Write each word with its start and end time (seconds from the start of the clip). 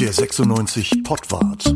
Der 0.00 0.12
96 0.12 1.04
Pottwart. 1.04 1.72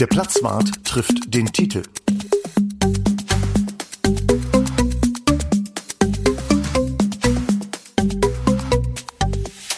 Der 0.00 0.06
Platzwart 0.08 0.84
trifft 0.84 1.32
den 1.32 1.46
Titel. 1.46 1.82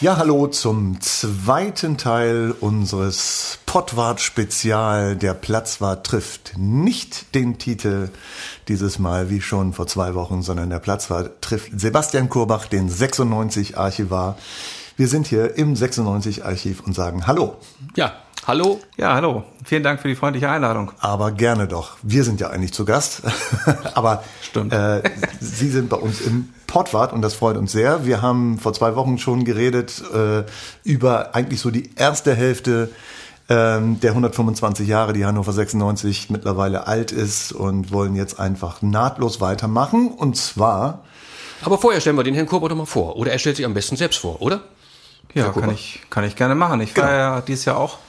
Ja, 0.01 0.17
hallo 0.17 0.47
zum 0.47 0.99
zweiten 0.99 1.97
Teil 1.97 2.55
unseres 2.59 3.59
Pottwart-Spezial. 3.67 5.15
Der 5.15 5.35
Platzwart 5.35 6.07
trifft 6.07 6.53
nicht 6.57 7.35
den 7.35 7.59
Titel 7.59 8.09
dieses 8.67 8.97
Mal 8.97 9.29
wie 9.29 9.41
schon 9.41 9.73
vor 9.73 9.85
zwei 9.85 10.15
Wochen, 10.15 10.41
sondern 10.41 10.71
der 10.71 10.79
Platzwart 10.79 11.43
trifft 11.43 11.79
Sebastian 11.79 12.29
Kurbach, 12.29 12.65
den 12.65 12.89
96 12.89 13.77
Archivar. 13.77 14.37
Wir 14.97 15.07
sind 15.07 15.27
hier 15.27 15.57
im 15.57 15.75
96 15.75 16.45
Archiv 16.45 16.81
und 16.81 16.93
sagen 16.93 17.25
Hallo. 17.27 17.55
Ja, 17.95 18.13
hallo. 18.45 18.79
Ja, 18.97 19.13
hallo. 19.15 19.43
Vielen 19.63 19.83
Dank 19.83 20.01
für 20.01 20.07
die 20.07 20.15
freundliche 20.15 20.49
Einladung. 20.49 20.91
Aber 20.99 21.31
gerne 21.31 21.67
doch. 21.67 21.97
Wir 22.03 22.23
sind 22.23 22.39
ja 22.39 22.49
eigentlich 22.49 22.73
zu 22.73 22.85
Gast. 22.85 23.21
Aber 23.93 24.23
Stimmt. 24.41 24.73
Äh, 24.73 25.01
Sie 25.39 25.69
sind 25.69 25.89
bei 25.89 25.97
uns 25.97 26.21
im 26.21 26.49
Portwart 26.67 27.13
und 27.13 27.21
das 27.21 27.33
freut 27.33 27.57
uns 27.57 27.71
sehr. 27.71 28.05
Wir 28.05 28.21
haben 28.21 28.59
vor 28.59 28.73
zwei 28.73 28.95
Wochen 28.95 29.17
schon 29.17 29.45
geredet 29.45 30.03
äh, 30.13 30.43
über 30.83 31.35
eigentlich 31.35 31.61
so 31.61 31.71
die 31.71 31.91
erste 31.95 32.35
Hälfte 32.35 32.89
ähm, 33.49 33.99
der 34.01 34.11
125 34.11 34.87
Jahre, 34.87 35.13
die 35.13 35.25
Hannover 35.25 35.53
96 35.53 36.29
mittlerweile 36.29 36.87
alt 36.87 37.11
ist 37.11 37.53
und 37.53 37.91
wollen 37.91 38.15
jetzt 38.15 38.39
einfach 38.39 38.81
nahtlos 38.81 39.41
weitermachen. 39.41 40.09
Und 40.09 40.35
zwar 40.37 41.03
Aber 41.63 41.77
vorher 41.77 42.01
stellen 42.01 42.17
wir 42.17 42.23
den 42.23 42.35
Herrn 42.35 42.45
Kurber 42.47 42.69
doch 42.69 42.75
mal 42.75 42.85
vor. 42.85 43.15
Oder 43.15 43.31
er 43.31 43.39
stellt 43.39 43.55
sich 43.55 43.65
am 43.65 43.73
besten 43.73 43.95
selbst 43.95 44.19
vor, 44.19 44.41
oder? 44.41 44.61
Ja, 45.33 45.49
kann 45.49 45.71
ich, 45.71 46.01
kann 46.09 46.23
ich 46.23 46.35
gerne 46.35 46.55
machen. 46.55 46.81
Ich 46.81 46.93
Genau. 46.93 47.07
war 47.07 47.13
ja 47.13 47.41
dieses 47.41 47.65
Jahr 47.65 47.77
auch 47.77 47.99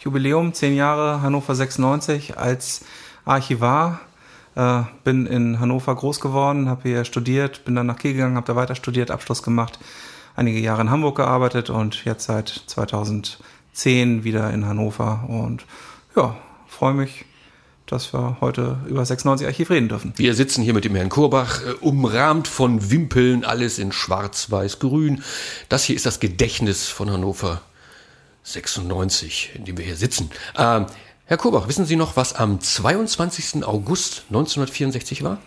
Jubiläum, 0.00 0.52
zehn 0.54 0.76
Jahre 0.76 1.22
Hannover 1.22 1.54
96 1.54 2.38
als 2.38 2.84
Archivar. 3.24 4.00
Äh, 4.54 4.82
bin 5.04 5.26
in 5.26 5.60
Hannover 5.60 5.94
groß 5.94 6.20
geworden, 6.20 6.68
habe 6.68 6.82
hier 6.88 7.04
studiert, 7.04 7.64
bin 7.64 7.74
dann 7.74 7.86
nach 7.86 7.96
Kiel 7.96 8.12
gegangen, 8.14 8.36
habe 8.36 8.46
da 8.46 8.56
weiter 8.56 8.74
studiert, 8.74 9.10
Abschluss 9.10 9.42
gemacht, 9.42 9.78
einige 10.34 10.58
Jahre 10.58 10.82
in 10.82 10.90
Hamburg 10.90 11.16
gearbeitet 11.16 11.70
und 11.70 12.04
jetzt 12.04 12.24
seit 12.24 12.48
2010 12.66 14.24
wieder 14.24 14.52
in 14.52 14.66
Hannover. 14.66 15.24
Und 15.28 15.64
ja, 16.16 16.36
freue 16.66 16.94
mich, 16.94 17.24
dass 17.88 18.12
wir 18.12 18.36
heute 18.40 18.78
über 18.86 19.04
96 19.04 19.46
Archiv 19.46 19.70
reden 19.70 19.88
dürfen. 19.88 20.12
Wir 20.16 20.34
sitzen 20.34 20.62
hier 20.62 20.74
mit 20.74 20.84
dem 20.84 20.94
Herrn 20.94 21.08
Kurbach, 21.08 21.62
äh, 21.64 21.72
umrahmt 21.80 22.46
von 22.46 22.90
Wimpeln, 22.90 23.44
alles 23.44 23.78
in 23.78 23.92
schwarz-weiß-grün. 23.92 25.22
Das 25.68 25.84
hier 25.84 25.96
ist 25.96 26.06
das 26.06 26.20
Gedächtnis 26.20 26.88
von 26.88 27.10
Hannover 27.10 27.62
96, 28.44 29.52
in 29.54 29.64
dem 29.64 29.78
wir 29.78 29.84
hier 29.84 29.96
sitzen. 29.96 30.30
Ähm, 30.56 30.86
Herr 31.24 31.36
Kurbach, 31.36 31.68
wissen 31.68 31.86
Sie 31.86 31.96
noch, 31.96 32.16
was 32.16 32.34
am 32.34 32.60
22. 32.60 33.64
August 33.64 34.24
1964 34.28 35.24
war? 35.24 35.38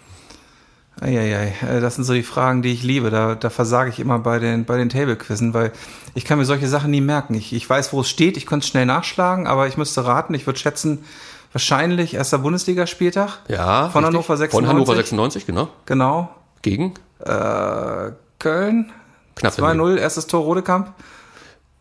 Eieiei, 0.99 1.53
äh, 1.67 1.79
das 1.79 1.95
sind 1.95 2.03
so 2.03 2.13
die 2.13 2.21
Fragen, 2.21 2.61
die 2.61 2.71
ich 2.71 2.83
liebe. 2.83 3.09
Da, 3.09 3.35
da 3.35 3.49
versage 3.49 3.89
ich 3.89 3.99
immer 3.99 4.19
bei 4.19 4.39
den, 4.39 4.65
bei 4.65 4.77
den 4.77 4.89
Table-Quizzen, 4.89 5.53
weil 5.53 5.71
ich 6.13 6.25
kann 6.25 6.37
mir 6.37 6.45
solche 6.45 6.67
Sachen 6.67 6.91
nie 6.91 7.01
merken. 7.01 7.33
Ich, 7.33 7.53
ich 7.53 7.67
weiß, 7.67 7.93
wo 7.93 8.01
es 8.01 8.09
steht, 8.09 8.37
ich 8.37 8.45
könnte 8.45 8.65
es 8.65 8.69
schnell 8.69 8.85
nachschlagen, 8.85 9.47
aber 9.47 9.67
ich 9.67 9.77
müsste 9.77 10.05
raten, 10.05 10.33
ich 10.33 10.45
würde 10.45 10.59
schätzen, 10.59 11.03
wahrscheinlich 11.51 12.13
erster 12.13 12.37
Bundesligaspieltag. 12.39 13.39
Ja. 13.47 13.89
Von 13.89 14.03
richtig. 14.03 14.17
Hannover 14.17 14.37
96. 14.37 14.51
Von 14.51 14.67
Hannover 14.67 14.95
96, 14.95 15.45
genau. 15.45 15.67
Genau. 15.85 16.29
Gegen? 16.61 16.93
Äh, 17.19 18.11
Köln. 18.39 18.91
Knapp 19.35 19.53
2-0, 19.53 19.97
erstes 19.97 20.27
Tor 20.27 20.43
Rodekamp. 20.43 20.93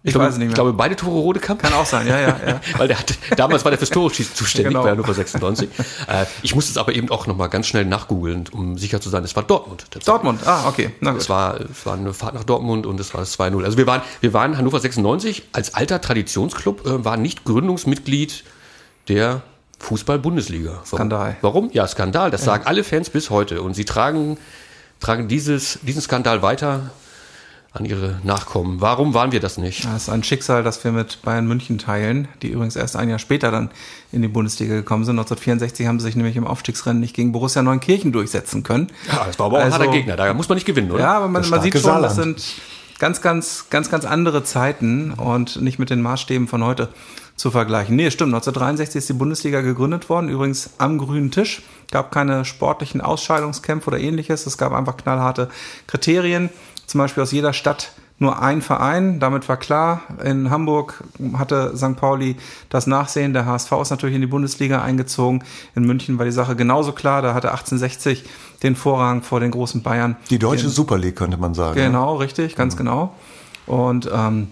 Ich, 0.03 0.13
glaube, 0.13 0.27
weiß 0.27 0.33
es 0.35 0.39
nicht 0.39 0.47
mehr. 0.47 0.53
Ich 0.53 0.55
glaube, 0.55 0.73
beide 0.73 0.97
Tore 0.97 1.19
Rodekamp. 1.19 1.61
Kann 1.61 1.75
auch 1.75 1.85
sein, 1.85 2.07
ja, 2.07 2.19
ja, 2.19 2.37
ja. 2.47 2.61
Weil 2.79 2.89
der 2.89 2.99
hatte, 2.99 3.15
damals 3.37 3.65
war 3.65 3.71
der 3.71 3.77
fürs 3.77 3.91
Tore-Schießen 3.91 4.35
zuständig 4.35 4.71
Genau. 4.71 4.83
bei 4.83 4.91
Hannover 4.93 5.13
96. 5.13 5.69
äh, 6.09 6.25
ich 6.41 6.55
musste 6.55 6.71
es 6.71 6.79
aber 6.79 6.95
eben 6.95 7.11
auch 7.11 7.27
nochmal 7.27 7.51
ganz 7.51 7.67
schnell 7.67 7.85
nachgoogeln, 7.85 8.49
um 8.51 8.79
sicher 8.79 9.03
zu 9.03 9.11
sein, 9.11 9.25
es 9.25 9.37
war 9.37 9.43
Dortmund. 9.43 9.85
Dortmund, 10.07 10.41
ah, 10.47 10.67
okay. 10.69 10.93
Na 11.01 11.11
gut. 11.11 11.21
Es 11.21 11.29
war, 11.29 11.61
es 11.61 11.85
war 11.85 11.95
eine 11.99 12.15
Fahrt 12.15 12.33
nach 12.35 12.45
Dortmund 12.45 12.87
und 12.87 12.99
es 12.99 13.13
war 13.13 13.21
das 13.21 13.39
2-0. 13.39 13.63
Also 13.63 13.77
wir 13.77 13.87
waren, 13.87 14.01
wir 14.23 14.33
waren 14.33 14.57
Hannover 14.57 14.81
96 14.81 15.43
als 15.53 15.75
alter 15.75 16.01
Traditionsclub, 16.01 16.87
äh, 16.87 17.05
war 17.05 17.19
nicht 17.19 17.45
Gründungsmitglied 17.45 18.45
der 19.09 19.43
Fußball-Bundesliga. 19.81 20.83
Skandal. 20.87 21.37
Warum? 21.41 21.71
Ja, 21.73 21.87
Skandal. 21.87 22.31
Das 22.31 22.45
sagen 22.45 22.65
alle 22.67 22.85
Fans 22.85 23.11
bis 23.11 23.31
heute. 23.31 23.63
Und 23.63 23.75
sie 23.75 23.85
tragen, 23.85 24.39
tragen 25.01 25.27
dieses, 25.29 25.79
diesen 25.83 26.01
Skandal 26.03 26.43
weiter 26.43 26.91
an 27.73 27.85
ihre 27.85 28.19
Nachkommen. 28.25 28.81
Warum 28.81 29.15
waren 29.15 29.31
wir 29.33 29.39
das 29.41 29.57
nicht? 29.57 29.85
Das 29.85 30.03
ist 30.05 30.09
ein 30.09 30.25
Schicksal, 30.25 30.63
das 30.65 30.83
wir 30.83 30.91
mit 30.91 31.23
Bayern 31.23 31.47
München 31.47 31.79
teilen, 31.79 32.27
die 32.43 32.49
übrigens 32.49 32.75
erst 32.77 32.97
ein 32.97 33.09
Jahr 33.09 33.21
später 33.21 33.51
dann 33.53 33.71
in 34.11 34.23
die 34.23 34.29
Bundesliga 34.29 34.75
gekommen 34.75 35.05
sind. 35.05 35.15
1964 35.19 35.87
haben 35.87 36.01
sie 36.01 36.07
sich 36.07 36.17
nämlich 36.17 36.37
im 36.37 36.47
Aufstiegsrennen 36.47 37.01
nicht 37.01 37.15
gegen 37.15 37.31
Borussia 37.33 37.63
Neunkirchen 37.63 38.11
durchsetzen 38.13 38.65
können. 38.65 38.89
Ja, 39.07 39.25
das 39.25 39.39
war 39.39 39.47
aber 39.47 39.59
auch 39.59 39.61
ein 39.61 39.67
Also- 39.73 39.79
harter 39.79 39.93
Gegner. 39.93 40.17
Da 40.17 40.35
muss 40.35 40.49
man 40.49 40.57
nicht 40.57 40.65
gewinnen, 40.67 40.91
oder? 40.91 41.01
Ja, 41.01 41.17
aber 41.17 41.29
man, 41.29 41.43
Das 41.43 41.51
man 41.51 41.63
sieht 41.63 41.75
schon, 41.75 41.83
das 42.03 42.17
Saarland. 42.17 42.41
sind 42.41 42.55
ganz, 42.99 43.23
ganz, 43.23 43.67
ganz, 43.71 43.89
ganz 43.89 44.05
andere 44.05 44.43
Zeiten 44.43 45.13
und 45.13 45.63
nicht 45.63 45.79
mit 45.79 45.91
den 45.91 46.03
Maßstäben 46.03 46.49
von 46.49 46.65
heute 46.65 46.89
zu 47.41 47.51
vergleichen. 47.51 47.97
Nee, 47.97 48.11
stimmt. 48.11 48.35
1963 48.35 48.99
ist 48.99 49.09
die 49.09 49.15
Bundesliga 49.15 49.63
gegründet 49.63 50.11
worden, 50.11 50.29
übrigens 50.29 50.75
am 50.77 50.99
grünen 50.99 51.31
Tisch. 51.31 51.63
Gab 51.91 52.13
keine 52.13 52.45
sportlichen 52.45 53.01
Ausscheidungskämpfe 53.01 53.89
oder 53.89 53.99
ähnliches. 53.99 54.45
Es 54.45 54.59
gab 54.59 54.75
einfach 54.75 54.99
knallharte 54.99 55.49
Kriterien. 55.87 56.51
Zum 56.85 56.99
Beispiel 56.99 57.23
aus 57.23 57.33
jeder 57.33 57.55
Stadt 57.55 57.93
nur 58.19 58.43
ein 58.43 58.61
Verein. 58.61 59.21
Damit 59.21 59.49
war 59.49 59.57
klar, 59.57 60.03
in 60.23 60.51
Hamburg 60.51 61.03
hatte 61.33 61.75
St. 61.75 61.97
Pauli 61.97 62.37
das 62.69 62.87
Nachsehen. 62.87 63.33
Der 63.33 63.47
HSV 63.47 63.73
ist 63.81 63.89
natürlich 63.89 64.17
in 64.17 64.21
die 64.21 64.27
Bundesliga 64.27 64.83
eingezogen. 64.83 65.43
In 65.75 65.85
München 65.85 66.19
war 66.19 66.27
die 66.27 66.33
Sache 66.33 66.57
genauso 66.57 66.93
klar. 66.93 67.23
Da 67.23 67.33
hatte 67.33 67.53
1860 67.53 68.23
den 68.63 68.77
Vorrang 68.77 69.23
vor 69.23 69.41
den 69.41 69.51
großen 69.51 69.81
Bayern. 69.83 70.17
die 70.29 70.39
deutsche 70.39 70.69
Super 70.69 70.99
League, 70.99 71.17
könnte 71.17 71.39
man 71.39 71.55
sagen. 71.55 71.75
Genau, 71.75 72.17
richtig, 72.17 72.55
ganz 72.55 72.77
genau. 72.77 73.15
Und 73.67 74.11
ähm, 74.13 74.49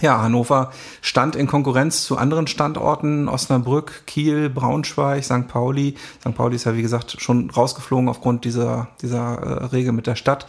ja, 0.00 0.22
Hannover 0.22 0.70
stand 1.02 1.36
in 1.36 1.46
Konkurrenz 1.46 2.04
zu 2.04 2.16
anderen 2.16 2.46
Standorten, 2.46 3.28
Osnabrück, 3.28 4.06
Kiel, 4.06 4.48
Braunschweig, 4.48 5.24
St. 5.24 5.48
Pauli. 5.48 5.96
St. 6.20 6.34
Pauli 6.34 6.56
ist 6.56 6.64
ja, 6.64 6.76
wie 6.76 6.82
gesagt, 6.82 7.16
schon 7.20 7.50
rausgeflogen 7.50 8.08
aufgrund 8.08 8.44
dieser, 8.44 8.88
dieser 9.02 9.34
äh, 9.38 9.64
Regel 9.66 9.92
mit 9.92 10.06
der 10.06 10.14
Stadt. 10.16 10.46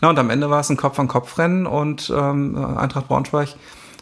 Na, 0.00 0.10
und 0.10 0.18
am 0.18 0.30
Ende 0.30 0.50
war 0.50 0.60
es 0.60 0.68
ein 0.70 0.76
Kopf-an-Kopf-Rennen 0.76 1.66
und 1.66 2.12
ähm, 2.14 2.56
Eintracht 2.76 3.08
Braunschweig 3.08 3.54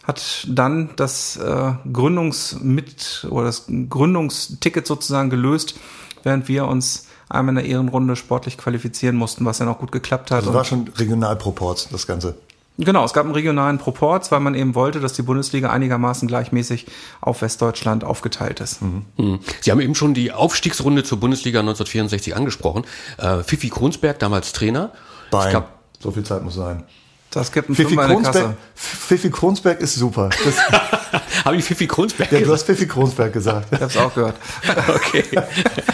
hat 0.05 0.47
dann 0.49 0.91
das 0.97 1.37
äh, 1.37 1.73
Gründungsmit 1.93 3.27
oder 3.31 3.45
das 3.45 3.67
Gründungsticket 3.89 4.87
sozusagen 4.87 5.31
gelöst, 5.31 5.77
während 6.25 6.49
wir 6.49 6.67
uns 6.67 7.07
einmal 7.29 7.57
in 7.57 7.63
der 7.63 7.71
Ehrenrunde 7.71 8.17
sportlich 8.17 8.59
qualifizieren 8.59 9.15
mussten, 9.15 9.45
was 9.45 9.59
dann 9.59 9.69
auch 9.69 9.79
gut 9.79 9.93
geklappt 9.93 10.31
hat. 10.31 10.39
Also 10.39 10.51
Und- 10.51 10.57
war 10.57 10.65
schon 10.65 10.89
Regionalproports, 10.89 11.89
das 11.91 12.07
Ganze. 12.07 12.35
Genau, 12.81 13.05
es 13.05 13.13
gab 13.13 13.25
einen 13.25 13.35
regionalen 13.35 13.79
Proporz, 13.79 14.33
weil 14.33 14.41
man 14.41 14.55
eben 14.55 14.75
wollte, 14.75 15.01
dass 15.01 15.13
die 15.13 15.23
Bundesliga 15.23 15.71
einigermaßen 15.71 16.27
gleichmäßig 16.27 16.87
auf 17.21 17.43
Westdeutschland 17.43 18.05
aufgeteilt 18.05 18.61
ist. 18.61 18.81
Hm. 18.81 19.39
Sie 19.61 19.71
haben 19.71 19.81
eben 19.81 19.95
schon 19.95 20.15
die 20.15 20.33
Aufstiegsrunde 20.33 21.05
zur 21.05 21.21
Bundesliga 21.21 21.61
1964 21.61 22.35
angesprochen. 22.35 22.85
Äh, 23.19 23.43
Fifi 23.43 23.69
Kronsberg, 23.69 24.19
damals 24.19 24.53
Trainer. 24.53 24.93
Bein. 25.31 25.47
Ich 25.47 25.51
glaub, 25.51 25.69
so 25.99 26.11
viel 26.11 26.25
Zeit 26.25 26.43
muss 26.43 26.55
sein. 26.55 26.85
Das 27.31 27.53
gibt 27.53 27.69
einen 27.69 27.77
Pfiffi 27.77 27.91
Fünfer 27.91 28.03
in 28.05 28.09
der 28.09 28.17
Kronsberg, 28.17 28.45
Kasse. 28.45 28.57
Pfiffi 28.75 29.31
Kronsberg 29.31 29.81
ist 29.81 29.95
super. 29.95 30.31
Das, 30.45 30.57
habe 31.45 31.57
ich 31.57 31.65
Fifi 31.65 31.87
Kronsberg 31.87 32.31
ja, 32.33 32.39
du 32.39 32.45
gesagt? 32.45 32.61
hast 32.61 32.67
Pfiffi 32.67 32.87
Kronsberg 32.87 33.33
gesagt. 33.33 33.69
Ich 33.73 33.81
hab's 33.81 33.97
auch 33.97 34.15
gehört. 34.15 34.37
Okay. 34.89 35.25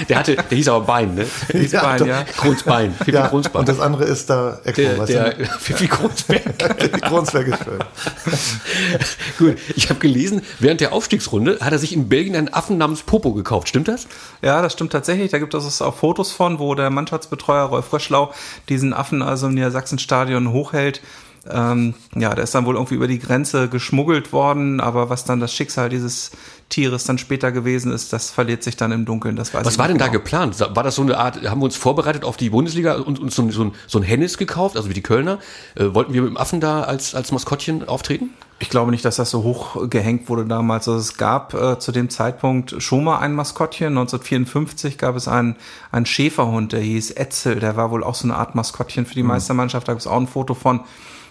Der 0.08 0.18
hatte, 0.18 0.36
der 0.36 0.56
hieß 0.56 0.68
aber 0.68 0.84
Bein, 0.86 1.14
ne? 1.14 1.26
Hieß 1.52 1.72
Bein, 1.72 1.98
doch. 1.98 2.06
ja. 2.06 2.24
Kronsbein. 2.24 2.94
Fifi 2.94 3.12
Ja, 3.12 3.28
Kronsbein. 3.28 3.60
und 3.60 3.68
das 3.68 3.80
andere 3.80 4.04
ist 4.04 4.28
da 4.30 4.58
Echo, 4.64 4.82
der, 4.82 4.98
weißt 4.98 5.12
der 5.12 5.34
du? 5.34 5.44
Fifi 5.58 5.86
Kronsberg. 5.88 6.42
Pfiffi 6.78 7.00
Kronsberg 7.00 7.48
ist 7.48 7.58
schön. 7.64 7.78
Gut, 9.38 9.56
ich 9.74 9.88
habe 9.88 10.00
gelesen, 10.00 10.42
während 10.58 10.80
der 10.80 10.92
Aufstiegsrunde 10.92 11.58
hat 11.60 11.72
er 11.72 11.78
sich 11.78 11.92
in 11.92 12.08
Belgien 12.08 12.36
einen 12.36 12.52
Affen 12.52 12.78
namens 12.78 13.02
Popo 13.02 13.32
gekauft. 13.32 13.68
Stimmt 13.68 13.88
das? 13.88 14.06
Ja, 14.42 14.62
das 14.62 14.72
stimmt 14.72 14.92
tatsächlich. 14.92 15.30
Da 15.30 15.38
gibt 15.38 15.54
es 15.54 15.82
auch 15.82 15.94
Fotos 15.96 16.32
von, 16.32 16.58
wo 16.58 16.74
der 16.74 16.90
Mannschaftsbetreuer 16.90 17.64
Rolf 17.64 17.92
Röschlau 17.92 18.32
diesen 18.68 18.92
Affen 18.92 19.22
also 19.22 19.46
im 19.46 19.54
Niedersachsenstadion 19.54 20.52
hochhält. 20.52 21.00
Ähm, 21.50 21.94
ja, 22.14 22.34
der 22.34 22.44
ist 22.44 22.54
dann 22.54 22.66
wohl 22.66 22.74
irgendwie 22.74 22.94
über 22.94 23.06
die 23.08 23.18
Grenze 23.18 23.68
geschmuggelt 23.68 24.32
worden, 24.32 24.80
aber 24.80 25.10
was 25.10 25.24
dann 25.24 25.40
das 25.40 25.52
Schicksal 25.52 25.88
dieses 25.88 26.30
Tieres 26.68 27.04
dann 27.04 27.18
später 27.18 27.52
gewesen 27.52 27.92
ist, 27.92 28.12
das 28.12 28.30
verliert 28.30 28.62
sich 28.64 28.76
dann 28.76 28.90
im 28.90 29.04
Dunkeln. 29.04 29.36
Das 29.36 29.54
weiß 29.54 29.64
Was 29.64 29.78
war 29.78 29.86
denn 29.86 29.98
da 29.98 30.06
genau. 30.06 30.18
geplant? 30.18 30.58
War 30.58 30.82
das 30.82 30.96
so 30.96 31.02
eine 31.02 31.16
Art, 31.16 31.48
haben 31.48 31.60
wir 31.60 31.66
uns 31.66 31.76
vorbereitet 31.76 32.24
auf 32.24 32.36
die 32.36 32.50
Bundesliga 32.50 32.94
und 32.96 33.20
uns 33.20 33.36
so, 33.36 33.48
so, 33.50 33.64
ein- 33.64 33.72
so 33.86 33.98
ein 34.00 34.02
Hennis 34.02 34.36
gekauft, 34.38 34.76
also 34.76 34.88
wie 34.88 34.94
die 34.94 35.02
Kölner? 35.02 35.38
Äh, 35.76 35.94
wollten 35.94 36.12
wir 36.12 36.22
mit 36.22 36.30
dem 36.30 36.36
Affen 36.36 36.60
da 36.60 36.82
als, 36.82 37.14
als 37.14 37.30
Maskottchen 37.30 37.86
auftreten? 37.88 38.30
Ich 38.58 38.70
glaube 38.70 38.90
nicht, 38.90 39.04
dass 39.04 39.16
das 39.16 39.30
so 39.30 39.42
hoch 39.42 39.88
gehängt 39.90 40.28
wurde 40.30 40.46
damals. 40.46 40.88
Also 40.88 40.98
es 40.98 41.16
gab 41.18 41.52
äh, 41.54 41.78
zu 41.78 41.92
dem 41.92 42.08
Zeitpunkt 42.08 42.82
schon 42.82 43.04
mal 43.04 43.18
ein 43.18 43.34
Maskottchen. 43.34 43.88
1954 43.88 44.96
gab 44.98 45.14
es 45.14 45.28
einen, 45.28 45.56
einen 45.92 46.06
Schäferhund, 46.06 46.72
der 46.72 46.80
hieß 46.80 47.10
Etzel. 47.12 47.60
Der 47.60 47.76
war 47.76 47.90
wohl 47.90 48.02
auch 48.02 48.14
so 48.14 48.24
eine 48.24 48.34
Art 48.36 48.54
Maskottchen 48.54 49.04
für 49.06 49.14
die 49.14 49.22
Meistermannschaft. 49.22 49.86
Da 49.86 49.92
gibt 49.92 50.00
es 50.00 50.06
auch 50.06 50.16
ein 50.18 50.26
Foto 50.26 50.54
von. 50.54 50.80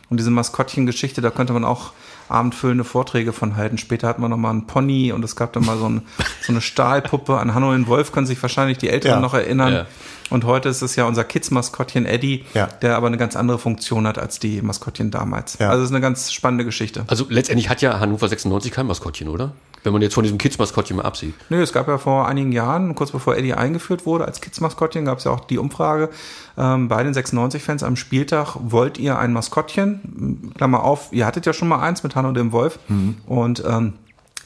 Und 0.09 0.17
diese 0.19 0.31
Maskottchengeschichte, 0.31 1.21
da 1.21 1.31
könnte 1.31 1.53
man 1.53 1.63
auch 1.65 1.91
abendfüllende 2.29 2.83
Vorträge 2.83 3.33
von 3.33 3.55
halten. 3.55 3.77
Später 3.77 4.07
hatten 4.07 4.21
wir 4.21 4.29
nochmal 4.29 4.51
einen 4.51 4.65
Pony 4.67 5.11
und 5.11 5.23
es 5.23 5.35
gab 5.35 5.53
dann 5.53 5.65
mal 5.65 5.77
so, 5.77 5.87
ein, 5.89 6.01
so 6.41 6.51
eine 6.53 6.61
Stahlpuppe. 6.61 7.37
An 7.37 7.53
Hanno 7.53 7.71
den 7.71 7.87
Wolf 7.87 8.11
können 8.11 8.25
sich 8.27 8.41
wahrscheinlich 8.41 8.77
die 8.77 8.89
Älteren 8.89 9.15
Ja. 9.17 9.21
noch 9.21 9.33
erinnern. 9.33 9.73
Ja. 9.73 9.85
Und 10.31 10.43
heute 10.43 10.69
ist 10.69 10.81
es 10.81 10.95
ja 10.95 11.05
unser 11.05 11.23
Kids-Maskottchen 11.23 12.05
Eddie, 12.05 12.45
Ja. 12.55 12.65
der 12.67 12.97
aber 12.97 13.07
eine 13.07 13.17
ganz 13.17 13.35
andere 13.35 13.59
Funktion 13.59 14.07
hat 14.07 14.17
als 14.17 14.39
die 14.39 14.61
Maskottchen 14.61 15.11
damals. 15.11 15.57
Ja. 15.59 15.69
Also 15.69 15.83
es 15.83 15.89
ist 15.89 15.93
eine 15.95 16.01
ganz 16.01 16.31
spannende 16.33 16.65
Geschichte. 16.65 17.03
Also 17.07 17.25
letztendlich 17.29 17.69
hat 17.69 17.81
ja 17.81 17.99
Hannover 17.99 18.27
96 18.27 18.71
kein 18.71 18.87
Maskottchen, 18.87 19.27
oder? 19.27 19.51
Wenn 19.85 19.93
man 19.93 20.01
jetzt 20.01 20.15
von 20.15 20.23
diesem 20.23 20.37
Kids-Maskottchen 20.37 20.97
mal 20.97 21.03
absieht. 21.03 21.35
Nö, 21.49 21.61
es 21.61 21.71
gab 21.71 21.87
ja 21.87 21.97
vor 21.97 22.27
einigen 22.27 22.51
Jahren, 22.51 22.95
kurz 22.95 23.11
bevor 23.11 23.37
Eddie 23.37 23.53
eingeführt 23.53 24.05
wurde 24.05 24.25
als 24.25 24.41
Kids-Maskottchen, 24.41 25.05
gab 25.05 25.19
es 25.19 25.25
ja 25.25 25.31
auch 25.31 25.41
die 25.41 25.57
Umfrage 25.59 26.09
ähm, 26.57 26.87
bei 26.87 27.03
den 27.03 27.13
96-Fans 27.13 27.83
am 27.83 27.95
Spieltag, 27.95 28.55
wollt 28.59 28.97
ihr 28.97 29.19
ein 29.19 29.31
Maskottchen? 29.31 30.51
Klammer 30.57 30.83
auf, 30.83 31.09
ihr 31.11 31.25
hattet 31.25 31.45
ja 31.45 31.53
schon 31.53 31.67
mal 31.67 31.79
eins 31.79 32.03
mit 32.03 32.15
Hanno 32.15 32.31
dem 32.31 32.51
Wolf. 32.51 32.79
Und 33.27 33.63
ähm, 33.67 33.93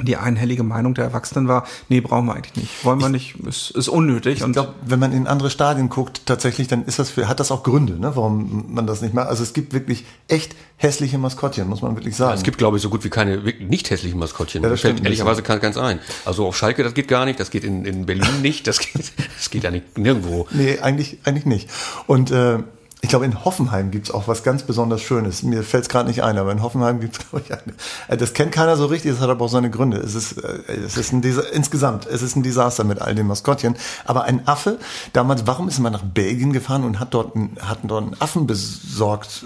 die 0.01 0.15
einhellige 0.15 0.63
Meinung 0.63 0.93
der 0.93 1.03
Erwachsenen 1.05 1.47
war, 1.47 1.65
nee, 1.89 1.99
brauchen 1.99 2.27
wir 2.27 2.35
eigentlich 2.35 2.55
nicht. 2.55 2.85
Wollen 2.85 3.01
wir 3.01 3.09
nicht, 3.09 3.35
ist, 3.45 3.71
ist 3.71 3.89
unnötig. 3.89 4.37
Ich 4.37 4.43
und 4.43 4.53
glaube, 4.53 4.73
wenn 4.85 4.99
man 4.99 5.11
in 5.11 5.27
andere 5.27 5.49
Stadien 5.49 5.89
guckt, 5.89 6.25
tatsächlich, 6.25 6.67
dann 6.67 6.85
ist 6.85 6.99
das 6.99 7.09
für, 7.09 7.27
hat 7.27 7.39
das 7.39 7.51
auch 7.51 7.63
Gründe, 7.63 7.99
ne, 7.99 8.15
warum 8.15 8.65
man 8.69 8.87
das 8.87 9.01
nicht 9.01 9.13
macht. 9.13 9.27
Also 9.27 9.43
es 9.43 9.53
gibt 9.53 9.73
wirklich 9.73 10.05
echt 10.27 10.55
hässliche 10.77 11.17
Maskottchen, 11.17 11.67
muss 11.67 11.81
man 11.81 11.95
wirklich 11.95 12.15
sagen. 12.15 12.35
Es 12.35 12.43
gibt, 12.43 12.57
glaube 12.57 12.77
ich, 12.77 12.83
so 12.83 12.89
gut 12.89 13.03
wie 13.03 13.09
keine 13.09 13.43
wirklich 13.43 13.67
nicht 13.67 13.89
hässlichen 13.89 14.19
Maskottchen. 14.19 14.63
Ja, 14.63 14.69
das 14.69 14.79
Fällt 14.79 14.95
stimmt 14.95 15.05
ehrlicherweise 15.05 15.41
kein, 15.41 15.59
ganz 15.59 15.77
ein. 15.77 15.99
Also 16.23 16.47
auf 16.47 16.55
Schalke, 16.55 16.83
das 16.83 16.93
geht 16.93 17.09
gar 17.09 17.25
nicht, 17.25 17.39
das 17.39 17.51
geht 17.51 17.65
in, 17.65 17.83
in 17.83 18.05
Berlin 18.05 18.41
nicht, 18.41 18.67
das 18.67 18.79
geht, 18.79 19.11
das 19.37 19.49
geht 19.49 19.63
ja 19.63 19.71
nicht, 19.71 19.97
nirgendwo. 19.97 20.47
Nee, 20.51 20.79
eigentlich, 20.79 21.17
eigentlich 21.25 21.45
nicht. 21.45 21.69
Und 22.07 22.31
äh, 22.31 22.59
ich 23.01 23.07
glaube, 23.07 23.23
in 23.23 23.45
Hoffenheim 23.45 23.91
gibt's 23.91 24.11
auch 24.11 24.27
was 24.27 24.43
ganz 24.43 24.63
besonders 24.63 25.01
Schönes. 25.01 25.41
Mir 25.41 25.63
fällt's 25.63 25.87
es 25.87 25.91
gerade 25.91 26.09
nicht 26.09 26.21
ein, 26.21 26.37
aber 26.37 26.51
in 26.51 26.61
Hoffenheim 26.61 26.99
gibt's 26.99 27.19
glaube 27.29 27.45
ich, 27.45 27.53
eine. 27.53 27.73
Äh, 28.09 28.17
Das 28.17 28.33
kennt 28.33 28.51
keiner 28.51 28.75
so 28.75 28.87
richtig, 28.87 29.11
das 29.11 29.21
hat 29.21 29.29
aber 29.29 29.45
auch 29.45 29.49
seine 29.49 29.69
Gründe. 29.69 29.97
Es 29.97 30.15
ist, 30.15 30.33
äh, 30.33 30.59
es 30.85 30.97
ist 30.97 31.13
ein 31.13 31.21
Desa 31.21 31.41
insgesamt, 31.53 32.07
es 32.07 32.21
ist 32.21 32.35
ein 32.35 32.43
Desaster 32.43 32.83
mit 32.83 33.01
all 33.01 33.15
den 33.15 33.27
Maskottchen. 33.27 33.75
Aber 34.05 34.23
ein 34.23 34.47
Affe, 34.47 34.79
damals, 35.13 35.47
warum 35.47 35.69
ist 35.69 35.79
man 35.79 35.93
nach 35.93 36.03
Belgien 36.03 36.51
gefahren 36.51 36.83
und 36.83 36.99
hat 36.99 37.13
dort, 37.13 37.35
einen, 37.35 37.57
hat 37.61 37.79
dort 37.83 38.03
einen 38.03 38.15
Affen 38.19 38.47
besorgt? 38.47 39.45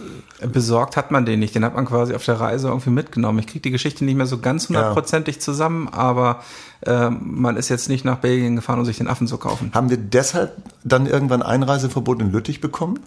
besorgt 0.51 0.97
hat 0.97 1.11
man 1.11 1.25
den 1.25 1.39
nicht. 1.39 1.55
Den 1.55 1.63
hat 1.63 1.75
man 1.75 1.85
quasi 1.85 2.15
auf 2.15 2.25
der 2.25 2.39
Reise 2.39 2.67
irgendwie 2.69 2.89
mitgenommen. 2.89 3.39
Ich 3.39 3.47
kriege 3.47 3.61
die 3.61 3.71
Geschichte 3.71 4.03
nicht 4.03 4.15
mehr 4.15 4.25
so 4.25 4.39
ganz 4.39 4.67
hundertprozentig 4.67 5.39
zusammen, 5.41 5.87
aber 5.89 6.41
äh, 6.81 7.09
man 7.09 7.55
ist 7.55 7.69
jetzt 7.69 7.87
nicht 7.87 8.03
nach 8.03 8.17
Belgien 8.17 8.55
gefahren, 8.55 8.79
um 8.79 8.85
sich 8.85 8.97
den 8.97 9.07
Affen 9.07 9.27
zu 9.27 9.37
kaufen. 9.37 9.71
Haben 9.73 9.89
wir 9.89 9.97
deshalb 9.97 10.53
dann 10.83 11.05
irgendwann 11.05 11.43
Einreiseverbot 11.43 12.19
in 12.21 12.31
Lüttich 12.31 12.59
bekommen? 12.61 12.99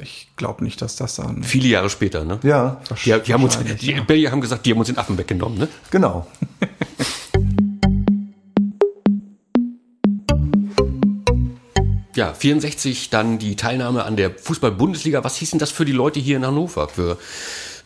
Ich 0.00 0.28
glaube 0.36 0.62
nicht, 0.62 0.80
dass 0.80 0.94
das 0.94 1.16
dann. 1.16 1.42
Viele 1.42 1.66
Jahre 1.68 1.90
später, 1.90 2.24
ne? 2.24 2.38
Ja, 2.44 2.80
Die, 3.04 3.20
die 3.20 3.34
haben 3.34 3.42
uns, 3.42 3.58
die 3.58 3.92
ja. 3.92 4.02
Belgier 4.02 4.30
haben 4.30 4.40
gesagt, 4.40 4.64
die 4.64 4.70
haben 4.70 4.78
uns 4.78 4.86
den 4.86 4.96
Affen 4.96 5.18
weggenommen, 5.18 5.58
ne? 5.58 5.68
genau. 5.90 6.26
Ja, 12.14 12.34
64 12.34 13.10
dann 13.10 13.38
die 13.38 13.54
Teilnahme 13.54 14.04
an 14.04 14.16
der 14.16 14.30
Fußball-Bundesliga. 14.32 15.22
Was 15.22 15.36
hieß 15.36 15.50
denn 15.50 15.58
das 15.60 15.70
für 15.70 15.84
die 15.84 15.92
Leute 15.92 16.18
hier 16.18 16.36
in 16.36 16.46
Hannover, 16.46 16.88
für, 16.88 17.16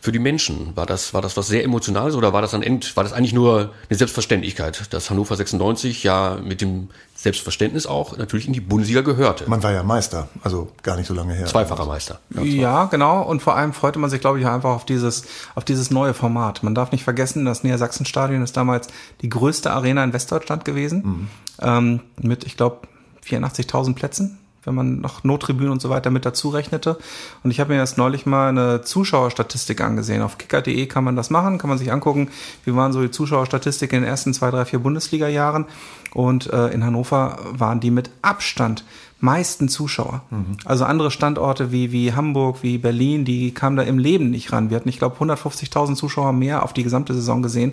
für 0.03 0.11
die 0.11 0.19
Menschen? 0.19 0.75
War 0.75 0.85
das, 0.85 1.13
war 1.13 1.21
das 1.21 1.37
was 1.37 1.47
sehr 1.47 1.63
Emotionales 1.63 2.15
oder 2.15 2.33
war 2.33 2.41
das 2.41 2.53
an 2.53 2.61
End, 2.61 2.97
war 2.97 3.05
das 3.05 3.13
eigentlich 3.13 3.31
nur 3.31 3.71
eine 3.89 3.97
Selbstverständlichkeit, 3.97 4.93
dass 4.93 5.09
Hannover 5.09 5.37
96 5.37 6.03
ja 6.03 6.37
mit 6.43 6.59
dem 6.59 6.89
Selbstverständnis 7.15 7.87
auch 7.87 8.17
natürlich 8.17 8.45
in 8.45 8.51
die 8.51 8.59
Bundesliga 8.59 8.99
gehörte? 8.99 9.49
Man 9.49 9.63
war 9.63 9.71
ja 9.71 9.81
Meister, 9.81 10.27
also 10.43 10.67
gar 10.83 10.97
nicht 10.97 11.07
so 11.07 11.13
lange 11.13 11.33
her. 11.33 11.45
Zweifacher 11.45 11.85
Meister. 11.85 12.19
Ja, 12.41 12.83
genau. 12.85 13.21
Und 13.21 13.41
vor 13.41 13.55
allem 13.55 13.71
freute 13.71 13.97
man 13.97 14.09
sich, 14.09 14.19
glaube 14.19 14.41
ich, 14.41 14.45
einfach 14.45 14.71
auf 14.71 14.83
dieses, 14.83 15.23
auf 15.55 15.63
dieses 15.63 15.89
neue 15.89 16.13
Format. 16.13 16.63
Man 16.63 16.75
darf 16.75 16.91
nicht 16.91 17.05
vergessen, 17.05 17.45
das 17.45 17.63
Niedersachsenstadion 17.63 18.41
ist 18.41 18.57
damals 18.57 18.89
die 19.21 19.29
größte 19.29 19.71
Arena 19.71 20.03
in 20.03 20.11
Westdeutschland 20.11 20.65
gewesen. 20.65 21.29
Ähm, 21.61 22.01
mit, 22.21 22.43
ich 22.43 22.57
glaube, 22.57 22.79
84.000 23.25 23.95
Plätzen, 23.95 24.37
wenn 24.65 24.75
man 24.75 25.01
noch 25.01 25.23
Nottribünen 25.23 25.71
und 25.71 25.81
so 25.81 25.89
weiter 25.89 26.09
mit 26.09 26.25
dazu 26.25 26.49
rechnete. 26.49 26.97
Und 27.43 27.51
ich 27.51 27.59
habe 27.59 27.73
mir 27.73 27.79
erst 27.79 27.97
neulich 27.97 28.25
mal 28.25 28.49
eine 28.49 28.81
Zuschauerstatistik 28.81 29.81
angesehen. 29.81 30.21
Auf 30.21 30.37
kicker.de 30.37 30.85
kann 30.87 31.03
man 31.03 31.15
das 31.15 31.29
machen, 31.29 31.57
kann 31.57 31.69
man 31.69 31.77
sich 31.77 31.91
angucken, 31.91 32.29
wie 32.65 32.75
waren 32.75 32.93
so 32.93 33.01
die 33.01 33.11
Zuschauerstatistik 33.11 33.93
in 33.93 34.01
den 34.01 34.09
ersten 34.09 34.33
zwei, 34.33 34.51
drei, 34.51 34.65
vier 34.65 34.79
Bundesliga-Jahren. 34.79 35.65
Und 36.13 36.51
äh, 36.53 36.67
in 36.67 36.83
Hannover 36.83 37.39
waren 37.51 37.79
die 37.79 37.91
mit 37.91 38.11
Abstand 38.21 38.85
meisten 39.23 39.69
Zuschauer. 39.69 40.21
Also 40.65 40.83
andere 40.83 41.09
Standorte 41.09 41.71
wie, 41.71 41.93
wie 41.93 42.13
Hamburg, 42.13 42.57
wie 42.61 42.77
Berlin, 42.77 43.23
die 43.23 43.53
kamen 43.53 43.77
da 43.77 43.83
im 43.83 43.97
Leben 43.97 44.31
nicht 44.31 44.51
ran. 44.51 44.69
Wir 44.69 44.75
hatten, 44.75 44.89
ich 44.89 44.99
glaube, 44.99 45.15
150.000 45.17 45.95
Zuschauer 45.95 46.33
mehr 46.33 46.61
auf 46.61 46.73
die 46.73 46.83
gesamte 46.83 47.13
Saison 47.13 47.41
gesehen 47.41 47.71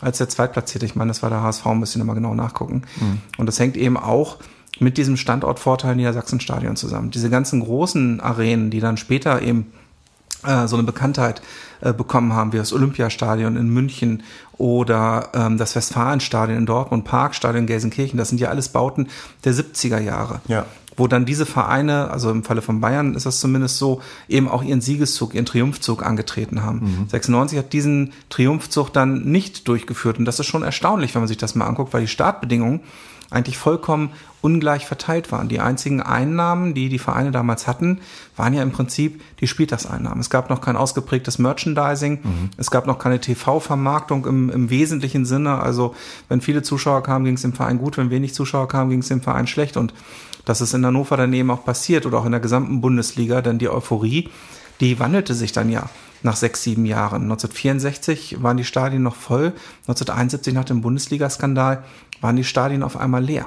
als 0.00 0.18
der 0.18 0.28
Zweitplatzierte. 0.28 0.84
Ich 0.86 0.96
meine, 0.96 1.08
das 1.08 1.22
war 1.22 1.30
der 1.30 1.40
HSV, 1.40 1.64
müssen 1.66 2.00
wir 2.00 2.04
mal 2.04 2.14
genau 2.14 2.34
nachgucken. 2.34 2.82
Und 3.38 3.46
das 3.46 3.60
hängt 3.60 3.76
eben 3.76 3.96
auch 3.96 4.38
mit 4.80 4.96
diesem 4.96 5.16
Standortvorteil 5.16 5.96
Niedersachsenstadion 5.96 6.76
zusammen. 6.76 7.10
Diese 7.10 7.30
ganzen 7.30 7.60
großen 7.60 8.20
Arenen, 8.20 8.70
die 8.70 8.80
dann 8.80 8.96
später 8.96 9.42
eben 9.42 9.72
äh, 10.44 10.68
so 10.68 10.76
eine 10.76 10.84
Bekanntheit 10.84 11.42
äh, 11.80 11.92
bekommen 11.92 12.32
haben, 12.32 12.52
wie 12.52 12.58
das 12.58 12.72
Olympiastadion 12.72 13.56
in 13.56 13.68
München 13.70 14.22
oder 14.56 15.30
ähm, 15.34 15.58
das 15.58 15.74
Westfalenstadion 15.74 16.58
in 16.58 16.66
Dortmund, 16.66 17.04
Parkstadion 17.04 17.62
in 17.62 17.66
Gelsenkirchen, 17.66 18.18
das 18.18 18.28
sind 18.28 18.40
ja 18.40 18.48
alles 18.48 18.68
Bauten 18.68 19.08
der 19.44 19.52
70er 19.52 19.98
Jahre. 19.98 20.40
Ja. 20.46 20.66
Wo 20.96 21.06
dann 21.06 21.26
diese 21.26 21.46
Vereine, 21.46 22.10
also 22.10 22.30
im 22.30 22.44
Falle 22.44 22.62
von 22.62 22.80
Bayern 22.80 23.14
ist 23.14 23.26
das 23.26 23.40
zumindest 23.40 23.78
so, 23.78 24.00
eben 24.28 24.48
auch 24.48 24.64
ihren 24.64 24.80
Siegeszug, 24.80 25.34
ihren 25.34 25.46
Triumphzug 25.46 26.04
angetreten 26.04 26.64
haben. 26.64 27.06
96 27.08 27.56
hat 27.56 27.72
diesen 27.72 28.12
Triumphzug 28.30 28.92
dann 28.92 29.22
nicht 29.22 29.68
durchgeführt 29.68 30.18
und 30.18 30.24
das 30.24 30.40
ist 30.40 30.46
schon 30.46 30.64
erstaunlich, 30.64 31.14
wenn 31.14 31.22
man 31.22 31.28
sich 31.28 31.36
das 31.36 31.54
mal 31.54 31.66
anguckt, 31.66 31.92
weil 31.92 32.00
die 32.00 32.08
Startbedingungen 32.08 32.80
eigentlich 33.30 33.58
vollkommen 33.58 34.10
ungleich 34.40 34.86
verteilt 34.86 35.32
waren. 35.32 35.48
Die 35.48 35.60
einzigen 35.60 36.00
Einnahmen, 36.00 36.74
die 36.74 36.88
die 36.88 36.98
Vereine 36.98 37.30
damals 37.30 37.66
hatten, 37.66 38.00
waren 38.36 38.54
ja 38.54 38.62
im 38.62 38.72
Prinzip 38.72 39.20
die 39.40 39.46
Spieltagseinnahmen. 39.46 40.20
Es 40.20 40.30
gab 40.30 40.48
noch 40.50 40.60
kein 40.60 40.76
ausgeprägtes 40.76 41.38
Merchandising, 41.38 42.20
es 42.56 42.70
gab 42.70 42.86
noch 42.86 42.98
keine 42.98 43.20
TV-Vermarktung 43.20 44.26
im, 44.26 44.50
im 44.50 44.70
wesentlichen 44.70 45.24
Sinne. 45.24 45.60
Also 45.60 45.94
wenn 46.28 46.40
viele 46.40 46.62
Zuschauer 46.62 47.02
kamen, 47.02 47.24
ging 47.24 47.34
es 47.34 47.42
dem 47.42 47.52
Verein 47.52 47.78
gut, 47.78 47.96
wenn 47.96 48.10
wenig 48.10 48.34
Zuschauer 48.34 48.68
kamen, 48.68 48.90
ging 48.90 49.00
es 49.00 49.08
dem 49.08 49.22
Verein 49.22 49.46
schlecht. 49.46 49.76
Und 49.76 49.92
das 50.44 50.60
ist 50.60 50.72
in 50.72 50.86
Hannover 50.86 51.16
dann 51.16 51.32
eben 51.32 51.50
auch 51.50 51.64
passiert 51.64 52.06
oder 52.06 52.18
auch 52.18 52.24
in 52.24 52.32
der 52.32 52.40
gesamten 52.40 52.80
Bundesliga, 52.80 53.42
denn 53.42 53.58
die 53.58 53.68
Euphorie, 53.68 54.30
die 54.80 54.98
wandelte 55.00 55.34
sich 55.34 55.52
dann 55.52 55.68
ja 55.68 55.90
nach 56.22 56.36
sechs, 56.36 56.62
sieben 56.62 56.86
Jahren. 56.86 57.22
1964 57.22 58.42
waren 58.42 58.56
die 58.56 58.64
Stadien 58.64 59.02
noch 59.02 59.16
voll. 59.16 59.52
1971 59.82 60.54
nach 60.54 60.64
dem 60.64 60.80
Bundesliga-Skandal 60.80 61.82
waren 62.20 62.36
die 62.36 62.44
Stadien 62.44 62.82
auf 62.82 62.96
einmal 62.96 63.22
leer. 63.22 63.46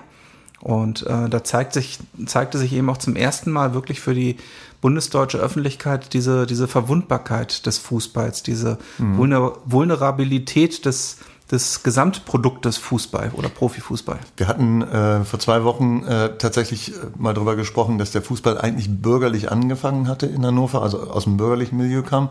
Und 0.61 1.05
äh, 1.07 1.27
da 1.29 1.43
zeigt 1.43 1.73
sich, 1.73 1.99
zeigte 2.25 2.57
sich 2.57 2.73
eben 2.73 2.89
auch 2.89 2.97
zum 2.97 3.15
ersten 3.15 3.51
Mal 3.51 3.73
wirklich 3.73 3.99
für 3.99 4.13
die 4.13 4.37
bundesdeutsche 4.79 5.37
Öffentlichkeit 5.37 6.13
diese, 6.13 6.45
diese 6.45 6.67
Verwundbarkeit 6.67 7.65
des 7.65 7.77
Fußballs, 7.77 8.43
diese 8.43 8.77
Vulner 8.97 9.53
Vulnerabilität 9.65 10.85
des, 10.85 11.17
des 11.51 11.83
Gesamtproduktes 11.83 12.77
Fußball 12.77 13.31
oder 13.33 13.49
Profifußball. 13.49 14.19
Wir 14.37 14.47
hatten 14.47 14.81
äh, 14.81 15.23
vor 15.23 15.39
zwei 15.39 15.63
Wochen 15.63 16.03
äh, 16.03 16.37
tatsächlich 16.37 16.93
äh, 16.93 16.97
mal 17.17 17.33
darüber 17.33 17.55
gesprochen, 17.55 17.97
dass 17.97 18.11
der 18.11 18.21
Fußball 18.21 18.59
eigentlich 18.59 18.89
bürgerlich 18.89 19.51
angefangen 19.51 20.07
hatte 20.07 20.25
in 20.25 20.45
Hannover, 20.45 20.81
also 20.81 21.09
aus 21.09 21.25
dem 21.25 21.37
bürgerlichen 21.37 21.77
Milieu 21.77 22.01
kam. 22.01 22.29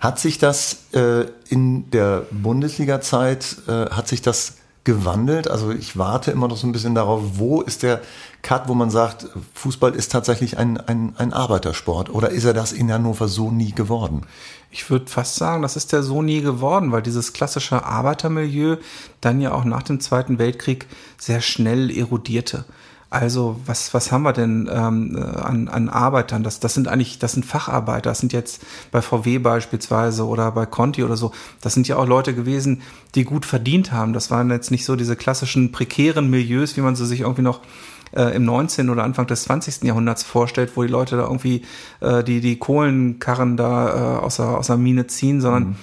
Hat 0.00 0.18
sich 0.18 0.38
das 0.38 0.78
äh, 0.92 1.26
in 1.48 1.90
der 1.90 2.26
Bundesliga-Zeit, 2.30 3.56
äh, 3.68 3.90
hat 3.90 4.08
sich 4.08 4.22
das 4.22 4.54
gewandelt? 4.84 5.48
Also 5.50 5.70
ich 5.70 5.98
warte 5.98 6.30
immer 6.30 6.48
noch 6.48 6.56
so 6.56 6.66
ein 6.66 6.72
bisschen 6.72 6.94
darauf, 6.94 7.22
wo 7.34 7.62
ist 7.62 7.82
der 7.82 8.00
Cut, 8.42 8.68
wo 8.68 8.74
man 8.74 8.90
sagt, 8.90 9.26
Fußball 9.54 9.94
ist 9.94 10.12
tatsächlich 10.12 10.58
ein, 10.58 10.78
ein, 10.78 11.14
ein 11.16 11.32
Arbeitersport 11.32 12.10
oder 12.10 12.30
ist 12.30 12.44
er 12.44 12.52
das 12.52 12.72
in 12.72 12.92
Hannover 12.92 13.26
so 13.26 13.50
nie 13.50 13.72
geworden? 13.72 14.26
Ich 14.70 14.90
würde 14.90 15.06
fast 15.06 15.36
sagen, 15.36 15.62
das 15.62 15.76
ist 15.76 15.92
der 15.92 16.02
so 16.02 16.20
nie 16.20 16.42
geworden, 16.42 16.92
weil 16.92 17.02
dieses 17.02 17.32
klassische 17.32 17.84
Arbeitermilieu 17.84 18.76
dann 19.20 19.40
ja 19.40 19.52
auch 19.52 19.64
nach 19.64 19.82
dem 19.82 20.00
Zweiten 20.00 20.38
Weltkrieg 20.38 20.86
sehr 21.16 21.40
schnell 21.40 21.90
erodierte. 21.90 22.64
Also 23.14 23.60
was, 23.64 23.94
was 23.94 24.10
haben 24.10 24.24
wir 24.24 24.32
denn 24.32 24.68
ähm, 24.72 25.16
äh, 25.16 25.20
an, 25.20 25.68
an 25.68 25.88
Arbeitern? 25.88 26.42
Das, 26.42 26.58
das 26.58 26.74
sind 26.74 26.88
eigentlich, 26.88 27.20
das 27.20 27.32
sind 27.32 27.46
Facharbeiter. 27.46 28.10
Das 28.10 28.18
sind 28.18 28.32
jetzt 28.32 28.60
bei 28.90 29.00
VW 29.02 29.38
beispielsweise 29.38 30.26
oder 30.26 30.50
bei 30.50 30.66
Conti 30.66 31.04
oder 31.04 31.16
so. 31.16 31.30
Das 31.60 31.74
sind 31.74 31.86
ja 31.86 31.96
auch 31.96 32.08
Leute 32.08 32.34
gewesen, 32.34 32.82
die 33.14 33.22
gut 33.22 33.46
verdient 33.46 33.92
haben. 33.92 34.14
Das 34.14 34.32
waren 34.32 34.50
jetzt 34.50 34.72
nicht 34.72 34.84
so 34.84 34.96
diese 34.96 35.14
klassischen 35.14 35.70
prekären 35.70 36.28
Milieus, 36.28 36.76
wie 36.76 36.80
man 36.80 36.96
sie 36.96 37.06
sich 37.06 37.20
irgendwie 37.20 37.42
noch 37.42 37.60
äh, 38.16 38.34
im 38.34 38.44
19. 38.44 38.90
oder 38.90 39.04
Anfang 39.04 39.28
des 39.28 39.44
20. 39.44 39.84
Jahrhunderts 39.84 40.24
vorstellt, 40.24 40.72
wo 40.74 40.82
die 40.82 40.88
Leute 40.88 41.16
da 41.16 41.22
irgendwie 41.22 41.62
äh, 42.00 42.24
die, 42.24 42.40
die 42.40 42.58
Kohlenkarren 42.58 43.56
da 43.56 44.18
äh, 44.18 44.24
aus, 44.24 44.36
der, 44.38 44.58
aus 44.58 44.66
der 44.66 44.76
Mine 44.76 45.06
ziehen, 45.06 45.40
sondern 45.40 45.62
ähm, 45.62 45.76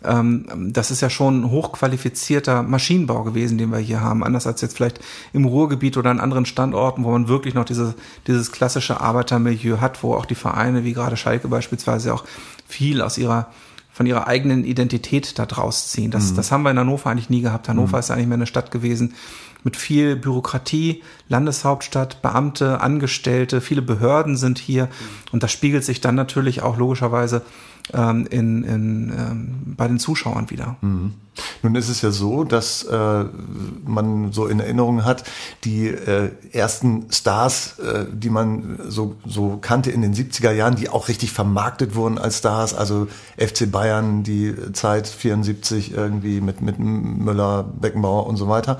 das 0.00 0.92
ist 0.92 1.00
ja 1.00 1.10
schon 1.10 1.40
ein 1.40 1.50
hochqualifizierter 1.50 2.62
Maschinenbau 2.62 3.24
gewesen, 3.24 3.58
den 3.58 3.72
wir 3.72 3.78
hier 3.78 4.00
haben. 4.00 4.22
Anders 4.22 4.46
als 4.46 4.60
jetzt 4.60 4.76
vielleicht 4.76 5.00
im 5.32 5.44
Ruhrgebiet 5.44 5.96
oder 5.96 6.10
an 6.10 6.20
anderen 6.20 6.46
Standorten, 6.46 7.02
wo 7.02 7.10
man 7.10 7.26
wirklich 7.26 7.54
noch 7.54 7.64
diese, 7.64 7.94
dieses 8.28 8.52
klassische 8.52 9.00
Arbeitermilieu 9.00 9.80
hat, 9.80 10.04
wo 10.04 10.14
auch 10.14 10.26
die 10.26 10.36
Vereine, 10.36 10.84
wie 10.84 10.92
gerade 10.92 11.16
Schalke 11.16 11.48
beispielsweise, 11.48 12.14
auch 12.14 12.24
viel 12.68 13.02
aus 13.02 13.18
ihrer 13.18 13.48
von 13.90 14.06
ihrer 14.06 14.28
eigenen 14.28 14.62
Identität 14.62 15.40
da 15.40 15.46
draus 15.46 15.90
ziehen. 15.90 16.12
Das, 16.12 16.30
mhm. 16.30 16.36
das 16.36 16.52
haben 16.52 16.62
wir 16.62 16.70
in 16.70 16.78
Hannover 16.78 17.10
eigentlich 17.10 17.30
nie 17.30 17.40
gehabt. 17.40 17.68
Hannover 17.68 17.96
mhm. 17.96 17.98
ist 17.98 18.10
eigentlich 18.12 18.28
mehr 18.28 18.36
eine 18.36 18.46
Stadt 18.46 18.70
gewesen 18.70 19.14
mit 19.64 19.76
viel 19.76 20.14
Bürokratie, 20.14 21.02
Landeshauptstadt, 21.28 22.22
Beamte, 22.22 22.80
Angestellte, 22.80 23.60
viele 23.60 23.82
Behörden 23.82 24.36
sind 24.36 24.60
hier. 24.60 24.84
Mhm. 24.84 24.88
Und 25.32 25.42
das 25.42 25.50
spiegelt 25.50 25.84
sich 25.84 26.00
dann 26.00 26.14
natürlich 26.14 26.62
auch 26.62 26.76
logischerweise 26.76 27.42
ähm, 27.92 28.26
in, 28.30 28.64
in, 28.64 29.12
ähm, 29.16 29.74
bei 29.76 29.88
den 29.88 29.98
Zuschauern 29.98 30.50
wieder. 30.50 30.76
Mhm. 30.80 31.14
Nun 31.62 31.74
ist 31.74 31.88
es 31.88 32.02
ja 32.02 32.10
so, 32.10 32.44
dass 32.44 32.82
äh, 32.84 33.24
man 33.84 34.32
so 34.32 34.46
in 34.46 34.60
Erinnerung 34.60 35.04
hat, 35.04 35.24
die 35.64 35.88
äh, 35.88 36.30
ersten 36.52 37.06
Stars, 37.10 37.78
äh, 37.78 38.06
die 38.12 38.30
man 38.30 38.78
so, 38.88 39.16
so 39.26 39.58
kannte 39.60 39.90
in 39.90 40.02
den 40.02 40.14
70er 40.14 40.52
Jahren, 40.52 40.76
die 40.76 40.88
auch 40.88 41.08
richtig 41.08 41.32
vermarktet 41.32 41.94
wurden 41.94 42.18
als 42.18 42.38
Stars, 42.38 42.74
also 42.74 43.08
FC 43.36 43.70
Bayern, 43.70 44.22
die 44.22 44.54
Zeit 44.72 45.06
74 45.06 45.92
irgendwie 45.92 46.40
mit, 46.40 46.60
mit 46.60 46.78
Müller, 46.78 47.62
Beckenbauer 47.62 48.26
und 48.26 48.36
so 48.36 48.48
weiter, 48.48 48.78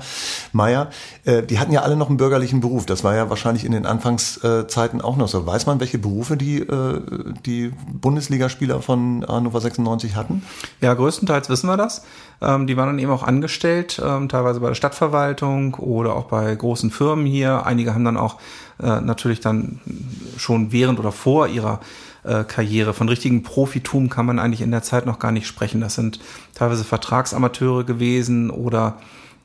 Meier, 0.51 0.89
äh, 1.25 1.43
die 1.43 1.59
hatten 1.59 1.71
ja 1.71 1.81
alle 1.81 1.95
noch 1.95 2.09
einen 2.09 2.17
bürgerlichen 2.17 2.61
Beruf. 2.61 2.85
Das 2.85 3.03
war 3.03 3.15
ja 3.15 3.29
wahrscheinlich 3.29 3.65
in 3.65 3.71
den 3.71 3.85
Anfangszeiten 3.85 5.01
auch 5.01 5.17
noch 5.17 5.27
so. 5.27 5.45
Weiß 5.45 5.65
man, 5.65 5.79
welche 5.79 5.97
Berufe 5.97 6.37
die, 6.37 6.59
äh, 6.59 7.01
die 7.45 7.71
Bundesligaspieler 7.91 8.81
von 8.81 9.25
Hannover 9.27 9.61
96 9.61 10.15
hatten? 10.15 10.43
Ja, 10.81 10.93
größtenteils 10.93 11.49
wissen 11.49 11.67
wir 11.67 11.77
das. 11.77 12.03
Ähm, 12.41 12.67
die 12.67 12.77
waren 12.77 12.87
dann 12.87 12.99
eben 12.99 13.11
auch 13.11 13.23
angestellt, 13.23 14.01
ähm, 14.03 14.29
teilweise 14.29 14.59
bei 14.59 14.67
der 14.69 14.75
Stadtverwaltung 14.75 15.75
oder 15.75 16.15
auch 16.15 16.25
bei 16.25 16.53
großen 16.53 16.91
Firmen 16.91 17.25
hier. 17.25 17.65
Einige 17.65 17.93
haben 17.93 18.05
dann 18.05 18.17
auch 18.17 18.37
äh, 18.81 19.01
natürlich 19.01 19.39
dann 19.39 19.79
schon 20.37 20.71
während 20.71 20.99
oder 20.99 21.11
vor 21.11 21.47
ihrer 21.47 21.79
äh, 22.23 22.43
Karriere. 22.43 22.93
Von 22.93 23.09
richtigem 23.09 23.43
Profitum 23.43 24.09
kann 24.09 24.25
man 24.25 24.39
eigentlich 24.39 24.61
in 24.61 24.71
der 24.71 24.83
Zeit 24.83 25.05
noch 25.05 25.19
gar 25.19 25.31
nicht 25.31 25.47
sprechen. 25.47 25.81
Das 25.81 25.95
sind 25.95 26.19
teilweise 26.53 26.83
Vertragsamateure 26.83 27.83
gewesen 27.83 28.49
oder, 28.49 28.97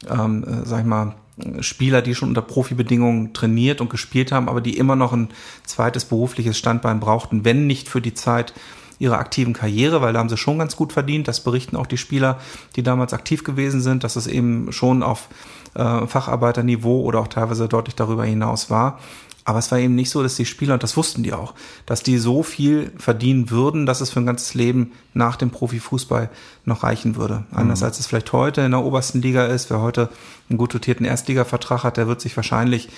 ähm, 0.09 0.45
äh, 0.45 0.67
sag 0.67 0.81
ich 0.81 0.87
mal, 0.87 1.15
Spieler, 1.61 2.01
die 2.01 2.15
schon 2.15 2.29
unter 2.29 2.43
Profibedingungen 2.43 3.33
trainiert 3.33 3.81
und 3.81 3.91
gespielt 3.91 4.31
haben, 4.31 4.49
aber 4.49 4.61
die 4.61 4.77
immer 4.77 4.95
noch 4.95 5.13
ein 5.13 5.31
zweites 5.65 6.05
berufliches 6.05 6.57
Standbein 6.57 7.01
brauchten, 7.01 7.45
wenn 7.45 7.67
nicht 7.67 7.89
für 7.89 8.01
die 8.01 8.15
Zeit 8.15 8.55
ihrer 8.99 9.19
aktiven 9.19 9.53
Karriere, 9.53 10.01
weil 10.01 10.13
da 10.13 10.21
haben 10.21 10.29
sie 10.29 10.37
schon 10.37 10.59
ganz 10.59 10.77
gut 10.77 10.93
verdient. 10.93 11.29
Das 11.29 11.41
berichten 11.41 11.77
auch 11.77 11.87
die 11.87 11.97
Spieler, 11.97 12.39
die 12.77 12.83
damals 12.83 13.13
aktiv 13.13 13.45
gewesen 13.45 13.81
sind, 13.81 14.05
dass 14.05 14.17
es 14.17 14.27
eben 14.27 14.73
schon 14.73 15.03
auf 15.03 15.29
äh, 15.75 16.07
Facharbeiterniveau 16.07 17.03
oder 17.03 17.21
auch 17.21 17.29
teilweise 17.29 17.69
deutlich 17.69 17.97
darüber 17.97 18.25
hinaus 18.25 18.71
war. 18.71 18.99
Aber 19.47 19.59
es 19.59 19.71
war 19.71 19.79
eben 19.79 19.95
nicht 19.95 20.09
so, 20.09 20.23
dass 20.23 20.37
die 20.37 20.47
Spieler, 20.47 20.75
und 20.75 20.83
das 20.83 20.97
wussten 20.97 21.23
die 21.23 21.35
auch, 21.35 21.53
dass 21.85 22.03
die 22.03 22.17
so 22.17 22.43
viel 22.43 22.93
verdienen 22.97 23.51
würden, 23.51 23.85
dass 23.85 24.01
es 24.01 24.09
für 24.09 24.21
ein 24.21 24.27
ganzes 24.27 24.55
Leben 24.55 24.93
nach 25.13 25.37
dem 25.37 25.51
Profifußball 25.51 26.31
noch 26.65 26.83
reichen 26.83 27.17
würde. 27.17 27.45
Anders 27.53 27.81
mhm. 27.81 27.87
als 27.87 28.01
es 28.01 28.07
vielleicht 28.07 28.33
heute 28.33 28.63
in 28.63 28.71
der 28.71 28.83
obersten 28.83 29.21
Liga 29.21 29.45
ist. 29.45 29.69
Wer 29.69 29.81
heute 29.81 30.09
einen 30.49 30.57
gut 30.57 30.73
dotierten 30.73 31.05
Erstligavertrag 31.05 31.85
hat, 31.85 31.99
der 31.99 32.09
wird 32.09 32.23
sich 32.23 32.35
wahrscheinlich 32.37 32.89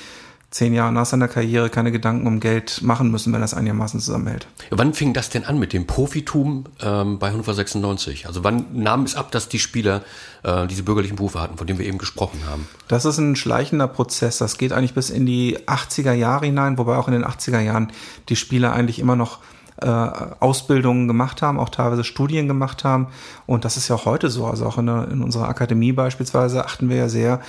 zehn 0.57 0.73
Jahre 0.73 0.91
nach 0.91 1.05
seiner 1.05 1.29
Karriere 1.29 1.69
keine 1.69 1.93
Gedanken 1.93 2.27
um 2.27 2.41
Geld 2.41 2.81
machen 2.81 3.11
müssen, 3.11 3.31
wenn 3.35 3.43
er 3.43 3.45
es 3.45 3.53
einigermaßen 3.53 4.01
zusammenhält. 4.01 4.47
Wann 4.71 4.95
fing 4.95 5.13
das 5.13 5.29
denn 5.29 5.45
an 5.45 5.59
mit 5.59 5.75
dem 5.75 5.87
Profitum 5.87 6.65
ähm, 6.81 7.19
bei 7.19 7.31
Hannover 7.31 7.53
96? 7.53 8.27
Also 8.27 8.43
wann 8.43 8.65
nahm 8.73 9.03
es 9.03 9.17
ab, 9.17 9.31
dass 9.31 9.51
die 9.51 9.59
Spieler 9.59 10.03
äh, 10.45 10.67
diese 10.67 10.83
bürgerlichen 10.83 11.17
Berufe 11.17 11.43
hatten, 11.43 11.59
von 11.59 11.67
denen 11.67 11.79
wir 11.79 11.85
eben 11.85 11.99
gesprochen 11.99 12.41
haben? 12.49 12.67
Das 12.89 13.05
ist 13.05 13.19
ein 13.19 13.37
schleichender 13.37 13.87
Prozess. 13.87 14.39
Das 14.39 14.57
geht 14.57 14.73
eigentlich 14.73 14.95
bis 14.95 15.11
in 15.11 15.27
die 15.27 15.59
80er 15.67 16.15
Jahre 16.15 16.47
hinein, 16.47 16.79
wobei 16.79 16.97
auch 16.97 17.07
in 17.07 17.13
den 17.13 17.27
80er 17.27 17.61
Jahren 17.61 17.93
die 18.31 18.37
Spieler 18.37 18.73
eigentlich 18.73 18.99
immer 18.99 19.15
noch 19.15 19.41
äh, 19.83 19.87
Ausbildungen 19.87 21.07
gemacht 21.07 21.43
haben, 21.43 21.59
auch 21.59 21.69
teilweise 21.69 22.05
Studien 22.05 22.49
gemacht 22.49 22.85
haben. 22.85 23.09
Und 23.47 23.65
das 23.65 23.77
ist 23.77 23.89
ja 23.89 23.97
auch 23.97 24.07
heute 24.07 24.31
so. 24.31 24.47
Also 24.47 24.67
auch 24.67 24.79
in, 24.79 24.87
der, 24.87 25.09
in 25.11 25.23
unserer 25.23 25.49
Akademie 25.49 25.93
beispielsweise 25.93 26.65
achten 26.65 26.89
wir 26.89 26.97
ja 26.97 27.09
sehr 27.09 27.41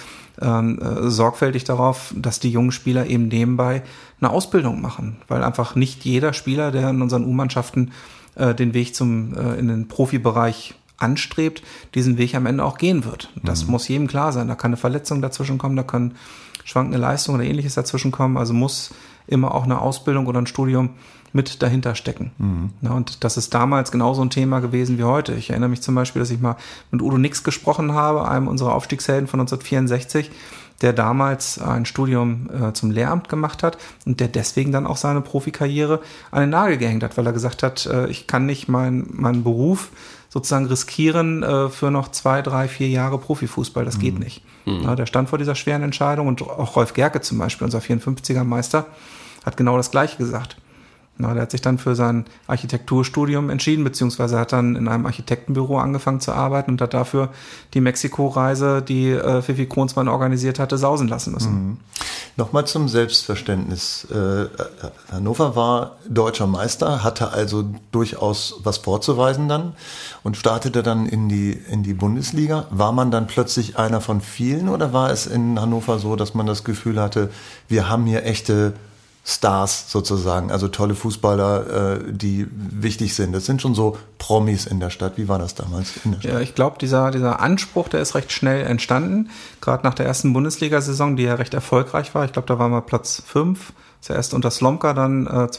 ähm, 0.41 0.79
äh, 0.79 1.09
sorgfältig 1.09 1.63
darauf, 1.63 2.13
dass 2.15 2.39
die 2.39 2.51
jungen 2.51 2.71
Spieler 2.71 3.07
eben 3.07 3.27
nebenbei 3.27 3.83
eine 4.19 4.29
Ausbildung 4.29 4.81
machen. 4.81 5.17
Weil 5.27 5.43
einfach 5.43 5.75
nicht 5.75 6.05
jeder 6.05 6.33
Spieler, 6.33 6.71
der 6.71 6.89
in 6.89 7.01
unseren 7.01 7.25
U-Mannschaften 7.25 7.91
äh, 8.35 8.53
den 8.53 8.73
Weg 8.73 8.95
zum 8.95 9.35
äh, 9.35 9.55
in 9.55 9.67
den 9.67 9.87
Profibereich 9.87 10.75
anstrebt, 10.97 11.61
diesen 11.95 12.17
Weg 12.17 12.35
am 12.35 12.45
Ende 12.45 12.63
auch 12.63 12.77
gehen 12.77 13.05
wird. 13.05 13.29
Das 13.43 13.65
mhm. 13.65 13.71
muss 13.71 13.87
jedem 13.87 14.07
klar 14.07 14.33
sein. 14.33 14.47
Da 14.47 14.55
kann 14.55 14.69
eine 14.69 14.77
Verletzung 14.77 15.21
dazwischen 15.21 15.57
kommen, 15.57 15.75
da 15.75 15.83
können 15.83 16.15
schwankende 16.63 16.97
Leistungen 16.97 17.39
oder 17.39 17.49
ähnliches 17.49 17.75
dazwischen 17.75 18.11
kommen. 18.11 18.37
Also 18.37 18.53
muss 18.53 18.93
immer 19.27 19.53
auch 19.53 19.63
eine 19.63 19.79
Ausbildung 19.79 20.25
oder 20.27 20.41
ein 20.41 20.47
Studium 20.47 20.91
mit 21.33 21.61
dahinter 21.61 21.95
stecken. 21.95 22.31
Mhm. 22.37 22.69
Ja, 22.81 22.91
und 22.91 23.23
das 23.23 23.37
ist 23.37 23.53
damals 23.53 23.91
genauso 23.91 24.21
ein 24.21 24.29
Thema 24.29 24.59
gewesen 24.59 24.97
wie 24.97 25.03
heute. 25.03 25.33
Ich 25.33 25.49
erinnere 25.49 25.69
mich 25.69 25.81
zum 25.81 25.95
Beispiel, 25.95 26.19
dass 26.19 26.31
ich 26.31 26.39
mal 26.39 26.57
mit 26.91 27.01
Udo 27.01 27.17
Nix 27.17 27.43
gesprochen 27.43 27.93
habe, 27.93 28.27
einem 28.27 28.47
unserer 28.47 28.73
Aufstiegshelden 28.73 29.27
von 29.27 29.39
1964, 29.39 30.31
der 30.81 30.93
damals 30.93 31.59
ein 31.59 31.85
Studium 31.85 32.49
äh, 32.51 32.73
zum 32.73 32.91
Lehramt 32.91 33.29
gemacht 33.29 33.63
hat 33.63 33.77
und 34.05 34.19
der 34.19 34.27
deswegen 34.27 34.71
dann 34.71 34.85
auch 34.85 34.97
seine 34.97 35.21
Profikarriere 35.21 36.01
an 36.31 36.41
den 36.41 36.49
Nagel 36.51 36.77
gehängt 36.77 37.03
hat, 37.03 37.17
weil 37.17 37.25
er 37.25 37.33
gesagt 37.33 37.63
hat, 37.63 37.85
äh, 37.87 38.07
ich 38.07 38.27
kann 38.27 38.45
nicht 38.45 38.67
meinen 38.67 39.09
mein 39.11 39.43
Beruf 39.43 39.89
sozusagen 40.29 40.65
riskieren 40.65 41.41
äh, 41.41 41.69
für 41.69 41.89
noch 41.89 42.09
zwei, 42.11 42.41
drei, 42.41 42.67
vier 42.67 42.89
Jahre 42.89 43.17
Profifußball. 43.17 43.85
Das 43.85 43.97
mhm. 43.97 44.01
geht 44.01 44.19
nicht. 44.19 44.43
Mhm. 44.65 44.83
Ja, 44.83 44.95
der 44.95 45.05
stand 45.05 45.29
vor 45.29 45.39
dieser 45.39 45.55
schweren 45.55 45.81
Entscheidung 45.81 46.27
und 46.27 46.41
auch 46.41 46.75
Rolf 46.75 46.93
Gerke 46.93 47.21
zum 47.21 47.37
Beispiel, 47.37 47.65
unser 47.65 47.79
54er 47.79 48.43
Meister, 48.43 48.85
hat 49.45 49.57
genau 49.57 49.77
das 49.77 49.91
Gleiche 49.91 50.17
gesagt. 50.17 50.57
Na, 51.19 51.33
der 51.33 51.43
hat 51.43 51.51
sich 51.51 51.61
dann 51.61 51.79
für 51.79 51.95
sein 51.95 52.25
Architekturstudium 52.45 53.49
entschieden, 53.49 53.83
beziehungsweise 53.83 54.37
hat 54.37 54.53
dann 54.53 54.75
in 54.75 54.87
einem 54.87 55.05
Architektenbüro 55.07 55.79
angefangen 55.79 56.19
zu 56.19 56.31
arbeiten 56.31 56.71
und 56.71 56.81
hat 56.81 56.93
dafür 56.93 57.29
die 57.73 57.81
Mexiko-Reise, 57.81 58.83
die 58.83 59.09
äh, 59.09 59.41
Fifi 59.41 59.65
Kronsmann 59.65 60.07
organisiert 60.07 60.59
hatte, 60.59 60.77
sausen 60.77 61.07
lassen 61.07 61.33
müssen. 61.33 61.53
Mhm. 61.53 61.77
Nochmal 62.35 62.67
zum 62.67 62.87
Selbstverständnis. 62.87 64.05
Äh, 64.11 64.45
Hannover 65.11 65.55
war 65.55 65.97
deutscher 66.07 66.45
Meister, 66.45 67.03
hatte 67.03 67.31
also 67.31 67.65
durchaus 67.91 68.59
was 68.63 68.77
vorzuweisen 68.77 69.49
dann 69.49 69.73
und 70.23 70.37
startete 70.37 70.83
dann 70.83 71.07
in 71.07 71.29
die, 71.29 71.53
in 71.71 71.81
die 71.81 71.95
Bundesliga. 71.95 72.67
War 72.69 72.91
man 72.91 73.09
dann 73.09 73.25
plötzlich 73.25 73.79
einer 73.79 74.01
von 74.01 74.21
vielen 74.21 74.69
oder 74.69 74.93
war 74.93 75.09
es 75.09 75.25
in 75.25 75.59
Hannover 75.59 75.97
so, 75.97 76.15
dass 76.15 76.35
man 76.35 76.45
das 76.45 76.63
Gefühl 76.63 77.01
hatte, 77.01 77.31
wir 77.67 77.89
haben 77.89 78.05
hier 78.05 78.23
echte 78.23 78.73
Stars 79.29 79.91
sozusagen, 79.91 80.51
also 80.53 80.69
tolle 80.69 80.95
Fußballer, 80.95 81.97
äh, 81.97 82.13
die 82.13 82.47
wichtig 82.49 83.13
sind. 83.13 83.33
Das 83.33 83.45
sind 83.45 83.61
schon 83.61 83.75
so 83.75 83.97
Promis 84.19 84.65
in 84.65 84.79
der 84.79 84.89
Stadt. 84.89 85.17
Wie 85.17 85.27
war 85.27 85.37
das 85.37 85.53
damals 85.53 85.91
in 86.05 86.13
der 86.13 86.19
Stadt? 86.21 86.31
Ja, 86.31 86.39
ich 86.39 86.55
glaube, 86.55 86.77
dieser, 86.79 87.11
dieser 87.11 87.41
Anspruch, 87.41 87.89
der 87.89 87.99
ist 87.99 88.15
recht 88.15 88.31
schnell 88.31 88.65
entstanden. 88.65 89.29
Gerade 89.59 89.83
nach 89.83 89.95
der 89.95 90.05
ersten 90.05 90.31
Bundesliga-Saison, 90.31 91.17
die 91.17 91.23
ja 91.23 91.35
recht 91.35 91.53
erfolgreich 91.53 92.15
war. 92.15 92.23
Ich 92.23 92.31
glaube, 92.31 92.47
da 92.47 92.57
war 92.57 92.69
mal 92.69 92.79
Platz 92.79 93.21
fünf. 93.25 93.73
Zuerst 93.99 94.33
unter 94.33 94.49
Slomka, 94.49 94.93
dann 94.93 95.27
äh, 95.27 95.51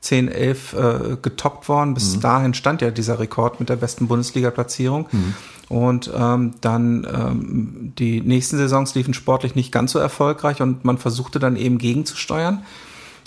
2010, 0.00 0.28
11 0.28 0.72
äh, 0.72 1.16
getoppt 1.20 1.68
worden. 1.68 1.94
Bis 1.94 2.16
mhm. 2.16 2.20
dahin 2.20 2.54
stand 2.54 2.82
ja 2.82 2.90
dieser 2.90 3.18
Rekord 3.18 3.60
mit 3.60 3.68
der 3.68 3.76
besten 3.76 4.08
Bundesliga-Platzierung. 4.08 5.06
Mhm. 5.10 5.34
Und 5.68 6.10
ähm, 6.16 6.54
dann 6.60 7.06
ähm, 7.12 7.92
die 7.98 8.20
nächsten 8.20 8.56
Saisons 8.56 8.94
liefen 8.94 9.14
sportlich 9.14 9.56
nicht 9.56 9.72
ganz 9.72 9.92
so 9.92 9.98
erfolgreich 9.98 10.62
und 10.62 10.84
man 10.84 10.96
versuchte 10.96 11.40
dann 11.40 11.56
eben 11.56 11.78
gegenzusteuern, 11.78 12.62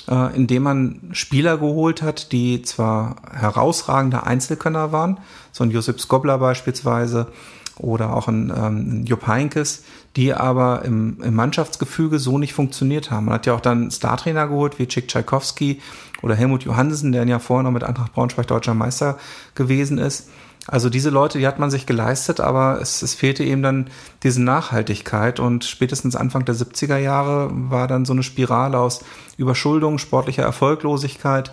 äh, 0.09 0.35
indem 0.38 0.63
man 0.63 1.01
Spieler 1.11 1.57
geholt 1.57 2.01
hat, 2.01 2.31
die 2.31 2.61
zwar 2.61 3.17
herausragende 3.29 4.23
Einzelkönner 4.23 4.93
waren, 4.93 5.17
so 5.51 5.65
ein 5.65 5.71
Josip 5.71 5.99
Skobler 5.99 6.38
beispielsweise 6.38 7.27
oder 7.75 8.15
auch 8.15 8.29
ein 8.29 8.53
ähm, 8.55 9.05
Jupp 9.05 9.27
Heinkes, 9.27 9.83
die 10.15 10.33
aber 10.33 10.83
im, 10.85 11.17
im 11.21 11.33
Mannschaftsgefüge 11.33 12.19
so 12.19 12.38
nicht 12.38 12.53
funktioniert 12.53 13.11
haben. 13.11 13.25
Man 13.25 13.35
hat 13.35 13.45
ja 13.45 13.53
auch 13.53 13.61
dann 13.61 13.91
Startrainer 13.91 14.47
geholt, 14.47 14.79
wie 14.79 14.88
Chick 14.88 15.07
Tchaikovsky 15.07 15.81
oder 16.21 16.35
Helmut 16.35 16.63
Johansen, 16.63 17.11
der 17.11 17.27
ja 17.27 17.39
vorher 17.39 17.63
noch 17.63 17.71
mit 17.71 17.83
Eintracht 17.83 18.13
Braunschweig 18.13 18.47
deutscher 18.47 18.73
Meister 18.73 19.17
gewesen 19.55 19.97
ist 19.97 20.29
also 20.67 20.89
diese 20.89 21.09
Leute, 21.09 21.39
die 21.39 21.47
hat 21.47 21.57
man 21.57 21.71
sich 21.71 21.85
geleistet, 21.85 22.39
aber 22.39 22.79
es, 22.81 23.01
es 23.01 23.15
fehlte 23.15 23.43
eben 23.43 23.63
dann 23.63 23.88
diese 24.21 24.41
Nachhaltigkeit 24.41 25.39
und 25.39 25.63
spätestens 25.63 26.15
Anfang 26.15 26.45
der 26.45 26.55
70er 26.55 26.97
Jahre 26.97 27.49
war 27.51 27.88
dann 27.88 28.05
so 28.05 28.13
eine 28.13 28.23
Spirale 28.23 28.77
aus 28.77 29.03
Überschuldung, 29.38 29.97
sportlicher 29.97 30.43
Erfolglosigkeit. 30.43 31.51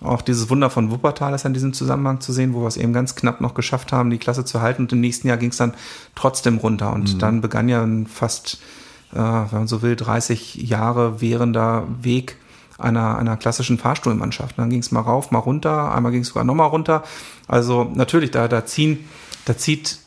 Auch 0.00 0.20
dieses 0.20 0.50
Wunder 0.50 0.68
von 0.68 0.90
Wuppertal 0.90 1.32
ist 1.32 1.44
in 1.44 1.54
diesem 1.54 1.74
Zusammenhang 1.74 2.20
zu 2.20 2.32
sehen, 2.32 2.54
wo 2.54 2.62
wir 2.62 2.66
es 2.66 2.76
eben 2.76 2.92
ganz 2.92 3.14
knapp 3.14 3.40
noch 3.40 3.54
geschafft 3.54 3.92
haben, 3.92 4.10
die 4.10 4.18
Klasse 4.18 4.44
zu 4.44 4.60
halten 4.60 4.82
und 4.82 4.92
im 4.92 5.00
nächsten 5.00 5.28
Jahr 5.28 5.36
ging 5.36 5.50
es 5.50 5.56
dann 5.56 5.74
trotzdem 6.14 6.58
runter 6.58 6.92
und 6.92 7.14
mhm. 7.14 7.18
dann 7.18 7.40
begann 7.40 7.68
ja 7.68 7.82
ein 7.82 8.06
fast, 8.06 8.58
äh, 9.12 9.16
wenn 9.16 9.58
man 9.58 9.68
so 9.68 9.80
will, 9.82 9.96
30 9.96 10.56
Jahre 10.56 11.20
währender 11.20 11.86
Weg 12.02 12.36
einer, 12.78 13.18
einer 13.18 13.36
klassischen 13.36 13.78
Fahrstuhlmannschaft. 13.78 14.58
Dann 14.58 14.70
ging 14.70 14.80
es 14.80 14.90
mal 14.90 15.00
rauf, 15.00 15.30
mal 15.30 15.38
runter, 15.38 15.94
einmal 15.94 16.12
ging 16.12 16.22
es 16.22 16.28
sogar 16.28 16.44
nochmal 16.44 16.68
runter. 16.68 17.02
Also 17.48 17.84
natürlich, 17.94 18.30
da, 18.30 18.48
da 18.48 18.66
ziehen, 18.66 19.08
da 19.44 19.56
zieht 19.56 20.00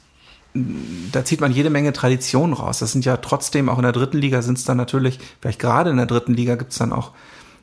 da 1.11 1.23
zieht 1.23 1.41
man 1.41 1.51
jede 1.51 1.69
Menge 1.69 1.93
Traditionen 1.93 2.53
raus. 2.53 2.79
Das 2.79 2.91
sind 2.91 3.05
ja 3.05 3.17
trotzdem, 3.17 3.69
auch 3.69 3.77
in 3.77 3.83
der 3.83 3.91
dritten 3.91 4.17
Liga 4.17 4.41
sind 4.41 4.57
es 4.57 4.63
dann 4.65 4.77
natürlich, 4.77 5.19
vielleicht 5.41 5.59
gerade 5.59 5.91
in 5.91 5.97
der 5.97 6.07
dritten 6.07 6.33
Liga 6.33 6.55
gibt 6.55 6.71
es 6.71 6.79
dann 6.79 6.91
auch 6.91 7.11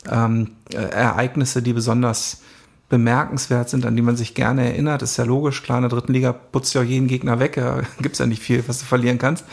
ähm, 0.08 0.52
Ereignisse, 0.72 1.62
die 1.62 1.72
besonders 1.72 2.42
bemerkenswert 2.88 3.68
sind, 3.68 3.84
an 3.84 3.96
die 3.96 4.02
man 4.02 4.16
sich 4.16 4.34
gerne 4.34 4.64
erinnert. 4.64 5.02
ist 5.02 5.16
ja 5.16 5.24
logisch, 5.24 5.62
klar, 5.62 5.78
in 5.78 5.82
der 5.82 5.90
dritten 5.90 6.12
Liga 6.12 6.32
putzt 6.32 6.74
ja 6.74 6.82
jeden 6.82 7.08
Gegner 7.08 7.40
weg, 7.40 7.56
ja, 7.56 7.80
gibt's 8.00 8.20
ja 8.20 8.26
nicht 8.26 8.42
viel, 8.42 8.62
was 8.68 8.78
du 8.78 8.84
verlieren 8.84 9.18
kannst. 9.18 9.44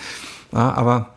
Ja, 0.51 0.71
aber 0.73 1.12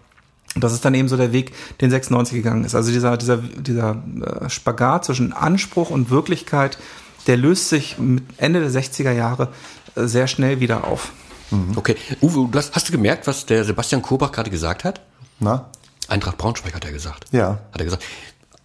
das 0.63 0.73
ist 0.73 0.85
dann 0.85 0.95
eben 0.95 1.09
so 1.09 1.17
der 1.17 1.33
Weg, 1.33 1.53
den 1.81 1.91
96 1.91 2.35
gegangen 2.37 2.65
ist. 2.65 2.75
Also 2.75 2.91
dieser, 2.91 3.17
dieser, 3.17 3.39
dieser 3.39 4.03
äh, 4.21 4.51
Spagat 4.51 5.05
zwischen 5.05 5.33
Anspruch 5.33 5.91
und 5.91 6.11
Wirklichkeit, 6.11 6.79
der 7.27 7.37
löst 7.37 7.69
sich 7.69 7.99
mit 7.99 8.25
Ende 8.37 8.61
der 8.61 8.71
60er 8.71 9.13
Jahre 9.13 9.49
äh, 9.95 10.05
sehr 10.07 10.27
schnell 10.27 10.61
wieder 10.61 10.85
auf. 10.85 11.13
Mhm. 11.51 11.73
Okay. 11.77 11.97
Uwe, 12.21 12.49
hast, 12.55 12.75
hast, 12.75 12.89
du 12.89 12.93
gemerkt, 12.93 13.27
was 13.27 13.47
der 13.47 13.65
Sebastian 13.65 14.03
Kobach 14.03 14.33
gerade 14.33 14.51
gesagt 14.51 14.85
hat? 14.85 15.01
Na? 15.39 15.71
Eintracht 16.09 16.39
Braunschweig 16.39 16.75
hat 16.75 16.85
er 16.85 16.93
gesagt. 16.93 17.27
Ja. 17.33 17.59
Hat 17.73 17.81
er 17.81 17.85
gesagt. 17.85 18.05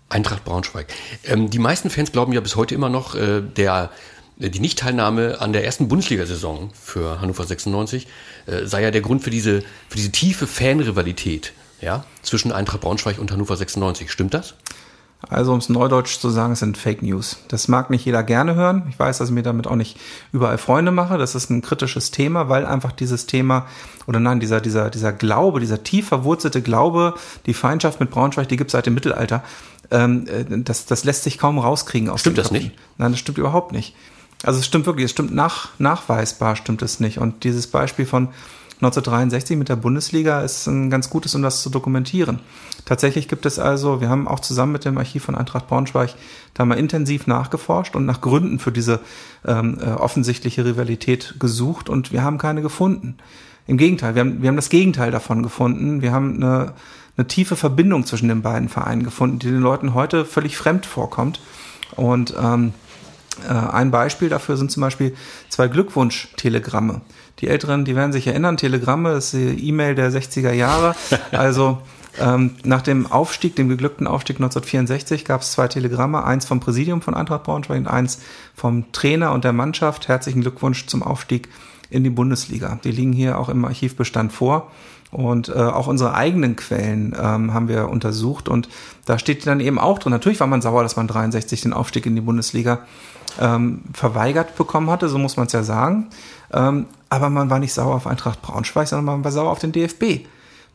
Eintracht 0.09 0.43
Braunschweig. 0.43 0.87
Ähm, 1.23 1.49
die 1.49 1.59
meisten 1.59 1.89
Fans 1.89 2.11
glauben 2.11 2.33
ja 2.33 2.41
bis 2.41 2.55
heute 2.55 2.75
immer 2.75 2.89
noch, 2.89 3.15
äh, 3.15 3.41
der 3.41 3.91
äh, 4.39 4.49
die 4.49 4.59
Nichtteilnahme 4.59 5.39
an 5.39 5.53
der 5.53 5.65
ersten 5.65 5.87
Bundesliga-Saison 5.87 6.71
für 6.73 7.21
Hannover 7.21 7.45
96 7.45 8.07
äh, 8.45 8.65
sei 8.65 8.83
ja 8.83 8.91
der 8.91 9.01
Grund 9.01 9.23
für 9.23 9.29
diese, 9.29 9.61
für 9.89 9.97
diese 9.97 10.11
tiefe 10.11 10.47
Fanrivalität 10.47 11.53
ja, 11.81 12.05
zwischen 12.21 12.51
Eintracht 12.51 12.81
Braunschweig 12.81 13.19
und 13.19 13.31
Hannover 13.31 13.57
96. 13.57 14.11
Stimmt 14.11 14.33
das? 14.33 14.55
Also 15.29 15.53
um 15.53 15.59
es 15.59 15.69
neudeutsch 15.69 16.19
zu 16.19 16.29
sagen, 16.29 16.53
es 16.53 16.59
sind 16.59 16.77
Fake 16.77 17.03
News. 17.03 17.37
Das 17.47 17.67
mag 17.67 17.91
nicht 17.91 18.05
jeder 18.05 18.23
gerne 18.23 18.55
hören. 18.55 18.87
Ich 18.89 18.97
weiß, 18.97 19.19
dass 19.19 19.29
ich 19.29 19.35
mir 19.35 19.43
damit 19.43 19.67
auch 19.67 19.75
nicht 19.75 19.99
überall 20.31 20.57
Freunde 20.57 20.91
mache. 20.91 21.17
Das 21.19 21.35
ist 21.35 21.49
ein 21.51 21.61
kritisches 21.61 22.09
Thema, 22.09 22.49
weil 22.49 22.65
einfach 22.65 22.91
dieses 22.91 23.27
Thema 23.27 23.67
oder 24.07 24.19
nein, 24.19 24.39
dieser, 24.39 24.61
dieser, 24.61 24.89
dieser 24.89 25.13
Glaube, 25.13 25.59
dieser 25.59 25.83
tief 25.83 26.07
verwurzelte 26.07 26.63
Glaube, 26.63 27.13
die 27.45 27.53
Feindschaft 27.53 27.99
mit 27.99 28.09
Braunschweig, 28.09 28.47
die 28.47 28.57
gibt 28.57 28.69
es 28.69 28.71
seit 28.71 28.87
dem 28.87 28.95
Mittelalter. 28.95 29.43
Ähm, 29.91 30.25
äh, 30.27 30.63
das, 30.63 30.85
das 30.85 31.03
lässt 31.03 31.23
sich 31.23 31.37
kaum 31.37 31.59
rauskriegen 31.59 32.09
aus 32.09 32.21
Stimmt 32.21 32.39
das 32.39 32.51
nicht? 32.51 32.71
Nein, 32.97 33.11
das 33.11 33.19
stimmt 33.19 33.37
überhaupt 33.37 33.73
nicht. 33.73 33.95
Also 34.43 34.59
es 34.59 34.65
stimmt 34.65 34.87
wirklich, 34.87 35.05
es 35.05 35.11
stimmt 35.11 35.35
nach, 35.35 35.69
nachweisbar 35.77 36.55
stimmt 36.55 36.81
es 36.81 36.99
nicht. 36.99 37.19
Und 37.19 37.43
dieses 37.43 37.67
Beispiel 37.67 38.07
von 38.07 38.29
1963 38.81 39.57
mit 39.57 39.69
der 39.69 39.75
Bundesliga 39.75 40.41
ist 40.41 40.65
ein 40.65 40.89
ganz 40.89 41.11
gutes, 41.11 41.35
um 41.35 41.43
das 41.43 41.61
zu 41.61 41.69
dokumentieren. 41.69 42.39
Tatsächlich 42.83 43.27
gibt 43.27 43.45
es 43.45 43.59
also, 43.59 44.01
wir 44.01 44.09
haben 44.09 44.27
auch 44.27 44.39
zusammen 44.39 44.71
mit 44.71 44.85
dem 44.85 44.97
Archiv 44.97 45.25
von 45.25 45.35
Eintracht 45.35 45.67
Braunschweig 45.67 46.15
da 46.55 46.65
mal 46.65 46.79
intensiv 46.79 47.27
nachgeforscht 47.27 47.95
und 47.95 48.07
nach 48.07 48.21
Gründen 48.21 48.57
für 48.57 48.71
diese 48.71 48.99
ähm, 49.45 49.77
äh, 49.79 49.91
offensichtliche 49.91 50.65
Rivalität 50.65 51.35
gesucht 51.39 51.89
und 51.89 52.11
wir 52.11 52.23
haben 52.23 52.39
keine 52.39 52.63
gefunden. 52.63 53.17
Im 53.67 53.77
Gegenteil, 53.77 54.15
wir 54.15 54.21
haben, 54.21 54.41
wir 54.41 54.47
haben 54.47 54.55
das 54.55 54.69
Gegenteil 54.69 55.11
davon 55.11 55.43
gefunden. 55.43 56.01
Wir 56.01 56.11
haben 56.11 56.37
eine, 56.37 56.73
eine 57.17 57.27
tiefe 57.27 57.55
Verbindung 57.55 58.07
zwischen 58.07 58.29
den 58.29 58.41
beiden 58.41 58.67
Vereinen 58.67 59.03
gefunden, 59.03 59.37
die 59.37 59.47
den 59.47 59.61
Leuten 59.61 59.93
heute 59.93 60.25
völlig 60.25 60.57
fremd 60.57 60.87
vorkommt. 60.87 61.39
Und 61.95 62.33
ähm, 62.41 62.73
äh, 63.47 63.53
ein 63.53 63.91
Beispiel 63.91 64.29
dafür 64.29 64.57
sind 64.57 64.71
zum 64.71 64.81
Beispiel 64.81 65.15
zwei 65.49 65.67
Glückwunsch-Telegramme. 65.67 67.01
Die 67.39 67.47
Älteren, 67.47 67.85
die 67.85 67.95
werden 67.95 68.11
sich 68.11 68.27
erinnern, 68.27 68.57
Telegramme 68.57 69.13
ist 69.13 69.33
die 69.33 69.67
E-Mail 69.67 69.95
der 69.95 70.11
60er 70.11 70.51
Jahre. 70.51 70.95
Also 71.31 71.79
ähm, 72.19 72.55
nach 72.63 72.81
dem 72.81 73.09
Aufstieg, 73.09 73.55
dem 73.55 73.69
geglückten 73.69 74.05
Aufstieg 74.05 74.35
1964, 74.37 75.23
gab 75.25 75.41
es 75.41 75.53
zwei 75.53 75.67
Telegramme, 75.67 76.23
eins 76.23 76.45
vom 76.45 76.59
Präsidium 76.59 77.01
von 77.01 77.13
Eintracht 77.13 77.43
Braunschweig 77.43 77.79
und 77.79 77.87
eins 77.87 78.19
vom 78.53 78.91
Trainer 78.91 79.31
und 79.31 79.43
der 79.43 79.53
Mannschaft. 79.53 80.07
Herzlichen 80.07 80.41
Glückwunsch 80.41 80.87
zum 80.87 81.03
Aufstieg 81.03 81.47
in 81.89 82.03
die 82.03 82.09
Bundesliga. 82.09 82.79
Die 82.83 82.91
liegen 82.91 83.13
hier 83.13 83.39
auch 83.39 83.49
im 83.49 83.63
Archivbestand 83.63 84.33
vor. 84.33 84.71
Und 85.11 85.49
äh, 85.49 85.53
auch 85.53 85.87
unsere 85.87 86.13
eigenen 86.13 86.55
Quellen 86.55 87.13
ähm, 87.21 87.53
haben 87.53 87.67
wir 87.67 87.89
untersucht 87.89 88.47
und 88.47 88.69
da 89.05 89.19
steht 89.19 89.45
dann 89.45 89.59
eben 89.59 89.77
auch 89.77 89.99
drin. 89.99 90.11
Natürlich 90.11 90.39
war 90.39 90.47
man 90.47 90.61
sauer, 90.61 90.83
dass 90.83 90.95
man 90.95 91.07
63 91.07 91.59
den 91.59 91.73
Aufstieg 91.73 92.05
in 92.05 92.15
die 92.15 92.21
Bundesliga 92.21 92.79
ähm, 93.37 93.81
verweigert 93.91 94.55
bekommen 94.55 94.89
hatte, 94.89 95.09
so 95.09 95.17
muss 95.17 95.35
man 95.35 95.47
es 95.47 95.53
ja 95.53 95.63
sagen. 95.63 96.07
Ähm, 96.53 96.85
aber 97.11 97.29
man 97.29 97.49
war 97.49 97.59
nicht 97.59 97.73
sauer 97.73 97.93
auf 97.93 98.07
Eintracht 98.07 98.41
Braunschweig, 98.41 98.87
sondern 98.87 99.05
man 99.05 99.23
war 99.25 99.33
sauer 99.33 99.51
auf 99.51 99.59
den 99.59 99.73
DFB, 99.73 100.25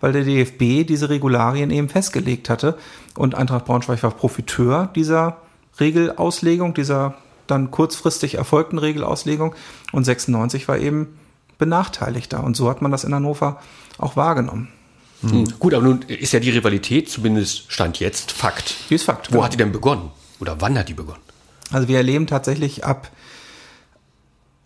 weil 0.01 0.13
der 0.13 0.23
DFB 0.23 0.87
diese 0.87 1.09
Regularien 1.09 1.71
eben 1.71 1.89
festgelegt 1.89 2.51
hatte 2.51 2.77
und 3.17 3.35
Eintracht 3.35 3.65
Braunschweig 3.65 4.03
war 4.03 4.11
Profiteur 4.11 4.91
dieser 4.95 5.39
Regelauslegung, 5.81 6.75
dieser 6.75 7.15
dann 7.47 7.71
kurzfristig 7.71 8.35
erfolgten 8.35 8.77
Regelauslegung 8.77 9.55
und 9.93 10.05
96 10.05 10.69
war 10.69 10.77
eben 10.77 11.19
benachteiligter 11.57 12.45
und 12.45 12.55
so 12.55 12.69
hat 12.69 12.83
man 12.83 12.93
das 12.93 13.05
in 13.05 13.15
Hannover 13.15 13.63
auch 13.97 14.15
wahrgenommen. 14.15 14.69
Mhm. 15.23 15.59
Gut, 15.59 15.73
aber 15.73 15.85
nun 15.85 16.03
ist 16.03 16.35
ja 16.35 16.41
die 16.41 16.51
Rivalität 16.51 17.09
zumindest 17.09 17.73
Stand 17.73 17.99
jetzt 17.99 18.33
Fakt. 18.33 18.75
Die 18.91 18.97
ist 18.97 19.05
Fakt. 19.05 19.29
Wo 19.29 19.37
genau. 19.37 19.45
hat 19.45 19.55
die 19.55 19.57
denn 19.57 19.73
begonnen? 19.73 20.11
Oder 20.39 20.61
wann 20.61 20.79
hat 20.79 20.91
die 20.91 20.95
begonnen? 20.95 21.23
Also 21.73 21.89
wir 21.89 21.97
erleben 21.97 22.27
tatsächlich 22.27 22.85
ab, 22.85 23.11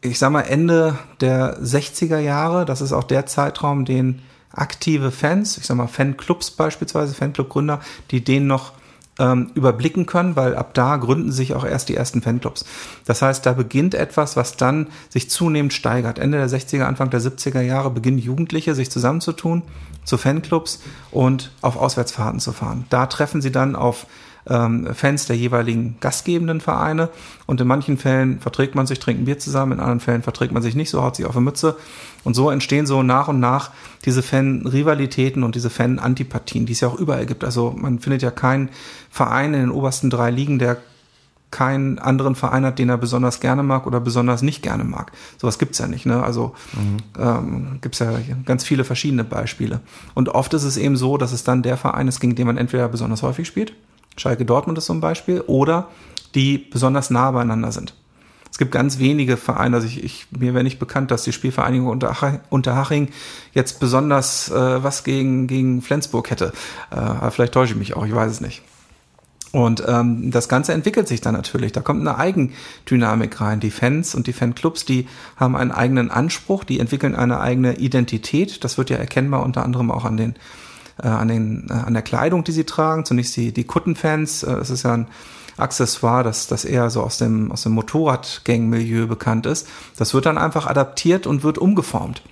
ich 0.02 0.18
sag 0.18 0.30
mal, 0.30 0.42
Ende 0.42 0.98
der 1.20 1.60
60er 1.60 2.18
Jahre, 2.18 2.64
das 2.64 2.80
ist 2.80 2.92
auch 2.92 3.04
der 3.04 3.26
Zeitraum, 3.26 3.84
den 3.84 4.22
aktive 4.52 5.10
Fans, 5.10 5.58
ich 5.58 5.66
sag 5.66 5.76
mal 5.76 5.86
Fanclubs 5.86 6.50
beispielsweise, 6.52 7.14
Fanclubgründer, 7.14 7.80
die 8.10 8.24
den 8.24 8.46
noch 8.46 8.72
ähm, 9.18 9.50
überblicken 9.54 10.06
können, 10.06 10.34
weil 10.34 10.56
ab 10.56 10.72
da 10.74 10.96
gründen 10.96 11.30
sich 11.30 11.54
auch 11.54 11.64
erst 11.64 11.88
die 11.88 11.94
ersten 11.94 12.22
Fanclubs. 12.22 12.64
Das 13.04 13.22
heißt, 13.22 13.44
da 13.44 13.52
beginnt 13.52 13.94
etwas, 13.94 14.36
was 14.36 14.56
dann 14.56 14.88
sich 15.10 15.28
zunehmend 15.30 15.72
steigert. 15.72 16.18
Ende 16.18 16.38
der 16.38 16.48
60er, 16.48 16.84
Anfang 16.84 17.10
der 17.10 17.20
70er 17.20 17.60
Jahre 17.60 17.90
beginnen 17.90 18.18
Jugendliche 18.18 18.74
sich 18.74 18.90
zusammenzutun 18.90 19.62
zu 20.04 20.16
Fanclubs 20.16 20.80
und 21.10 21.52
auf 21.60 21.76
Auswärtsfahrten 21.76 22.40
zu 22.40 22.52
fahren. 22.52 22.86
Da 22.88 23.06
treffen 23.06 23.42
sie 23.42 23.52
dann 23.52 23.76
auf 23.76 24.06
ähm, 24.48 24.88
Fans 24.94 25.26
der 25.26 25.36
jeweiligen 25.36 25.96
gastgebenden 26.00 26.60
Vereine. 26.60 27.08
Und 27.46 27.60
in 27.60 27.66
manchen 27.66 27.98
Fällen 27.98 28.40
verträgt 28.40 28.74
man 28.74 28.86
sich, 28.86 28.98
trinkt 28.98 29.22
ein 29.22 29.24
Bier 29.24 29.38
zusammen, 29.38 29.72
in 29.72 29.80
anderen 29.80 30.00
Fällen 30.00 30.22
verträgt 30.22 30.52
man 30.52 30.62
sich 30.62 30.74
nicht 30.74 30.90
so, 30.90 31.02
haut 31.02 31.16
sich 31.16 31.26
auf 31.26 31.36
eine 31.36 31.44
Mütze. 31.44 31.76
Und 32.24 32.34
so 32.34 32.50
entstehen 32.50 32.86
so 32.86 33.02
nach 33.02 33.28
und 33.28 33.40
nach 33.40 33.70
diese 34.04 34.22
Fan-Rivalitäten 34.22 35.42
und 35.42 35.54
diese 35.54 35.70
Fan-Antipathien, 35.70 36.66
die 36.66 36.72
es 36.72 36.80
ja 36.80 36.88
auch 36.88 36.98
überall 36.98 37.26
gibt. 37.26 37.44
Also 37.44 37.74
man 37.76 37.98
findet 37.98 38.22
ja 38.22 38.30
keinen 38.30 38.70
Verein 39.10 39.54
in 39.54 39.60
den 39.60 39.70
obersten 39.70 40.10
drei 40.10 40.30
Ligen, 40.30 40.58
der 40.58 40.78
keinen 41.50 41.98
anderen 41.98 42.36
Verein 42.36 42.64
hat, 42.64 42.78
den 42.78 42.90
er 42.90 42.96
besonders 42.98 43.40
gerne 43.40 43.64
mag 43.64 43.84
oder 43.86 43.98
besonders 43.98 44.40
nicht 44.40 44.62
gerne 44.62 44.84
mag. 44.84 45.10
Sowas 45.36 45.58
gibt's 45.58 45.78
ja 45.78 45.88
nicht. 45.88 46.06
Ne? 46.06 46.22
Also 46.22 46.54
mhm. 46.74 46.96
ähm, 47.18 47.78
gibt 47.80 47.98
ja 47.98 48.12
ganz 48.44 48.64
viele 48.64 48.84
verschiedene 48.84 49.24
Beispiele. 49.24 49.80
Und 50.14 50.28
oft 50.28 50.54
ist 50.54 50.62
es 50.62 50.76
eben 50.76 50.96
so, 50.96 51.16
dass 51.16 51.32
es 51.32 51.42
dann 51.42 51.62
der 51.62 51.76
Verein 51.76 52.06
ist, 52.06 52.20
gegen 52.20 52.36
den 52.36 52.46
man 52.46 52.56
entweder 52.56 52.88
besonders 52.88 53.22
häufig 53.22 53.48
spielt 53.48 53.72
Schalke 54.16 54.44
Dortmund 54.44 54.78
ist 54.78 54.90
ein 54.90 55.00
Beispiel, 55.00 55.42
oder 55.42 55.88
die 56.34 56.58
besonders 56.58 57.10
nah 57.10 57.30
beieinander 57.30 57.72
sind. 57.72 57.94
Es 58.50 58.58
gibt 58.58 58.72
ganz 58.72 58.98
wenige 58.98 59.36
Vereine, 59.36 59.76
also 59.76 59.86
ich, 59.86 60.02
ich, 60.02 60.26
mir 60.30 60.54
wäre 60.54 60.64
nicht 60.64 60.78
bekannt, 60.78 61.10
dass 61.10 61.22
die 61.22 61.32
Spielvereinigung 61.32 61.88
unter, 61.88 62.40
Unterhaching 62.50 63.08
jetzt 63.52 63.80
besonders 63.80 64.50
äh, 64.50 64.82
was 64.82 65.04
gegen, 65.04 65.46
gegen 65.46 65.82
Flensburg 65.82 66.30
hätte. 66.30 66.52
Äh, 66.90 66.96
aber 66.96 67.30
vielleicht 67.30 67.54
täusche 67.54 67.74
ich 67.74 67.78
mich 67.78 67.96
auch, 67.96 68.04
ich 68.04 68.14
weiß 68.14 68.30
es 68.30 68.40
nicht. 68.40 68.62
Und 69.52 69.82
ähm, 69.86 70.30
das 70.30 70.48
Ganze 70.48 70.72
entwickelt 70.72 71.08
sich 71.08 71.20
dann 71.20 71.34
natürlich. 71.34 71.72
Da 71.72 71.80
kommt 71.80 72.00
eine 72.00 72.18
Eigendynamik 72.18 73.40
rein. 73.40 73.58
Die 73.58 73.72
Fans 73.72 74.14
und 74.14 74.28
die 74.28 74.32
Fanclubs, 74.32 74.84
die 74.84 75.08
haben 75.36 75.56
einen 75.56 75.72
eigenen 75.72 76.10
Anspruch, 76.10 76.62
die 76.62 76.78
entwickeln 76.78 77.16
eine 77.16 77.40
eigene 77.40 77.76
Identität. 77.78 78.62
Das 78.62 78.78
wird 78.78 78.90
ja 78.90 78.96
erkennbar 78.96 79.42
unter 79.42 79.64
anderem 79.64 79.90
auch 79.90 80.04
an 80.04 80.16
den 80.16 80.34
äh, 81.02 81.08
an, 81.08 81.28
den, 81.28 81.68
äh, 81.70 81.72
an 81.72 81.94
der 81.94 82.02
Kleidung, 82.02 82.44
die 82.44 82.52
sie 82.52 82.64
tragen. 82.64 83.04
Zunächst 83.04 83.36
die, 83.36 83.52
die 83.52 83.64
Kuttenfans, 83.64 84.42
äh, 84.42 84.52
es 84.54 84.70
ist 84.70 84.84
ja 84.84 84.94
ein 84.94 85.08
Accessoire, 85.56 86.24
das, 86.24 86.46
das 86.46 86.64
eher 86.64 86.90
so 86.90 87.02
aus 87.02 87.18
dem, 87.18 87.52
aus 87.52 87.62
dem 87.62 87.72
Motorradgang-Milieu 87.72 89.06
bekannt 89.06 89.46
ist. 89.46 89.68
Das 89.96 90.14
wird 90.14 90.26
dann 90.26 90.38
einfach 90.38 90.66
adaptiert 90.66 91.26
und 91.26 91.42
wird 91.42 91.58
umgeformt. 91.58 92.22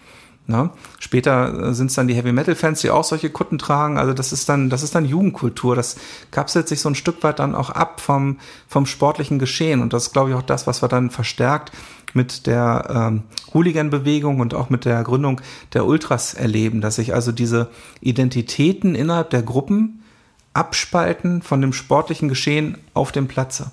Ne? 0.47 0.71
Später 0.99 1.69
äh, 1.69 1.75
sind 1.75 1.89
es 1.89 1.95
dann 1.95 2.09
die 2.09 2.15
Heavy 2.15 2.33
Metal 2.33 2.55
Fans, 2.55 2.81
die 2.81 2.89
auch 2.89 3.05
solche 3.05 3.29
Kutten 3.29 3.59
tragen. 3.59 3.99
Also 3.99 4.15
das 4.15 4.33
ist 4.33 4.49
dann, 4.49 4.71
das 4.71 4.83
ist 4.83 4.95
dann 4.95 5.05
Jugendkultur. 5.05 5.77
Das 5.77 5.97
kapselt 6.31 6.69
sich 6.69 6.81
so 6.81 6.89
ein 6.89 6.95
Stück 6.95 7.23
weit 7.23 7.39
dann 7.39 7.55
auch 7.55 7.69
ab 7.69 8.01
vom, 8.01 8.39
vom 8.67 8.87
sportlichen 8.87 9.39
Geschehen. 9.39 9.83
Und 9.83 9.93
das 9.93 10.05
ist, 10.05 10.13
glaube 10.15 10.31
ich, 10.31 10.37
auch 10.37 10.43
das, 10.43 10.67
was 10.67 10.83
wir 10.83 10.89
dann 10.89 11.11
verstärkt 11.11 11.71
mit 12.15 12.47
der 12.47 12.89
ähm, 12.91 13.23
Hooligan-Bewegung 13.53 14.41
und 14.41 14.55
auch 14.55 14.71
mit 14.71 14.85
der 14.85 15.03
Gründung 15.03 15.41
der 15.73 15.87
Ultras 15.87 16.35
erleben, 16.35 16.81
dass 16.81 16.97
sich 16.97 17.15
also 17.15 17.33
diese 17.33 17.69
Identitäten 18.01 18.95
innerhalb 18.95 19.31
der 19.31 19.43
Gruppen 19.43 20.03
abspalten 20.55 21.43
von 21.43 21.61
dem 21.61 21.73
sportlichen 21.73 22.29
Geschehen 22.29 22.79
auf 22.95 23.13
dem 23.13 23.29
Platze. 23.29 23.71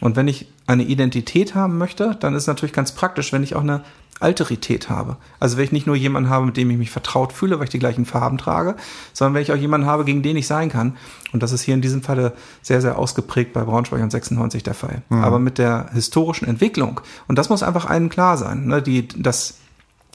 Und 0.00 0.16
wenn 0.16 0.28
ich 0.28 0.46
eine 0.66 0.84
Identität 0.84 1.54
haben 1.54 1.78
möchte, 1.78 2.16
dann 2.20 2.34
ist 2.34 2.46
natürlich 2.46 2.72
ganz 2.72 2.92
praktisch, 2.92 3.32
wenn 3.32 3.42
ich 3.42 3.56
auch 3.56 3.62
eine 3.62 3.82
Alterität 4.20 4.90
habe. 4.90 5.16
Also 5.40 5.56
wenn 5.56 5.64
ich 5.64 5.72
nicht 5.72 5.86
nur 5.86 5.96
jemanden 5.96 6.30
habe, 6.30 6.46
mit 6.46 6.56
dem 6.56 6.70
ich 6.70 6.76
mich 6.76 6.90
vertraut 6.90 7.32
fühle, 7.32 7.58
weil 7.58 7.64
ich 7.64 7.70
die 7.70 7.78
gleichen 7.78 8.04
Farben 8.04 8.38
trage, 8.38 8.76
sondern 9.12 9.34
wenn 9.34 9.42
ich 9.42 9.50
auch 9.50 9.56
jemanden 9.56 9.86
habe, 9.86 10.04
gegen 10.04 10.22
den 10.22 10.36
ich 10.36 10.46
sein 10.46 10.68
kann. 10.68 10.96
Und 11.32 11.42
das 11.42 11.52
ist 11.52 11.62
hier 11.62 11.74
in 11.74 11.80
diesem 11.80 12.02
Falle 12.02 12.34
sehr, 12.62 12.80
sehr 12.80 12.98
ausgeprägt 12.98 13.52
bei 13.52 13.62
Braunschweig 13.62 14.02
und 14.02 14.10
96 14.10 14.62
der 14.62 14.74
Fall. 14.74 15.02
Mhm. 15.08 15.24
Aber 15.24 15.38
mit 15.38 15.58
der 15.58 15.90
historischen 15.92 16.46
Entwicklung, 16.46 17.00
und 17.28 17.36
das 17.36 17.48
muss 17.48 17.62
einfach 17.62 17.86
allen 17.86 18.10
klar 18.10 18.36
sein, 18.36 18.66
ne, 18.66 18.82
die, 18.82 19.08
dass, 19.08 19.58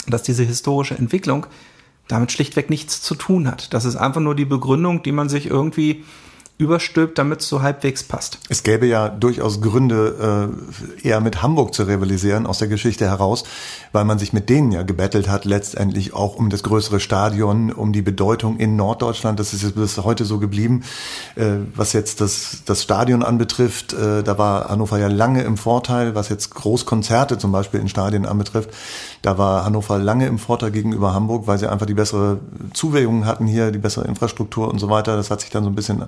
dass 0.07 0.23
diese 0.23 0.43
historische 0.43 0.97
Entwicklung 0.97 1.47
damit 2.07 2.31
schlichtweg 2.31 2.69
nichts 2.69 3.01
zu 3.01 3.15
tun 3.15 3.47
hat. 3.47 3.73
Das 3.73 3.85
ist 3.85 3.95
einfach 3.95 4.21
nur 4.21 4.35
die 4.35 4.45
Begründung, 4.45 5.01
die 5.01 5.11
man 5.11 5.29
sich 5.29 5.47
irgendwie 5.47 6.03
überstülpt, 6.57 7.17
damit 7.17 7.41
es 7.41 7.49
so 7.49 7.61
halbwegs 7.61 8.03
passt. 8.03 8.39
Es 8.47 8.63
gäbe 8.63 8.85
ja 8.85 9.09
durchaus 9.09 9.59
Gründe, 9.59 10.51
äh, 11.03 11.07
eher 11.07 11.19
mit 11.19 11.41
Hamburg 11.41 11.73
zu 11.73 11.83
rivalisieren 11.83 12.47
aus 12.47 12.59
der 12.59 12.69
Geschichte 12.69 13.05
heraus, 13.05 13.43
weil 13.91 14.05
man 14.05 14.19
sich 14.19 14.31
mit 14.31 14.49
denen 14.49 14.71
ja 14.71 14.83
gebettelt 14.83 15.27
hat, 15.27 15.43
letztendlich 15.43 16.13
auch 16.13 16.37
um 16.37 16.49
das 16.49 16.63
größere 16.63 17.01
Stadion, 17.01 17.73
um 17.73 17.91
die 17.91 18.01
Bedeutung 18.01 18.55
in 18.57 18.77
Norddeutschland. 18.77 19.37
Das 19.37 19.53
ist 19.53 19.75
bis 19.75 19.97
heute 19.97 20.23
so 20.23 20.39
geblieben. 20.39 20.83
Äh, 21.35 21.57
was 21.75 21.91
jetzt 21.91 22.21
das, 22.21 22.59
das 22.65 22.83
Stadion 22.83 23.21
anbetrifft, 23.21 23.91
äh, 23.91 24.23
da 24.23 24.37
war 24.37 24.69
Hannover 24.69 24.97
ja 24.97 25.07
lange 25.07 25.43
im 25.43 25.57
Vorteil, 25.57 26.15
was 26.15 26.29
jetzt 26.29 26.55
Großkonzerte 26.55 27.37
zum 27.37 27.51
Beispiel 27.51 27.81
in 27.81 27.89
Stadien 27.89 28.25
anbetrifft. 28.25 28.69
Da 29.21 29.37
war 29.37 29.65
Hannover 29.65 29.99
lange 29.99 30.27
im 30.27 30.39
Vorteil 30.39 30.71
gegenüber 30.71 31.13
Hamburg, 31.13 31.47
weil 31.47 31.57
sie 31.57 31.69
einfach 31.69 31.85
die 31.85 31.93
bessere 31.95 32.39
Zuwägungen 32.73 33.25
hatten 33.25 33.45
hier, 33.45 33.71
die 33.71 33.79
bessere 33.79 34.07
Infrastruktur 34.07 34.69
und 34.69 34.79
so 34.79 34.89
weiter. 34.89 35.17
Das 35.17 35.29
hat 35.29 35.41
sich 35.41 35.49
dann 35.49 35.65
so 35.65 35.69
ein 35.69 35.75
bisschen 35.75 36.05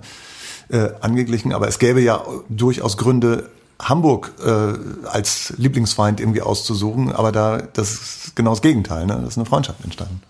äh, 0.70 0.90
angeglichen, 1.02 1.54
aber 1.54 1.68
es 1.68 1.80
gäbe 1.80 2.02
ja 2.02 2.24
durchaus 2.50 2.98
Gründe, 2.98 3.50
Hamburg 3.80 4.34
äh, 4.44 5.08
als 5.08 5.54
Lieblingsfeind 5.58 6.20
irgendwie 6.20 6.42
auszusuchen, 6.42 7.12
aber 7.12 7.32
da 7.32 7.62
das 7.74 7.92
ist 7.94 8.36
genau 8.36 8.52
das 8.52 8.62
Gegenteil, 8.62 9.06
ne? 9.06 9.20
Das 9.22 9.30
ist 9.30 9.38
eine 9.38 9.46
Freundschaft 9.46 9.84
entstanden. 9.84 10.22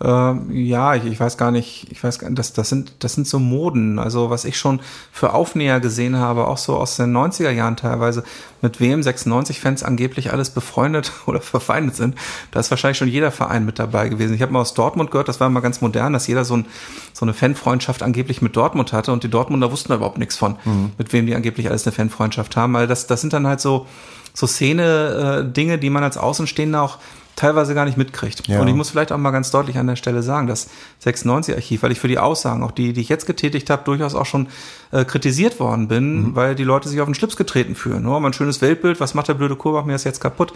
Ähm, 0.00 0.50
ja, 0.52 0.94
ich, 0.94 1.04
ich, 1.04 1.18
weiß 1.18 1.36
gar 1.36 1.50
nicht, 1.50 1.88
ich 1.90 2.02
weiß 2.02 2.20
gar 2.20 2.28
nicht, 2.28 2.38
das, 2.38 2.52
das, 2.52 2.68
sind, 2.68 2.92
das 3.00 3.14
sind 3.14 3.26
so 3.26 3.38
Moden. 3.38 3.98
Also 3.98 4.30
was 4.30 4.44
ich 4.44 4.56
schon 4.56 4.80
für 5.10 5.32
Aufnäher 5.32 5.80
gesehen 5.80 6.16
habe, 6.16 6.46
auch 6.46 6.58
so 6.58 6.76
aus 6.76 6.96
den 6.96 7.16
90er 7.16 7.50
Jahren 7.50 7.76
teilweise, 7.76 8.22
mit 8.62 8.80
wem 8.80 9.00
96-Fans 9.00 9.82
angeblich 9.82 10.32
alles 10.32 10.50
befreundet 10.50 11.12
oder 11.26 11.40
verfeindet 11.40 11.96
sind. 11.96 12.14
Da 12.52 12.60
ist 12.60 12.70
wahrscheinlich 12.70 12.98
schon 12.98 13.08
jeder 13.08 13.32
Verein 13.32 13.64
mit 13.64 13.78
dabei 13.78 14.08
gewesen. 14.08 14.34
Ich 14.34 14.42
habe 14.42 14.52
mal 14.52 14.60
aus 14.60 14.74
Dortmund 14.74 15.10
gehört, 15.10 15.28
das 15.28 15.40
war 15.40 15.48
mal 15.50 15.60
ganz 15.60 15.80
modern, 15.80 16.12
dass 16.12 16.28
jeder 16.28 16.44
so, 16.44 16.58
ein, 16.58 16.66
so 17.12 17.24
eine 17.24 17.34
Fanfreundschaft 17.34 18.02
angeblich 18.02 18.40
mit 18.40 18.54
Dortmund 18.54 18.92
hatte 18.92 19.12
und 19.12 19.24
die 19.24 19.30
Dortmunder 19.30 19.72
wussten 19.72 19.88
da 19.88 19.96
überhaupt 19.96 20.18
nichts 20.18 20.36
von, 20.36 20.56
mhm. 20.64 20.92
mit 20.96 21.12
wem 21.12 21.26
die 21.26 21.34
angeblich 21.34 21.68
alles 21.68 21.86
eine 21.86 21.92
Fanfreundschaft 21.92 22.56
haben. 22.56 22.72
Weil 22.74 22.86
das, 22.86 23.08
das 23.08 23.20
sind 23.20 23.32
dann 23.32 23.48
halt 23.48 23.60
so, 23.60 23.86
so 24.32 24.46
Szene-Dinge, 24.46 25.74
äh, 25.74 25.78
die 25.78 25.90
man 25.90 26.04
als 26.04 26.16
Außenstehender 26.16 26.82
auch 26.82 26.98
teilweise 27.38 27.72
gar 27.74 27.84
nicht 27.84 27.96
mitkriegt. 27.96 28.48
Ja. 28.48 28.60
Und 28.60 28.66
ich 28.66 28.74
muss 28.74 28.90
vielleicht 28.90 29.12
auch 29.12 29.16
mal 29.16 29.30
ganz 29.30 29.52
deutlich 29.52 29.78
an 29.78 29.86
der 29.86 29.94
Stelle 29.94 30.22
sagen, 30.24 30.48
das 30.48 30.68
96-Archiv, 31.04 31.82
weil 31.82 31.92
ich 31.92 32.00
für 32.00 32.08
die 32.08 32.18
Aussagen, 32.18 32.64
auch 32.64 32.72
die, 32.72 32.92
die 32.92 33.00
ich 33.00 33.08
jetzt 33.08 33.26
getätigt 33.26 33.70
habe, 33.70 33.84
durchaus 33.84 34.16
auch 34.16 34.26
schon 34.26 34.48
äh, 34.90 35.04
kritisiert 35.04 35.60
worden 35.60 35.86
bin, 35.86 36.22
mhm. 36.22 36.34
weil 36.34 36.56
die 36.56 36.64
Leute 36.64 36.88
sich 36.88 37.00
auf 37.00 37.06
den 37.06 37.14
Schlips 37.14 37.36
getreten 37.36 37.76
fühlen. 37.76 38.04
Oh, 38.06 38.18
mein 38.18 38.32
schönes 38.32 38.60
Weltbild, 38.60 38.98
was 38.98 39.14
macht 39.14 39.28
der 39.28 39.34
blöde 39.34 39.54
Kurbach 39.54 39.84
mir 39.84 39.92
das 39.92 40.02
jetzt 40.02 40.20
kaputt? 40.20 40.52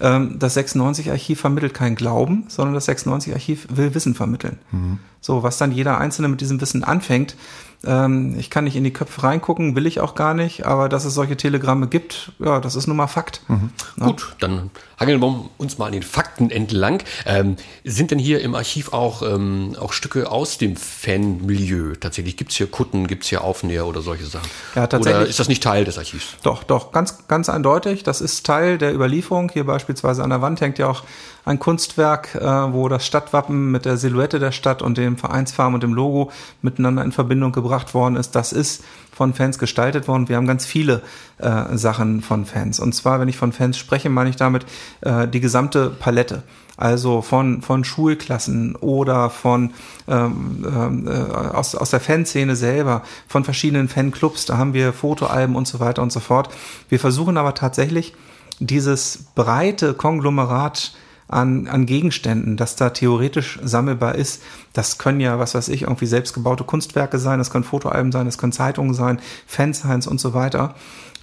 Ähm, 0.00 0.36
das 0.38 0.56
96-Archiv 0.56 1.40
vermittelt 1.40 1.74
kein 1.74 1.94
Glauben, 1.94 2.44
sondern 2.48 2.74
das 2.74 2.88
96-Archiv 2.88 3.68
will 3.70 3.94
Wissen 3.94 4.14
vermitteln. 4.14 4.58
Mhm. 4.72 4.98
So, 5.20 5.44
was 5.44 5.58
dann 5.58 5.70
jeder 5.70 5.98
Einzelne 5.98 6.28
mit 6.28 6.40
diesem 6.40 6.60
Wissen 6.60 6.82
anfängt, 6.82 7.36
ähm, 7.84 8.36
ich 8.38 8.50
kann 8.50 8.64
nicht 8.64 8.76
in 8.76 8.84
die 8.84 8.92
Köpfe 8.92 9.22
reingucken, 9.22 9.76
will 9.76 9.86
ich 9.86 10.00
auch 10.00 10.14
gar 10.14 10.34
nicht, 10.34 10.66
aber 10.66 10.88
dass 10.88 11.04
es 11.04 11.14
solche 11.14 11.36
Telegramme 11.36 11.86
gibt, 11.88 12.32
ja, 12.38 12.60
das 12.60 12.74
ist 12.74 12.86
nun 12.86 12.96
mal 12.96 13.06
Fakt. 13.06 13.40
Mhm. 13.48 13.70
Ja. 13.98 14.06
Gut, 14.06 14.36
dann 14.40 14.70
hangeln 14.98 15.20
wir 15.20 15.44
uns 15.58 15.78
mal 15.78 15.86
an 15.86 15.92
den 15.92 16.02
Fakten 16.02 16.50
entlang. 16.50 17.02
Ähm, 17.26 17.56
sind 17.84 18.10
denn 18.10 18.18
hier 18.18 18.40
im 18.40 18.54
Archiv 18.54 18.92
auch, 18.92 19.22
ähm, 19.22 19.76
auch 19.78 19.92
Stücke 19.92 20.30
aus 20.30 20.58
dem 20.58 20.76
Fanmilieu? 20.76 21.94
Tatsächlich 21.94 22.36
gibt 22.36 22.50
es 22.50 22.56
hier 22.56 22.66
Kutten, 22.66 23.06
gibt 23.06 23.24
es 23.24 23.28
hier 23.28 23.42
Aufnäher 23.42 23.86
oder 23.86 24.02
solche 24.02 24.24
Sachen? 24.24 24.48
Ja, 24.74 24.86
tatsächlich. 24.86 25.22
Oder 25.22 25.28
ist 25.28 25.38
das 25.38 25.48
nicht 25.48 25.62
Teil 25.62 25.84
des 25.84 25.98
Archivs? 25.98 26.36
Doch, 26.42 26.64
doch, 26.64 26.92
ganz, 26.92 27.28
ganz 27.28 27.48
eindeutig. 27.48 28.02
Das 28.02 28.20
ist 28.20 28.46
Teil 28.46 28.78
der 28.78 28.94
Überlieferung. 28.94 29.50
Hier 29.52 29.64
beispielsweise 29.64 30.24
an 30.24 30.30
der 30.30 30.42
Wand 30.42 30.60
hängt 30.60 30.78
ja 30.78 30.88
auch 30.88 31.04
ein 31.46 31.60
Kunstwerk, 31.60 32.34
äh, 32.34 32.72
wo 32.72 32.88
das 32.88 33.06
Stadtwappen 33.06 33.70
mit 33.70 33.84
der 33.84 33.96
Silhouette 33.96 34.40
der 34.40 34.50
Stadt 34.50 34.82
und 34.82 34.98
dem 34.98 35.16
Vereinsfarben 35.16 35.74
und 35.74 35.82
dem 35.82 35.94
Logo 35.94 36.30
miteinander 36.60 37.04
in 37.04 37.12
Verbindung 37.12 37.52
gebracht 37.52 37.94
worden 37.94 38.16
ist. 38.16 38.32
Das 38.32 38.52
ist 38.52 38.84
von 39.12 39.32
Fans 39.32 39.58
gestaltet 39.58 40.08
worden. 40.08 40.28
Wir 40.28 40.36
haben 40.36 40.48
ganz 40.48 40.66
viele 40.66 41.02
äh, 41.38 41.76
Sachen 41.76 42.20
von 42.20 42.46
Fans. 42.46 42.80
Und 42.80 42.94
zwar, 42.94 43.20
wenn 43.20 43.28
ich 43.28 43.36
von 43.36 43.52
Fans 43.52 43.78
spreche, 43.78 44.10
meine 44.10 44.28
ich 44.28 44.36
damit 44.36 44.66
äh, 45.02 45.28
die 45.28 45.40
gesamte 45.40 45.88
Palette. 45.90 46.42
Also 46.76 47.22
von, 47.22 47.62
von 47.62 47.84
Schulklassen 47.84 48.74
oder 48.76 49.30
von 49.30 49.72
ähm, 50.08 51.06
äh, 51.06 51.10
aus, 51.10 51.76
aus 51.76 51.90
der 51.90 52.00
Fanszene 52.00 52.56
selber, 52.56 53.02
von 53.28 53.44
verschiedenen 53.44 53.88
Fanclubs, 53.88 54.46
da 54.46 54.58
haben 54.58 54.74
wir 54.74 54.92
Fotoalben 54.92 55.54
und 55.54 55.68
so 55.68 55.78
weiter 55.78 56.02
und 56.02 56.12
so 56.12 56.20
fort. 56.20 56.50
Wir 56.88 56.98
versuchen 56.98 57.38
aber 57.38 57.54
tatsächlich 57.54 58.14
dieses 58.58 59.26
breite 59.36 59.94
Konglomerat 59.94 60.92
an, 61.28 61.66
an 61.66 61.86
Gegenständen, 61.86 62.56
das 62.56 62.76
da 62.76 62.90
theoretisch 62.90 63.58
sammelbar 63.62 64.14
ist. 64.14 64.42
Das 64.72 64.98
können 64.98 65.20
ja, 65.20 65.38
was 65.38 65.54
weiß 65.54 65.68
ich, 65.68 65.82
irgendwie 65.82 66.06
selbstgebaute 66.06 66.64
Kunstwerke 66.64 67.18
sein, 67.18 67.38
das 67.38 67.50
können 67.50 67.64
Fotoalben 67.64 68.12
sein, 68.12 68.26
das 68.26 68.38
können 68.38 68.52
Zeitungen 68.52 68.94
sein, 68.94 69.18
Fansigns 69.46 70.06
und 70.06 70.20
so 70.20 70.34
weiter. 70.34 70.74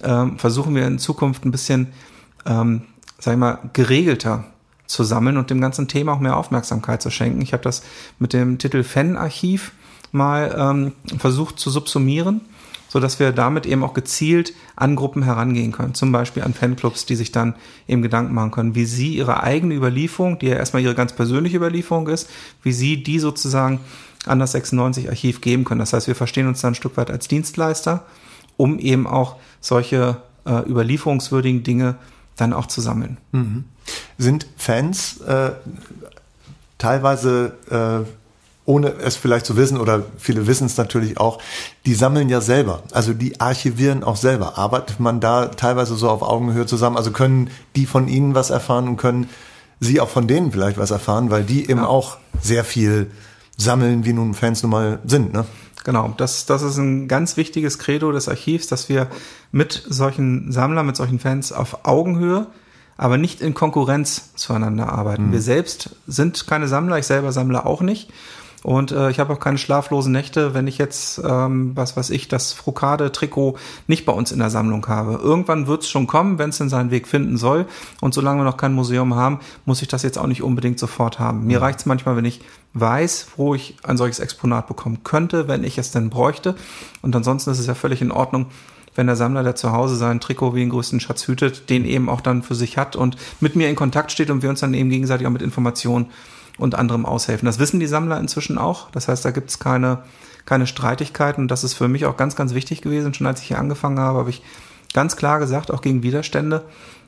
Ähm, 0.02 0.38
versuchen 0.38 0.74
wir 0.74 0.86
in 0.86 0.98
Zukunft 0.98 1.44
ein 1.44 1.50
bisschen, 1.50 1.88
ähm, 2.46 2.82
sag 3.18 3.32
ich 3.32 3.40
mal, 3.40 3.58
geregelter 3.72 4.44
zu 4.86 5.04
sammeln 5.04 5.38
und 5.38 5.48
dem 5.48 5.60
ganzen 5.60 5.88
Thema 5.88 6.12
auch 6.12 6.20
mehr 6.20 6.36
Aufmerksamkeit 6.36 7.00
zu 7.00 7.10
schenken. 7.10 7.40
Ich 7.40 7.54
habe 7.54 7.62
das 7.62 7.82
mit 8.18 8.32
dem 8.32 8.58
Titel 8.58 8.82
Fanarchiv 8.82 9.72
mal 10.12 10.54
ähm, 10.56 10.92
versucht 11.18 11.58
zu 11.58 11.70
subsumieren 11.70 12.42
so 12.94 13.00
dass 13.00 13.18
wir 13.18 13.32
damit 13.32 13.66
eben 13.66 13.82
auch 13.82 13.92
gezielt 13.92 14.54
an 14.76 14.94
Gruppen 14.94 15.24
herangehen 15.24 15.72
können. 15.72 15.94
Zum 15.94 16.12
Beispiel 16.12 16.44
an 16.44 16.54
Fanclubs, 16.54 17.06
die 17.06 17.16
sich 17.16 17.32
dann 17.32 17.56
eben 17.88 18.02
Gedanken 18.02 18.32
machen 18.32 18.52
können, 18.52 18.76
wie 18.76 18.84
sie 18.84 19.16
ihre 19.16 19.42
eigene 19.42 19.74
Überlieferung, 19.74 20.38
die 20.38 20.46
ja 20.46 20.54
erstmal 20.54 20.80
ihre 20.80 20.94
ganz 20.94 21.12
persönliche 21.12 21.56
Überlieferung 21.56 22.06
ist, 22.06 22.30
wie 22.62 22.70
sie 22.70 23.02
die 23.02 23.18
sozusagen 23.18 23.80
an 24.26 24.38
das 24.38 24.52
96 24.52 25.08
Archiv 25.08 25.40
geben 25.40 25.64
können. 25.64 25.80
Das 25.80 25.92
heißt, 25.92 26.06
wir 26.06 26.14
verstehen 26.14 26.46
uns 26.46 26.60
dann 26.60 26.70
ein 26.70 26.74
Stück 26.76 26.96
weit 26.96 27.10
als 27.10 27.26
Dienstleister, 27.26 28.04
um 28.56 28.78
eben 28.78 29.08
auch 29.08 29.38
solche 29.60 30.18
äh, 30.46 30.60
überlieferungswürdigen 30.60 31.64
Dinge 31.64 31.96
dann 32.36 32.52
auch 32.52 32.66
zu 32.66 32.80
sammeln. 32.80 33.16
Mhm. 33.32 33.64
Sind 34.18 34.46
Fans 34.56 35.20
äh, 35.22 35.50
teilweise 36.78 38.06
äh 38.06 38.08
ohne 38.66 38.94
es 38.94 39.16
vielleicht 39.16 39.46
zu 39.46 39.56
wissen, 39.56 39.78
oder 39.78 40.04
viele 40.16 40.46
wissen 40.46 40.66
es 40.66 40.76
natürlich 40.76 41.18
auch, 41.18 41.38
die 41.84 41.94
sammeln 41.94 42.28
ja 42.28 42.40
selber. 42.40 42.82
Also 42.92 43.12
die 43.12 43.40
archivieren 43.40 44.02
auch 44.02 44.16
selber. 44.16 44.56
Arbeitet 44.56 45.00
man 45.00 45.20
da 45.20 45.46
teilweise 45.48 45.96
so 45.96 46.08
auf 46.08 46.22
Augenhöhe 46.22 46.66
zusammen? 46.66 46.96
Also 46.96 47.10
können 47.10 47.50
die 47.76 47.86
von 47.86 48.08
ihnen 48.08 48.34
was 48.34 48.50
erfahren 48.50 48.88
und 48.88 48.96
können 48.96 49.28
sie 49.80 50.00
auch 50.00 50.08
von 50.08 50.26
denen 50.26 50.52
vielleicht 50.52 50.78
was 50.78 50.90
erfahren, 50.90 51.30
weil 51.30 51.44
die 51.44 51.68
eben 51.68 51.80
ja. 51.80 51.86
auch 51.86 52.16
sehr 52.40 52.64
viel 52.64 53.10
sammeln, 53.56 54.04
wie 54.04 54.12
nun 54.12 54.34
Fans 54.34 54.62
nun 54.62 54.70
mal 54.70 54.98
sind, 55.04 55.32
ne? 55.32 55.44
Genau, 55.84 56.14
das, 56.16 56.46
das 56.46 56.62
ist 56.62 56.78
ein 56.78 57.08
ganz 57.08 57.36
wichtiges 57.36 57.78
Credo 57.78 58.10
des 58.10 58.26
Archivs, 58.26 58.68
dass 58.68 58.88
wir 58.88 59.08
mit 59.52 59.84
solchen 59.86 60.50
Sammlern, 60.50 60.86
mit 60.86 60.96
solchen 60.96 61.18
Fans 61.18 61.52
auf 61.52 61.84
Augenhöhe, 61.84 62.46
aber 62.96 63.18
nicht 63.18 63.42
in 63.42 63.52
Konkurrenz 63.52 64.34
zueinander 64.34 64.90
arbeiten. 64.90 65.26
Mhm. 65.26 65.32
Wir 65.32 65.42
selbst 65.42 65.90
sind 66.06 66.46
keine 66.46 66.68
Sammler, 66.68 66.98
ich 66.98 67.06
selber 67.06 67.32
sammle 67.32 67.66
auch 67.66 67.82
nicht. 67.82 68.10
Und 68.64 68.92
äh, 68.92 69.10
ich 69.10 69.20
habe 69.20 69.30
auch 69.30 69.40
keine 69.40 69.58
schlaflosen 69.58 70.10
Nächte, 70.10 70.54
wenn 70.54 70.66
ich 70.66 70.78
jetzt, 70.78 71.20
ähm, 71.22 71.72
was 71.74 71.98
weiß 71.98 72.08
ich, 72.08 72.28
das 72.28 72.54
Frokade-Trikot 72.54 73.58
nicht 73.88 74.06
bei 74.06 74.12
uns 74.12 74.32
in 74.32 74.38
der 74.38 74.48
Sammlung 74.48 74.86
habe. 74.86 75.20
Irgendwann 75.22 75.66
wird 75.66 75.82
es 75.82 75.90
schon 75.90 76.06
kommen, 76.06 76.38
wenn 76.38 76.48
es 76.48 76.56
denn 76.56 76.70
seinen 76.70 76.90
Weg 76.90 77.06
finden 77.06 77.36
soll. 77.36 77.66
Und 78.00 78.14
solange 78.14 78.40
wir 78.40 78.44
noch 78.44 78.56
kein 78.56 78.72
Museum 78.72 79.16
haben, 79.16 79.40
muss 79.66 79.82
ich 79.82 79.88
das 79.88 80.02
jetzt 80.02 80.18
auch 80.18 80.26
nicht 80.26 80.42
unbedingt 80.42 80.78
sofort 80.78 81.18
haben. 81.18 81.46
Mir 81.46 81.60
reicht 81.60 81.80
es 81.80 81.86
manchmal, 81.86 82.16
wenn 82.16 82.24
ich 82.24 82.40
weiß, 82.72 83.28
wo 83.36 83.54
ich 83.54 83.76
ein 83.82 83.98
solches 83.98 84.18
Exponat 84.18 84.66
bekommen 84.66 85.04
könnte, 85.04 85.46
wenn 85.46 85.62
ich 85.62 85.76
es 85.76 85.90
denn 85.90 86.08
bräuchte. 86.08 86.54
Und 87.02 87.14
ansonsten 87.14 87.50
ist 87.50 87.58
es 87.58 87.66
ja 87.66 87.74
völlig 87.74 88.00
in 88.00 88.10
Ordnung, 88.10 88.46
wenn 88.94 89.06
der 89.08 89.16
Sammler, 89.16 89.42
der 89.42 89.56
zu 89.56 89.72
Hause 89.72 89.96
sein 89.96 90.20
Trikot 90.20 90.54
wie 90.54 90.60
den 90.60 90.70
größten 90.70 91.00
Schatz 91.00 91.28
hütet, 91.28 91.68
den 91.68 91.84
eben 91.84 92.08
auch 92.08 92.22
dann 92.22 92.42
für 92.42 92.54
sich 92.54 92.78
hat 92.78 92.96
und 92.96 93.18
mit 93.40 93.56
mir 93.56 93.68
in 93.68 93.76
Kontakt 93.76 94.10
steht 94.10 94.30
und 94.30 94.42
wir 94.42 94.48
uns 94.48 94.60
dann 94.60 94.72
eben 94.72 94.88
gegenseitig 94.88 95.26
auch 95.26 95.32
mit 95.32 95.42
Informationen 95.42 96.06
und 96.58 96.74
anderem 96.74 97.06
aushelfen. 97.06 97.46
Das 97.46 97.58
wissen 97.58 97.80
die 97.80 97.86
Sammler 97.86 98.18
inzwischen 98.18 98.58
auch. 98.58 98.90
Das 98.90 99.08
heißt, 99.08 99.24
da 99.24 99.30
gibt 99.30 99.50
es 99.50 99.58
keine, 99.58 100.04
keine 100.46 100.66
Streitigkeiten. 100.66 101.42
Und 101.42 101.50
das 101.50 101.64
ist 101.64 101.74
für 101.74 101.88
mich 101.88 102.06
auch 102.06 102.16
ganz, 102.16 102.36
ganz 102.36 102.54
wichtig 102.54 102.82
gewesen. 102.82 103.14
Schon 103.14 103.26
als 103.26 103.40
ich 103.40 103.48
hier 103.48 103.58
angefangen 103.58 103.98
habe, 103.98 104.18
habe 104.18 104.30
ich 104.30 104.42
ganz 104.92 105.16
klar 105.16 105.38
gesagt, 105.38 105.70
auch 105.70 105.80
gegen 105.80 106.02
Widerstände 106.02 106.64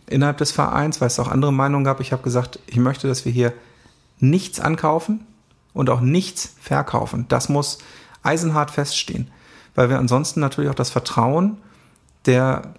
innerhalb 0.06 0.38
des 0.38 0.52
Vereins, 0.52 1.00
weil 1.00 1.08
es 1.08 1.18
auch 1.18 1.28
andere 1.28 1.52
Meinungen 1.52 1.84
gab. 1.84 2.00
Ich 2.00 2.12
habe 2.12 2.22
gesagt, 2.22 2.58
ich 2.66 2.76
möchte, 2.76 3.08
dass 3.08 3.24
wir 3.24 3.32
hier 3.32 3.52
nichts 4.18 4.60
ankaufen 4.60 5.26
und 5.72 5.90
auch 5.90 6.00
nichts 6.00 6.54
verkaufen. 6.60 7.26
Das 7.28 7.48
muss 7.48 7.78
eisenhart 8.22 8.70
feststehen, 8.70 9.30
weil 9.74 9.90
wir 9.90 9.98
ansonsten 9.98 10.40
natürlich 10.40 10.70
auch 10.70 10.74
das 10.74 10.90
Vertrauen 10.90 11.58
der, 12.24 12.74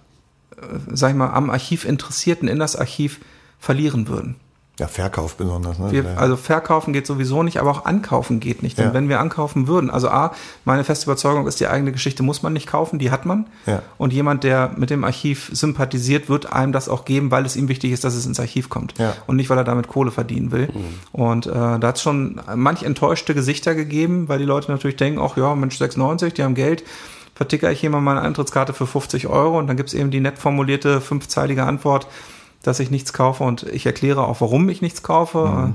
äh, 0.56 0.78
sag 0.92 1.10
ich 1.10 1.16
mal, 1.16 1.30
am 1.30 1.48
Archiv 1.48 1.84
Interessierten 1.84 2.48
in 2.48 2.58
das 2.58 2.76
Archiv 2.76 3.20
verlieren 3.58 4.08
würden. 4.08 4.36
Ja, 4.78 4.86
Verkauf 4.86 5.36
besonders. 5.36 5.78
Ne? 5.78 5.90
Wir, 5.90 6.18
also 6.18 6.36
verkaufen 6.36 6.92
geht 6.92 7.06
sowieso 7.06 7.42
nicht, 7.42 7.58
aber 7.58 7.70
auch 7.70 7.84
ankaufen 7.84 8.38
geht 8.38 8.62
nicht. 8.62 8.78
Denn 8.78 8.86
Ja. 8.86 8.94
wenn 8.94 9.08
wir 9.08 9.18
ankaufen 9.20 9.66
würden, 9.66 9.90
also 9.90 10.08
A, 10.08 10.32
meine 10.64 10.84
feste 10.84 11.06
Überzeugung 11.06 11.46
ist, 11.48 11.58
die 11.58 11.66
eigene 11.66 11.90
Geschichte 11.90 12.22
muss 12.22 12.42
man 12.42 12.52
nicht 12.52 12.66
kaufen, 12.68 12.98
die 12.98 13.10
hat 13.10 13.26
man. 13.26 13.46
Ja. 13.66 13.82
Und 13.96 14.12
jemand, 14.12 14.44
der 14.44 14.70
mit 14.76 14.90
dem 14.90 15.02
Archiv 15.02 15.50
sympathisiert, 15.52 16.28
wird 16.28 16.52
einem 16.52 16.72
das 16.72 16.88
auch 16.88 17.04
geben, 17.04 17.30
weil 17.30 17.44
es 17.44 17.56
ihm 17.56 17.68
wichtig 17.68 17.90
ist, 17.92 18.04
dass 18.04 18.14
es 18.14 18.24
ins 18.24 18.38
Archiv 18.38 18.68
kommt. 18.68 18.94
Ja. 18.98 19.14
Und 19.26 19.36
nicht, 19.36 19.50
weil 19.50 19.58
er 19.58 19.64
damit 19.64 19.88
Kohle 19.88 20.10
verdienen 20.12 20.52
will. 20.52 20.68
Und 21.12 21.46
äh, 21.46 21.50
da 21.52 21.80
hat 21.82 21.96
es 21.96 22.02
schon 22.02 22.40
manch 22.54 22.84
enttäuschte 22.84 23.34
Gesichter 23.34 23.74
gegeben, 23.74 24.28
weil 24.28 24.38
die 24.38 24.44
Leute 24.44 24.70
natürlich 24.70 24.96
denken, 24.96 25.20
ach 25.20 25.36
ja, 25.36 25.54
Mensch, 25.54 25.76
96, 25.78 26.34
die 26.34 26.44
haben 26.44 26.54
Geld. 26.54 26.84
Verticker 27.34 27.70
ich 27.70 27.88
mal 27.88 28.00
meine 28.00 28.20
Eintrittskarte 28.20 28.72
für 28.72 28.86
50 28.86 29.28
Euro 29.28 29.58
und 29.58 29.68
dann 29.68 29.76
gibt's 29.76 29.94
eben 29.94 30.10
die 30.10 30.18
nett 30.18 30.38
formulierte 30.38 31.00
fünfzeilige 31.00 31.62
Antwort, 31.62 32.08
dass 32.62 32.80
ich 32.80 32.90
nichts 32.90 33.12
kaufe 33.12 33.44
und 33.44 33.62
ich 33.64 33.86
erkläre 33.86 34.26
auch, 34.26 34.40
warum 34.40 34.68
ich 34.68 34.82
nichts 34.82 35.02
kaufe. 35.02 35.46
Mhm. 35.46 35.70
Äh, 35.70 35.72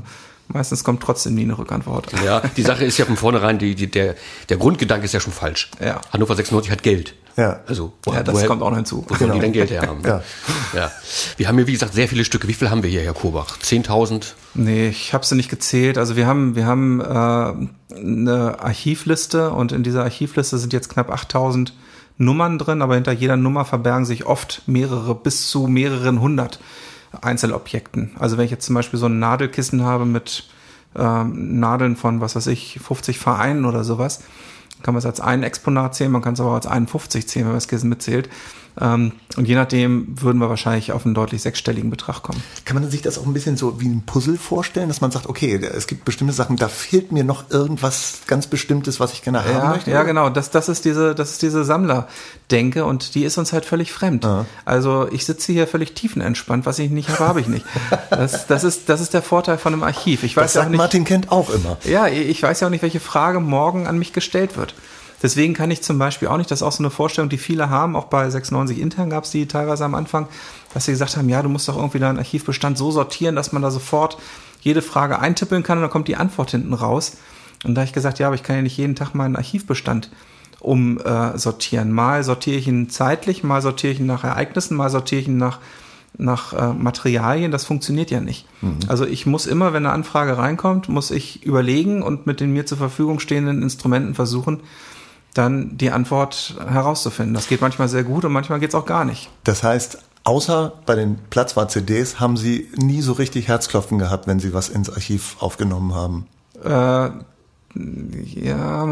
Meistens 0.49 0.83
kommt 0.83 1.01
trotzdem 1.01 1.35
nie 1.35 1.43
eine 1.43 1.57
Rückantwort. 1.57 2.11
Ja, 2.23 2.41
die 2.57 2.61
Sache 2.61 2.83
ist 2.83 2.97
ja 2.97 3.05
von 3.05 3.15
vornherein, 3.15 3.57
die, 3.57 3.75
die, 3.75 3.89
der, 3.89 4.15
der 4.49 4.57
Grundgedanke 4.57 5.05
ist 5.05 5.13
ja 5.13 5.19
schon 5.19 5.33
falsch. 5.33 5.71
Ja. 5.83 6.01
Hannover 6.11 6.35
96 6.35 6.69
hat 6.71 6.83
Geld. 6.83 7.15
Ja. 7.35 7.61
Also, 7.65 7.93
Ja, 8.05 8.21
das 8.21 8.45
kommt 8.45 8.61
auch 8.61 8.69
noch 8.69 8.75
hinzu. 8.77 9.05
Wo 9.07 9.15
sollen 9.15 9.31
die 9.33 9.39
denn 9.39 9.53
Geld 9.53 9.71
her 9.71 9.81
haben? 9.81 10.01
Ja. 10.05 10.21
ja. 10.73 10.91
Wir 11.37 11.47
haben 11.47 11.57
hier, 11.57 11.65
wie 11.65 11.71
gesagt, 11.71 11.93
sehr 11.93 12.07
viele 12.07 12.25
Stücke. 12.25 12.47
Wie 12.47 12.53
viel 12.53 12.69
haben 12.69 12.83
wir 12.83 12.89
hier, 12.89 13.01
Herr 13.01 13.13
Kobach? 13.13 13.57
10.000? 13.57 14.33
Nee, 14.53 14.89
ich 14.89 15.13
habe 15.13 15.25
sie 15.25 15.35
nicht 15.35 15.49
gezählt. 15.49 15.97
Also 15.97 16.15
wir 16.15 16.27
haben, 16.27 16.55
wir 16.55 16.65
haben 16.65 16.99
äh, 16.99 17.95
eine 17.95 18.59
Archivliste 18.59 19.49
und 19.51 19.71
in 19.71 19.81
dieser 19.81 20.03
Archivliste 20.03 20.57
sind 20.57 20.73
jetzt 20.73 20.89
knapp 20.89 21.09
8000 21.09 21.73
Nummern 22.17 22.57
drin, 22.57 22.81
aber 22.81 22.95
hinter 22.95 23.11
jeder 23.11 23.37
Nummer 23.37 23.65
verbergen 23.65 24.05
sich 24.05 24.25
oft 24.25 24.63
mehrere, 24.67 25.15
bis 25.15 25.49
zu 25.49 25.67
mehreren 25.67 26.21
hundert 26.21 26.59
Einzelobjekten. 27.21 28.11
Also 28.19 28.37
wenn 28.37 28.45
ich 28.45 28.51
jetzt 28.51 28.65
zum 28.65 28.75
Beispiel 28.75 28.99
so 28.99 29.07
ein 29.07 29.19
Nadelkissen 29.19 29.83
habe 29.83 30.05
mit 30.05 30.49
ähm, 30.95 31.59
Nadeln 31.59 31.95
von, 31.95 32.21
was 32.21 32.35
weiß 32.35 32.47
ich, 32.47 32.79
50 32.81 33.19
Vereinen 33.19 33.65
oder 33.65 33.83
sowas, 33.83 34.23
kann 34.81 34.93
man 34.93 34.99
es 34.99 35.05
als 35.05 35.21
ein 35.21 35.43
Exponat 35.43 35.95
zählen, 35.95 36.11
man 36.11 36.21
kann 36.21 36.33
es 36.33 36.39
aber 36.39 36.51
auch 36.51 36.55
als 36.55 36.67
51 36.67 37.27
zählen, 37.27 37.45
wenn 37.45 37.51
man 37.51 37.57
das 37.57 37.67
Kissen 37.67 37.89
mitzählt. 37.89 38.29
Ähm, 38.81 39.11
und 39.37 39.47
je 39.47 39.55
nachdem 39.55 40.07
würden 40.19 40.39
wir 40.39 40.49
wahrscheinlich 40.49 40.91
auf 40.91 41.05
einen 41.05 41.13
deutlich 41.13 41.41
sechsstelligen 41.41 41.89
Betrag 41.89 42.23
kommen. 42.23 42.41
Kann 42.65 42.75
man 42.79 42.89
sich 42.89 43.01
das 43.03 43.17
auch 43.19 43.25
ein 43.25 43.33
bisschen 43.33 43.55
so 43.57 43.79
wie 43.79 43.87
ein 43.87 44.03
Puzzle 44.05 44.37
vorstellen, 44.37 44.87
dass 44.87 44.99
man 45.01 45.11
sagt, 45.11 45.27
okay, 45.27 45.55
es 45.55 45.85
gibt 45.87 46.05
bestimmte 46.05 46.33
Sachen, 46.33 46.55
da 46.57 46.67
fehlt 46.67 47.11
mir 47.11 47.23
noch 47.23 47.49
irgendwas 47.51 48.21
ganz 48.27 48.47
Bestimmtes, 48.47 48.99
was 48.99 49.13
ich 49.13 49.21
gerne 49.21 49.43
haben 49.43 49.51
Ja, 49.53 49.69
möchte? 49.69 49.91
ja, 49.91 50.03
genau. 50.03 50.29
Das, 50.29 50.49
das 50.51 50.69
ist 50.69 50.85
diese, 50.85 51.13
das 51.15 51.31
ist 51.31 51.41
diese 51.43 51.63
Sammlerdenke 51.63 52.85
und 52.85 53.15
die 53.15 53.23
ist 53.23 53.37
uns 53.37 53.53
halt 53.53 53.65
völlig 53.65 53.91
fremd. 53.91 54.27
Also 54.65 55.07
ich 55.11 55.25
sitze 55.25 55.51
hier 55.51 55.67
völlig 55.67 55.93
tiefenentspannt, 55.93 56.65
was 56.65 56.79
ich 56.79 56.89
nicht 56.91 57.09
habe, 57.09 57.27
habe 57.27 57.41
ich 57.41 57.47
nicht. 57.47 57.65
Das, 58.09 58.47
das 58.47 58.63
ist, 58.63 58.89
das 58.89 59.01
ist 59.01 59.13
der 59.13 59.21
Vorteil 59.21 59.57
von 59.57 59.73
einem 59.73 59.83
Archiv. 59.83 60.23
Ich 60.23 60.35
weiß 60.37 60.53
Das 60.53 60.53
ja 60.55 60.63
auch 60.63 60.69
nicht, 60.69 60.77
Martin 60.77 61.03
Kent 61.03 61.31
auch 61.31 61.49
immer. 61.49 61.77
ja, 61.85 62.07
ich 62.07 62.41
weiß 62.41 62.59
ja 62.59 62.67
auch 62.67 62.71
nicht, 62.71 62.81
welche 62.83 62.99
Frage 62.99 63.39
morgen 63.39 63.87
an 63.87 63.97
mich 63.97 64.13
gestellt 64.13 64.57
wird. 64.57 64.73
Deswegen 65.23 65.53
kann 65.53 65.71
ich 65.71 65.81
zum 65.81 65.97
Beispiel 65.97 66.27
auch 66.27 66.37
nicht, 66.37 66.51
das 66.51 66.59
ist 66.59 66.63
auch 66.63 66.73
so 66.73 66.83
eine 66.83 66.91
Vorstellung, 66.91 67.29
die 67.29 67.37
viele 67.37 67.69
haben, 67.69 67.95
auch 67.95 68.05
bei 68.05 68.29
96 68.29 68.77
intern 68.77 69.09
gab 69.09 69.23
es 69.23 69.31
die 69.31 69.47
teilweise 69.47 69.85
am 69.85 69.95
Anfang, 69.95 70.27
dass 70.73 70.85
sie 70.85 70.91
gesagt 70.91 71.15
haben, 71.15 71.29
ja, 71.29 71.41
du 71.41 71.47
musst 71.47 71.67
doch 71.69 71.77
irgendwie 71.77 71.99
deinen 71.99 72.19
Archivbestand 72.19 72.77
so 72.77 72.91
sortieren, 72.91 73.35
dass 73.35 73.53
man 73.53 73.61
da 73.61 73.71
sofort 73.71 74.17
jede 74.61 74.81
Frage 74.81 75.19
eintippeln 75.19 75.63
kann 75.63 75.77
und 75.77 75.83
dann 75.83 75.91
kommt 75.91 76.09
die 76.09 76.17
Antwort 76.17 76.51
hinten 76.51 76.73
raus. 76.73 77.17
Und 77.63 77.75
da 77.75 77.81
habe 77.81 77.87
ich 77.87 77.93
gesagt, 77.93 78.19
ja, 78.19 78.27
aber 78.27 78.35
ich 78.35 78.43
kann 78.43 78.57
ja 78.57 78.61
nicht 78.61 78.77
jeden 78.77 78.95
Tag 78.95 79.15
meinen 79.15 79.37
Archivbestand 79.37 80.11
umsortieren. 80.59 81.87
Äh, 81.87 81.91
mal 81.91 82.23
sortiere 82.23 82.57
ich 82.57 82.67
ihn 82.67 82.89
zeitlich, 82.89 83.43
mal 83.43 83.61
sortiere 83.61 83.93
ich 83.93 83.99
ihn 84.01 84.05
nach 84.05 84.25
Ereignissen, 84.25 84.75
mal 84.75 84.89
sortiere 84.89 85.21
ich 85.21 85.27
ihn 85.27 85.37
nach 85.37 85.59
nach 86.17 86.53
äh, 86.53 86.73
Materialien, 86.73 87.51
das 87.51 87.65
funktioniert 87.65 88.11
ja 88.11 88.21
nicht. 88.21 88.45
Also 88.87 89.05
ich 89.05 89.25
muss 89.25 89.47
immer, 89.47 89.73
wenn 89.73 89.85
eine 89.85 89.95
Anfrage 89.95 90.37
reinkommt, 90.37 90.87
muss 90.87 91.09
ich 91.09 91.43
überlegen 91.43 92.03
und 92.03 92.27
mit 92.27 92.39
den 92.39 92.53
mir 92.53 92.65
zur 92.65 92.77
Verfügung 92.77 93.19
stehenden 93.19 93.63
Instrumenten 93.63 94.13
versuchen, 94.13 94.61
dann 95.33 95.77
die 95.77 95.91
Antwort 95.91 96.55
herauszufinden. 96.67 97.33
Das 97.33 97.47
geht 97.47 97.61
manchmal 97.61 97.87
sehr 97.89 98.03
gut 98.03 98.25
und 98.25 98.31
manchmal 98.31 98.59
geht 98.59 98.69
es 98.69 98.75
auch 98.75 98.85
gar 98.85 99.05
nicht. 99.05 99.29
Das 99.43 99.63
heißt, 99.63 99.97
außer 100.23 100.73
bei 100.85 100.95
den 100.95 101.17
Platzwart-CDs 101.29 102.19
haben 102.19 102.37
Sie 102.37 102.69
nie 102.75 103.01
so 103.01 103.13
richtig 103.13 103.47
Herzklopfen 103.47 103.97
gehabt, 103.97 104.27
wenn 104.27 104.39
Sie 104.39 104.53
was 104.53 104.69
ins 104.69 104.89
Archiv 104.89 105.37
aufgenommen 105.39 105.95
haben. 105.95 106.27
Äh, 106.63 107.09
ja, 107.75 108.85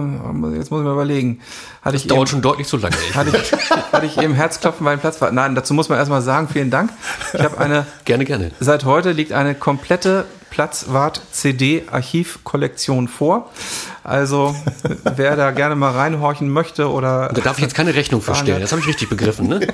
jetzt 0.55 0.71
muss 0.71 0.79
ich 0.79 0.85
mal 0.85 0.93
überlegen. 0.93 1.39
Hatte 1.83 1.93
Das 1.93 2.01
ich 2.01 2.07
dauert 2.07 2.21
eben, 2.21 2.27
schon 2.27 2.41
deutlich 2.41 2.67
zu 2.67 2.77
lange. 2.77 2.95
hatte 3.13 3.37
ich, 3.37 3.51
hatte 3.51 4.05
ich 4.05 4.17
eben 4.17 4.33
Herzklopfen 4.33 4.83
bei 4.83 4.95
dem 4.95 4.99
Platz. 4.99 5.19
Nein, 5.31 5.53
dazu 5.53 5.75
muss 5.75 5.89
man 5.89 5.99
erstmal 5.99 6.23
sagen, 6.23 6.47
vielen 6.51 6.71
Dank. 6.71 6.91
Ich 7.33 7.41
habe 7.41 7.59
eine 7.59 7.85
gerne, 8.05 8.25
gerne. 8.25 8.51
Seit 8.59 8.85
heute 8.85 9.11
liegt 9.11 9.33
eine 9.33 9.53
komplette 9.53 10.25
Platzwart 10.51 11.21
CD 11.31 11.83
Archivkollektion 11.91 13.07
vor. 13.07 13.49
Also 14.03 14.55
wer 15.15 15.35
da 15.35 15.51
gerne 15.51 15.75
mal 15.75 15.91
reinhorchen 15.91 16.49
möchte 16.49 16.89
oder 16.91 17.29
Da 17.33 17.41
darf 17.41 17.57
ich 17.57 17.63
jetzt 17.63 17.73
keine 17.75 17.95
Rechnung 17.95 18.21
für 18.21 18.35
stellen. 18.35 18.61
Das 18.61 18.71
habe 18.71 18.81
ich 18.81 18.87
richtig 18.87 19.09
begriffen, 19.09 19.47
ne? 19.47 19.59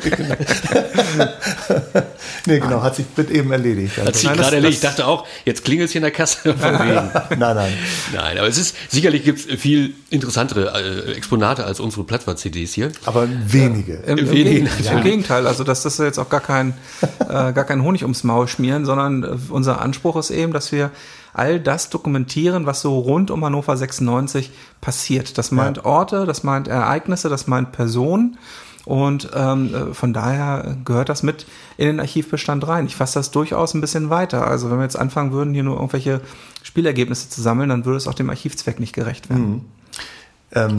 Nee, 2.45 2.59
genau, 2.59 2.81
hat 2.81 2.95
sich 2.95 3.05
mit 3.15 3.29
eben 3.29 3.51
erledigt. 3.51 3.97
Hat 3.97 4.07
Also, 4.07 4.19
sich 4.19 4.27
Nein, 4.29 4.37
das- 4.37 4.45
gerade 4.45 4.55
erledigt. 4.57 4.77
Ich 4.77 4.81
das- 4.81 4.95
dachte 4.95 5.07
auch, 5.07 5.25
jetzt 5.43 5.65
klingelt 5.65 5.87
es 5.87 5.91
hier 5.91 5.99
in 5.99 6.03
der 6.03 6.11
Kasse. 6.11 6.37
Von 6.57 6.73
wegen. 6.79 7.39
nein, 7.39 7.55
nein. 7.55 7.73
Nein, 8.13 8.37
aber 8.37 8.47
es 8.47 8.57
ist, 8.57 8.75
sicherlich 8.89 9.23
gibt 9.25 9.39
es 9.39 9.59
viel 9.59 9.93
interessantere 10.09 10.73
äh, 11.07 11.11
Exponate 11.13 11.65
als 11.65 11.79
unsere 11.81 12.03
Platzwart-CDs 12.05 12.73
hier. 12.73 12.91
Aber 13.05 13.27
wenige. 13.47 13.95
im, 14.05 14.17
im, 14.19 14.29
Wenig, 14.31 14.43
Gegen- 14.45 14.63
natürlich. 14.65 14.91
im 14.91 15.03
Gegenteil, 15.03 15.47
also 15.47 15.63
das 15.65 15.85
ist 15.85 15.99
jetzt 15.99 16.19
auch 16.19 16.29
gar 16.29 16.39
kein, 16.41 16.73
äh, 17.21 17.51
gar 17.51 17.65
kein 17.65 17.83
Honig 17.83 18.03
ums 18.03 18.23
Maul 18.23 18.47
schmieren, 18.47 18.85
sondern 18.85 19.23
äh, 19.23 19.27
unser 19.49 19.81
Anspruch 19.81 20.15
ist 20.15 20.29
eben, 20.29 20.53
dass 20.53 20.66
wir 20.71 20.91
all 21.33 21.59
das 21.59 21.89
dokumentieren, 21.89 22.65
was 22.65 22.81
so 22.81 22.97
rund 22.97 23.29
um 23.31 23.45
Hannover 23.45 23.77
96 23.77 24.51
passiert. 24.81 25.37
Das 25.37 25.51
meint 25.51 25.85
Orte, 25.85 26.25
das 26.25 26.43
meint 26.43 26.67
Ereignisse, 26.67 27.29
das 27.29 27.47
meint 27.47 27.71
Personen. 27.71 28.37
Und 28.85 29.29
ähm, 29.35 29.75
äh, 29.75 29.93
von 29.93 30.13
daher 30.13 30.77
gehört 30.85 31.09
das 31.09 31.21
mit 31.21 31.45
in 31.75 31.87
den 31.87 31.99
Archivbestand 31.99 32.65
rein. 32.67 32.85
Ich 32.85 32.95
fasse 32.95 33.19
das 33.19 33.31
durchaus 33.31 33.73
ein 33.73 33.81
bisschen 33.81 34.09
weiter. 34.09 34.47
Also 34.47 34.71
wenn 34.71 34.77
wir 34.77 34.83
jetzt 34.83 34.97
anfangen 34.97 35.33
würden, 35.33 35.53
hier 35.53 35.63
nur 35.63 35.75
irgendwelche 35.75 36.21
Spielergebnisse 36.63 37.29
zu 37.29 37.41
sammeln, 37.41 37.67
dann 37.67 37.83
würde 37.83 37.97
es 37.97 38.07
auch 38.07 38.13
dem 38.13 38.29
Archivzweck 38.29 38.79
nicht 38.79 38.93
gerecht 38.93 39.29
werden. 39.29 39.65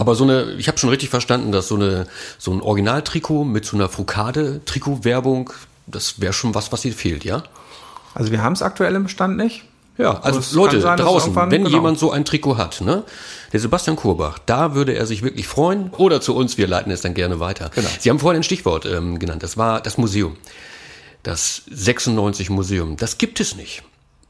Aber 0.01 0.15
so 0.15 0.25
eine, 0.25 0.53
ich 0.53 0.69
habe 0.69 0.79
schon 0.79 0.89
richtig 0.89 1.11
verstanden, 1.11 1.53
dass 1.53 1.69
so 1.69 1.75
eine 1.75 2.07
so 2.39 2.51
ein 2.53 2.63
Originaltrikot 2.63 3.45
mit 3.45 3.67
so 3.67 3.77
einer 3.77 3.91
Frukade-Trikot-Werbung, 3.91 5.53
das 5.87 6.21
wäre 6.21 6.33
schon 6.33 6.55
was, 6.55 6.73
was 6.73 6.83
hier 6.83 6.95
fehlt, 6.95 7.25
ja? 7.25 7.43
Also 8.15 8.33
wir 8.33 8.43
haben 8.43 8.55
es 8.55 8.63
aktuell 8.63 8.95
im 8.95 9.03
Bestand 9.03 9.37
nicht. 9.37 9.68
Ja, 9.99 10.21
also 10.21 10.57
Leute 10.57 10.81
sein, 10.81 10.97
draußen, 10.97 11.35
wenn 11.35 11.65
genau. 11.65 11.69
jemand 11.69 11.99
so 11.99 12.13
ein 12.13 12.25
Trikot 12.25 12.57
hat, 12.57 12.81
ne? 12.81 13.03
Der 13.53 13.59
Sebastian 13.59 13.97
Kurbach, 13.97 14.39
da 14.47 14.75
würde 14.75 14.95
er 14.95 15.07
sich 15.07 15.23
wirklich 15.23 15.49
freuen. 15.49 15.91
Oder 15.97 16.21
zu 16.21 16.37
uns, 16.37 16.57
wir 16.57 16.69
leiten 16.69 16.93
es 16.93 17.01
dann 17.01 17.15
gerne 17.15 17.41
weiter. 17.41 17.71
Genau. 17.75 17.89
Sie 17.99 18.09
haben 18.09 18.21
vorhin 18.21 18.41
ein 18.41 18.45
Stichwort 18.45 18.87
ähm, 18.87 19.19
genannt, 19.19 19.43
das 19.43 19.57
war 19.57 19.81
das 19.81 19.99
Museum. 19.99 20.37
Das 21.25 21.63
96 21.69 22.49
Museum, 22.49 22.97
das 22.97 23.19
gibt 23.19 23.41
es 23.41 23.57
nicht. 23.57 23.83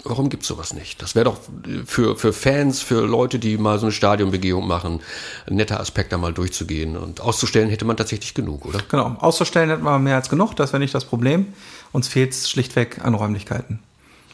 Warum 0.04 0.30
gibt 0.30 0.44
es 0.44 0.48
sowas 0.48 0.72
nicht? 0.72 1.02
Das 1.02 1.14
wäre 1.14 1.26
doch 1.26 1.38
äh, 1.66 1.84
für, 1.84 2.16
für 2.16 2.32
Fans, 2.32 2.80
für 2.80 3.04
Leute, 3.04 3.38
die 3.38 3.58
mal 3.58 3.78
so 3.78 3.86
eine 3.86 3.92
Stadionbegehung 3.92 4.66
machen, 4.66 5.00
ein 5.46 5.56
netter 5.56 5.80
Aspekt 5.80 6.12
da 6.12 6.18
mal 6.18 6.32
durchzugehen. 6.32 6.96
Und 6.96 7.20
auszustellen 7.20 7.68
hätte 7.68 7.84
man 7.84 7.98
tatsächlich 7.98 8.32
genug, 8.32 8.64
oder? 8.64 8.80
Genau, 8.88 9.16
auszustellen 9.18 9.68
hätten 9.68 9.82
wir 9.82 9.98
mehr 9.98 10.16
als 10.16 10.30
genug, 10.30 10.54
das 10.56 10.72
wäre 10.72 10.80
nicht 10.80 10.94
das 10.94 11.04
Problem. 11.04 11.52
Uns 11.92 12.08
fehlt 12.08 12.32
es 12.32 12.48
schlichtweg 12.48 13.04
an 13.04 13.12
Räumlichkeiten. 13.12 13.80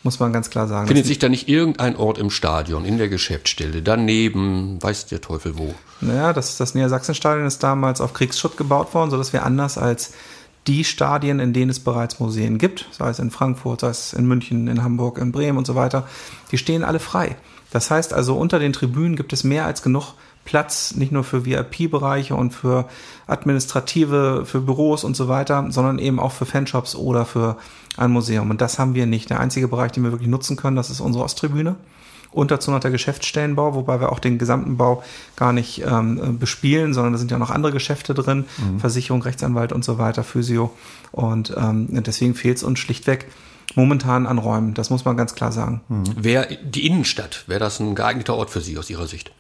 Muss 0.04 0.20
man 0.20 0.34
ganz 0.34 0.50
klar 0.50 0.68
sagen. 0.68 0.86
Findet 0.86 1.06
sich 1.06 1.18
da 1.18 1.30
nicht 1.30 1.48
irgendein 1.48 1.96
Ort 1.96 2.18
im 2.18 2.30
Stadion, 2.30 2.84
in 2.84 2.98
der 2.98 3.08
Geschäftsstelle, 3.08 3.80
daneben, 3.80 4.80
weiß 4.82 5.06
der 5.06 5.22
Teufel 5.22 5.56
wo? 5.56 5.74
Naja, 6.02 6.34
das, 6.34 6.58
das 6.58 6.74
Niedersachsenstadion 6.74 7.46
ist 7.46 7.62
damals 7.62 8.02
auf 8.02 8.12
Kriegsschutt 8.12 8.58
gebaut 8.58 8.92
worden, 8.92 9.10
sodass 9.10 9.32
wir 9.32 9.44
anders 9.44 9.78
als 9.78 10.12
die 10.66 10.84
Stadien, 10.84 11.40
in 11.40 11.54
denen 11.54 11.70
es 11.70 11.80
bereits 11.80 12.20
Museen 12.20 12.58
gibt, 12.58 12.86
sei 12.92 13.08
es 13.08 13.18
in 13.18 13.30
Frankfurt, 13.30 13.80
sei 13.80 13.88
es 13.88 14.12
in 14.12 14.26
München, 14.26 14.68
in 14.68 14.82
Hamburg, 14.82 15.18
in 15.18 15.32
Bremen 15.32 15.56
und 15.56 15.66
so 15.66 15.74
weiter, 15.74 16.06
die 16.52 16.58
stehen 16.58 16.84
alle 16.84 17.00
frei. 17.00 17.36
Das 17.70 17.90
heißt 17.90 18.12
also, 18.12 18.36
unter 18.36 18.58
den 18.58 18.74
Tribünen 18.74 19.16
gibt 19.16 19.32
es 19.32 19.42
mehr 19.42 19.64
als 19.64 19.82
genug 19.82 20.14
Platz, 20.44 20.94
nicht 20.94 21.12
nur 21.12 21.24
für 21.24 21.44
VIP-Bereiche 21.44 22.34
und 22.34 22.52
für 22.52 22.88
administrative, 23.26 24.44
für 24.44 24.60
Büros 24.60 25.04
und 25.04 25.16
so 25.16 25.28
weiter, 25.28 25.66
sondern 25.70 25.98
eben 25.98 26.20
auch 26.20 26.32
für 26.32 26.46
Fanshops 26.46 26.94
oder 26.94 27.24
für 27.24 27.56
ein 27.96 28.10
Museum. 28.10 28.50
Und 28.50 28.60
das 28.60 28.78
haben 28.78 28.94
wir 28.94 29.06
nicht. 29.06 29.30
Der 29.30 29.40
einzige 29.40 29.68
Bereich, 29.68 29.92
den 29.92 30.04
wir 30.04 30.12
wirklich 30.12 30.28
nutzen 30.28 30.56
können, 30.56 30.76
das 30.76 30.90
ist 30.90 31.00
unsere 31.00 31.24
Osttribüne. 31.24 31.76
Und 32.30 32.50
dazu 32.50 32.72
noch 32.72 32.80
der 32.80 32.90
Geschäftsstellenbau, 32.90 33.76
wobei 33.76 34.00
wir 34.00 34.10
auch 34.10 34.18
den 34.18 34.38
gesamten 34.38 34.76
Bau 34.76 35.04
gar 35.36 35.52
nicht 35.52 35.84
ähm, 35.86 36.36
bespielen, 36.38 36.92
sondern 36.92 37.12
da 37.12 37.18
sind 37.20 37.30
ja 37.30 37.38
noch 37.38 37.50
andere 37.50 37.70
Geschäfte 37.70 38.12
drin, 38.12 38.44
Versicherung, 38.80 39.22
Rechtsanwalt 39.22 39.72
und 39.72 39.84
so 39.84 39.98
weiter, 39.98 40.24
Physio. 40.24 40.72
Und 41.12 41.54
ähm, 41.56 41.86
deswegen 42.02 42.34
fehlt 42.34 42.56
es 42.56 42.64
uns 42.64 42.80
schlichtweg 42.80 43.30
momentan 43.76 44.26
an 44.26 44.38
Räumen. 44.38 44.74
Das 44.74 44.90
muss 44.90 45.04
man 45.04 45.16
ganz 45.16 45.36
klar 45.36 45.52
sagen. 45.52 45.80
Wäre 46.16 46.58
die 46.64 46.86
Innenstadt, 46.86 47.44
wäre 47.46 47.60
das 47.60 47.78
ein 47.78 47.94
geeigneter 47.94 48.34
Ort 48.34 48.50
für 48.50 48.60
Sie 48.60 48.76
aus 48.78 48.90
Ihrer 48.90 49.06
Sicht? 49.06 49.32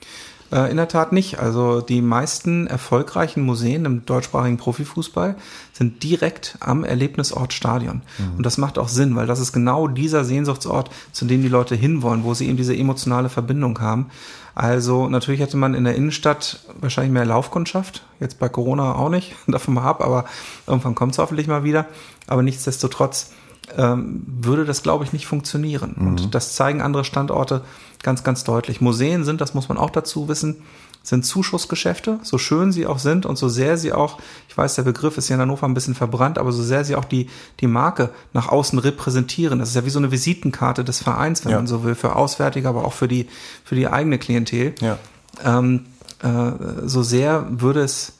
Äh, 0.54 0.70
in 0.70 0.76
der 0.76 0.86
Tat 0.86 1.10
nicht. 1.10 1.40
Also 1.40 1.80
die 1.80 2.00
meisten 2.00 2.68
erfolgreichen 2.68 3.42
Museen 3.42 3.84
im 3.84 4.06
deutschsprachigen 4.06 4.56
Profifußball 4.56 5.34
sind 5.72 6.02
direkt 6.04 6.56
am 6.60 6.84
Erlebnisort 6.84 7.52
Stadion. 7.52 8.02
Mhm. 8.18 8.36
Und 8.36 8.46
das 8.46 8.56
macht 8.56 8.78
auch 8.78 8.88
Sinn, 8.88 9.16
weil 9.16 9.26
das 9.26 9.40
ist 9.40 9.52
genau 9.52 9.88
dieser 9.88 10.24
Sehnsuchtsort, 10.24 10.90
zu 11.10 11.24
dem 11.24 11.42
die 11.42 11.48
Leute 11.48 11.74
hinwollen, 11.74 12.22
wo 12.22 12.34
sie 12.34 12.46
eben 12.46 12.56
diese 12.56 12.76
emotionale 12.76 13.28
Verbindung 13.28 13.80
haben. 13.80 14.06
Also 14.54 15.08
natürlich 15.08 15.40
hätte 15.40 15.56
man 15.56 15.74
in 15.74 15.82
der 15.82 15.96
Innenstadt 15.96 16.60
wahrscheinlich 16.80 17.12
mehr 17.12 17.24
Laufkundschaft. 17.24 18.04
Jetzt 18.20 18.38
bei 18.38 18.48
Corona 18.48 18.94
auch 18.94 19.08
nicht, 19.08 19.34
davon 19.48 19.74
mal 19.74 19.82
ab, 19.82 20.04
aber 20.04 20.24
irgendwann 20.68 20.94
kommt 20.94 21.12
es 21.12 21.18
hoffentlich 21.18 21.48
mal 21.48 21.64
wieder. 21.64 21.86
Aber 22.28 22.44
nichtsdestotrotz 22.44 23.32
ähm, 23.76 24.22
würde 24.26 24.64
das, 24.64 24.82
glaube 24.82 25.04
ich, 25.04 25.12
nicht 25.12 25.26
funktionieren. 25.26 25.94
Mhm. 25.96 26.06
Und 26.06 26.34
das 26.34 26.54
zeigen 26.54 26.82
andere 26.82 27.04
Standorte 27.04 27.62
ganz, 28.02 28.24
ganz 28.24 28.44
deutlich. 28.44 28.80
Museen 28.80 29.24
sind, 29.24 29.40
das 29.40 29.54
muss 29.54 29.68
man 29.68 29.78
auch 29.78 29.90
dazu 29.90 30.28
wissen, 30.28 30.56
sind 31.02 31.26
Zuschussgeschäfte, 31.26 32.18
so 32.22 32.38
schön 32.38 32.72
sie 32.72 32.86
auch 32.86 32.98
sind 32.98 33.26
und 33.26 33.36
so 33.36 33.50
sehr 33.50 33.76
sie 33.76 33.92
auch, 33.92 34.18
ich 34.48 34.56
weiß, 34.56 34.74
der 34.76 34.84
Begriff 34.84 35.18
ist 35.18 35.28
ja 35.28 35.34
in 35.34 35.42
Hannover 35.42 35.66
ein 35.66 35.74
bisschen 35.74 35.94
verbrannt, 35.94 36.38
aber 36.38 36.50
so 36.50 36.62
sehr 36.62 36.82
sie 36.84 36.96
auch 36.96 37.04
die, 37.04 37.28
die 37.60 37.66
Marke 37.66 38.08
nach 38.32 38.48
außen 38.48 38.78
repräsentieren. 38.78 39.58
Das 39.58 39.68
ist 39.68 39.74
ja 39.74 39.84
wie 39.84 39.90
so 39.90 39.98
eine 39.98 40.10
Visitenkarte 40.10 40.82
des 40.82 41.00
Vereins, 41.00 41.44
wenn 41.44 41.52
ja. 41.52 41.58
man 41.58 41.66
so 41.66 41.84
will, 41.84 41.94
für 41.94 42.16
Auswärtige, 42.16 42.68
aber 42.70 42.86
auch 42.86 42.94
für 42.94 43.06
die, 43.06 43.28
für 43.64 43.74
die 43.74 43.86
eigene 43.86 44.18
Klientel. 44.18 44.74
Ja. 44.80 44.98
Ähm, 45.44 45.84
äh, 46.22 46.52
so 46.86 47.02
sehr 47.02 47.46
würde 47.50 47.82
es 47.82 48.13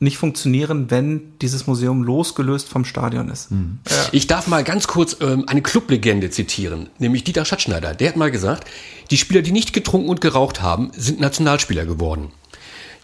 nicht 0.00 0.18
funktionieren, 0.18 0.90
wenn 0.90 1.38
dieses 1.40 1.66
Museum 1.66 2.02
losgelöst 2.02 2.68
vom 2.68 2.84
Stadion 2.84 3.28
ist. 3.28 3.50
Mhm. 3.50 3.80
Ja. 3.88 3.96
Ich 4.12 4.26
darf 4.26 4.46
mal 4.46 4.62
ganz 4.62 4.86
kurz 4.86 5.16
ähm, 5.20 5.44
eine 5.48 5.62
Clublegende 5.62 6.30
zitieren, 6.30 6.88
nämlich 6.98 7.24
Dieter 7.24 7.44
Schatzschneider. 7.44 7.94
Der 7.94 8.10
hat 8.10 8.16
mal 8.16 8.30
gesagt, 8.30 8.68
die 9.10 9.16
Spieler, 9.16 9.42
die 9.42 9.52
nicht 9.52 9.72
getrunken 9.72 10.08
und 10.08 10.20
geraucht 10.20 10.62
haben, 10.62 10.92
sind 10.96 11.20
Nationalspieler 11.20 11.84
geworden. 11.84 12.30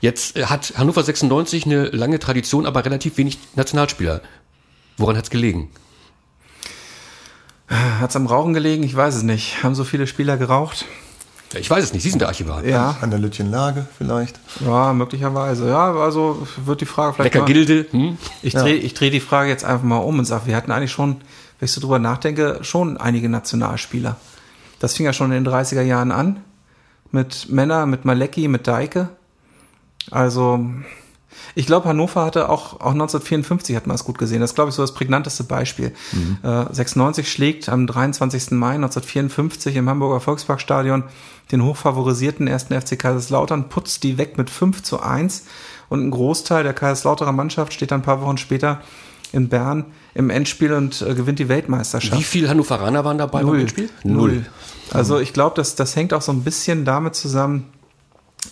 Jetzt 0.00 0.36
äh, 0.36 0.46
hat 0.46 0.74
Hannover 0.76 1.02
96 1.02 1.66
eine 1.66 1.86
lange 1.86 2.18
Tradition, 2.18 2.66
aber 2.66 2.84
relativ 2.84 3.16
wenig 3.16 3.38
Nationalspieler. 3.56 4.20
Woran 4.96 5.16
hat 5.16 5.24
es 5.24 5.30
gelegen? 5.30 5.70
Hat 7.66 8.10
es 8.10 8.16
am 8.16 8.26
Rauchen 8.26 8.52
gelegen? 8.52 8.84
Ich 8.84 8.94
weiß 8.94 9.16
es 9.16 9.22
nicht. 9.22 9.62
Haben 9.62 9.74
so 9.74 9.84
viele 9.84 10.06
Spieler 10.06 10.36
geraucht? 10.36 10.84
Ich 11.60 11.70
weiß 11.70 11.84
es 11.84 11.92
nicht, 11.92 12.02
Sie 12.02 12.10
sind 12.10 12.20
der 12.20 12.28
Archivar. 12.28 12.64
Ja. 12.64 12.96
An 13.00 13.10
der 13.10 13.18
Lütchenlage 13.18 13.86
vielleicht. 13.96 14.38
Ja, 14.64 14.92
möglicherweise. 14.92 15.68
Ja, 15.68 15.92
also 15.94 16.46
wird 16.64 16.80
die 16.80 16.86
Frage 16.86 17.14
vielleicht. 17.14 17.34
Lecker 17.34 17.46
Gilde. 17.46 17.86
Hm? 17.90 18.18
Ich 18.42 18.54
drehe 18.54 18.76
ja. 18.76 18.88
dreh 18.88 19.10
die 19.10 19.20
Frage 19.20 19.50
jetzt 19.50 19.64
einfach 19.64 19.84
mal 19.84 19.98
um 19.98 20.18
und 20.18 20.24
sage, 20.24 20.46
wir 20.46 20.56
hatten 20.56 20.72
eigentlich 20.72 20.92
schon, 20.92 21.16
wenn 21.58 21.66
ich 21.66 21.72
so 21.72 21.80
drüber 21.80 21.98
nachdenke, 21.98 22.58
schon 22.62 22.96
einige 22.96 23.28
Nationalspieler. 23.28 24.16
Das 24.78 24.94
fing 24.94 25.06
ja 25.06 25.12
schon 25.12 25.32
in 25.32 25.44
den 25.44 25.52
30er 25.52 25.82
Jahren 25.82 26.12
an. 26.12 26.40
Mit 27.10 27.48
Männer, 27.48 27.86
mit 27.86 28.04
Malecki, 28.04 28.48
mit 28.48 28.66
Deike. 28.66 29.08
Also, 30.10 30.64
ich 31.54 31.66
glaube, 31.66 31.88
Hannover 31.88 32.24
hatte 32.24 32.48
auch, 32.48 32.80
auch 32.80 32.92
1954 32.92 33.76
hat 33.76 33.86
man 33.86 33.94
es 33.94 34.04
gut 34.04 34.18
gesehen. 34.18 34.40
Das 34.40 34.50
ist, 34.50 34.54
glaube 34.54 34.70
ich, 34.70 34.74
so 34.74 34.82
das 34.82 34.92
prägnanteste 34.92 35.44
Beispiel. 35.44 35.92
Mhm. 36.12 36.38
Äh, 36.42 36.74
96 36.74 37.30
schlägt 37.30 37.68
am 37.68 37.86
23. 37.86 38.52
Mai 38.52 38.74
1954 38.74 39.76
im 39.76 39.88
Hamburger 39.88 40.20
Volksparkstadion 40.20 41.04
den 41.52 41.62
hochfavorisierten 41.62 42.46
ersten 42.46 42.78
FC 42.78 42.98
Kaiserslautern, 42.98 43.68
putzt 43.68 44.02
die 44.02 44.18
weg 44.18 44.38
mit 44.38 44.50
5 44.50 44.82
zu 44.82 45.00
1 45.00 45.44
und 45.88 46.06
ein 46.06 46.10
Großteil 46.10 46.64
der 46.64 46.72
Kaiserslauterer 46.72 47.32
Mannschaft 47.32 47.72
steht 47.72 47.90
dann 47.90 48.00
ein 48.00 48.04
paar 48.04 48.22
Wochen 48.22 48.38
später 48.38 48.80
in 49.32 49.48
Bern 49.48 49.86
im 50.14 50.30
Endspiel 50.30 50.72
und 50.72 51.02
äh, 51.02 51.14
gewinnt 51.14 51.38
die 51.38 51.48
Weltmeisterschaft. 51.48 52.18
Wie 52.18 52.24
viele 52.24 52.48
Hannoveraner 52.48 53.04
waren 53.04 53.18
dabei 53.18 53.42
Null. 53.42 53.52
beim 53.52 53.60
Endspiel? 53.60 53.90
Null. 54.04 54.46
Also 54.90 55.18
ich 55.18 55.32
glaube, 55.32 55.56
das, 55.56 55.74
das 55.74 55.96
hängt 55.96 56.14
auch 56.14 56.22
so 56.22 56.32
ein 56.32 56.44
bisschen 56.44 56.84
damit 56.84 57.14
zusammen, 57.14 57.66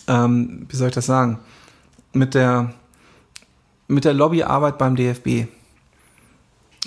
ähm, 0.07 0.65
wie 0.69 0.75
soll 0.75 0.89
ich 0.89 0.95
das 0.95 1.05
sagen, 1.05 1.39
mit 2.11 2.33
der 2.33 2.73
mit 3.87 4.05
der 4.05 4.13
Lobbyarbeit 4.13 4.77
beim 4.77 4.95
DFB. 4.95 5.47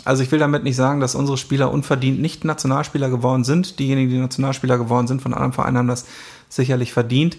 Also 0.04 0.22
ich 0.22 0.30
will 0.30 0.38
damit 0.38 0.62
nicht 0.62 0.76
sagen, 0.76 1.00
dass 1.00 1.14
unsere 1.14 1.38
Spieler 1.38 1.72
unverdient 1.72 2.20
nicht 2.20 2.44
Nationalspieler 2.44 3.08
geworden 3.08 3.44
sind. 3.44 3.78
Diejenigen, 3.78 4.10
die 4.10 4.18
Nationalspieler 4.18 4.78
geworden 4.78 5.06
sind 5.06 5.22
von 5.22 5.34
anderen 5.34 5.52
Vereinen, 5.52 5.78
haben 5.78 5.88
das 5.88 6.06
sicherlich 6.48 6.92
verdient. 6.92 7.38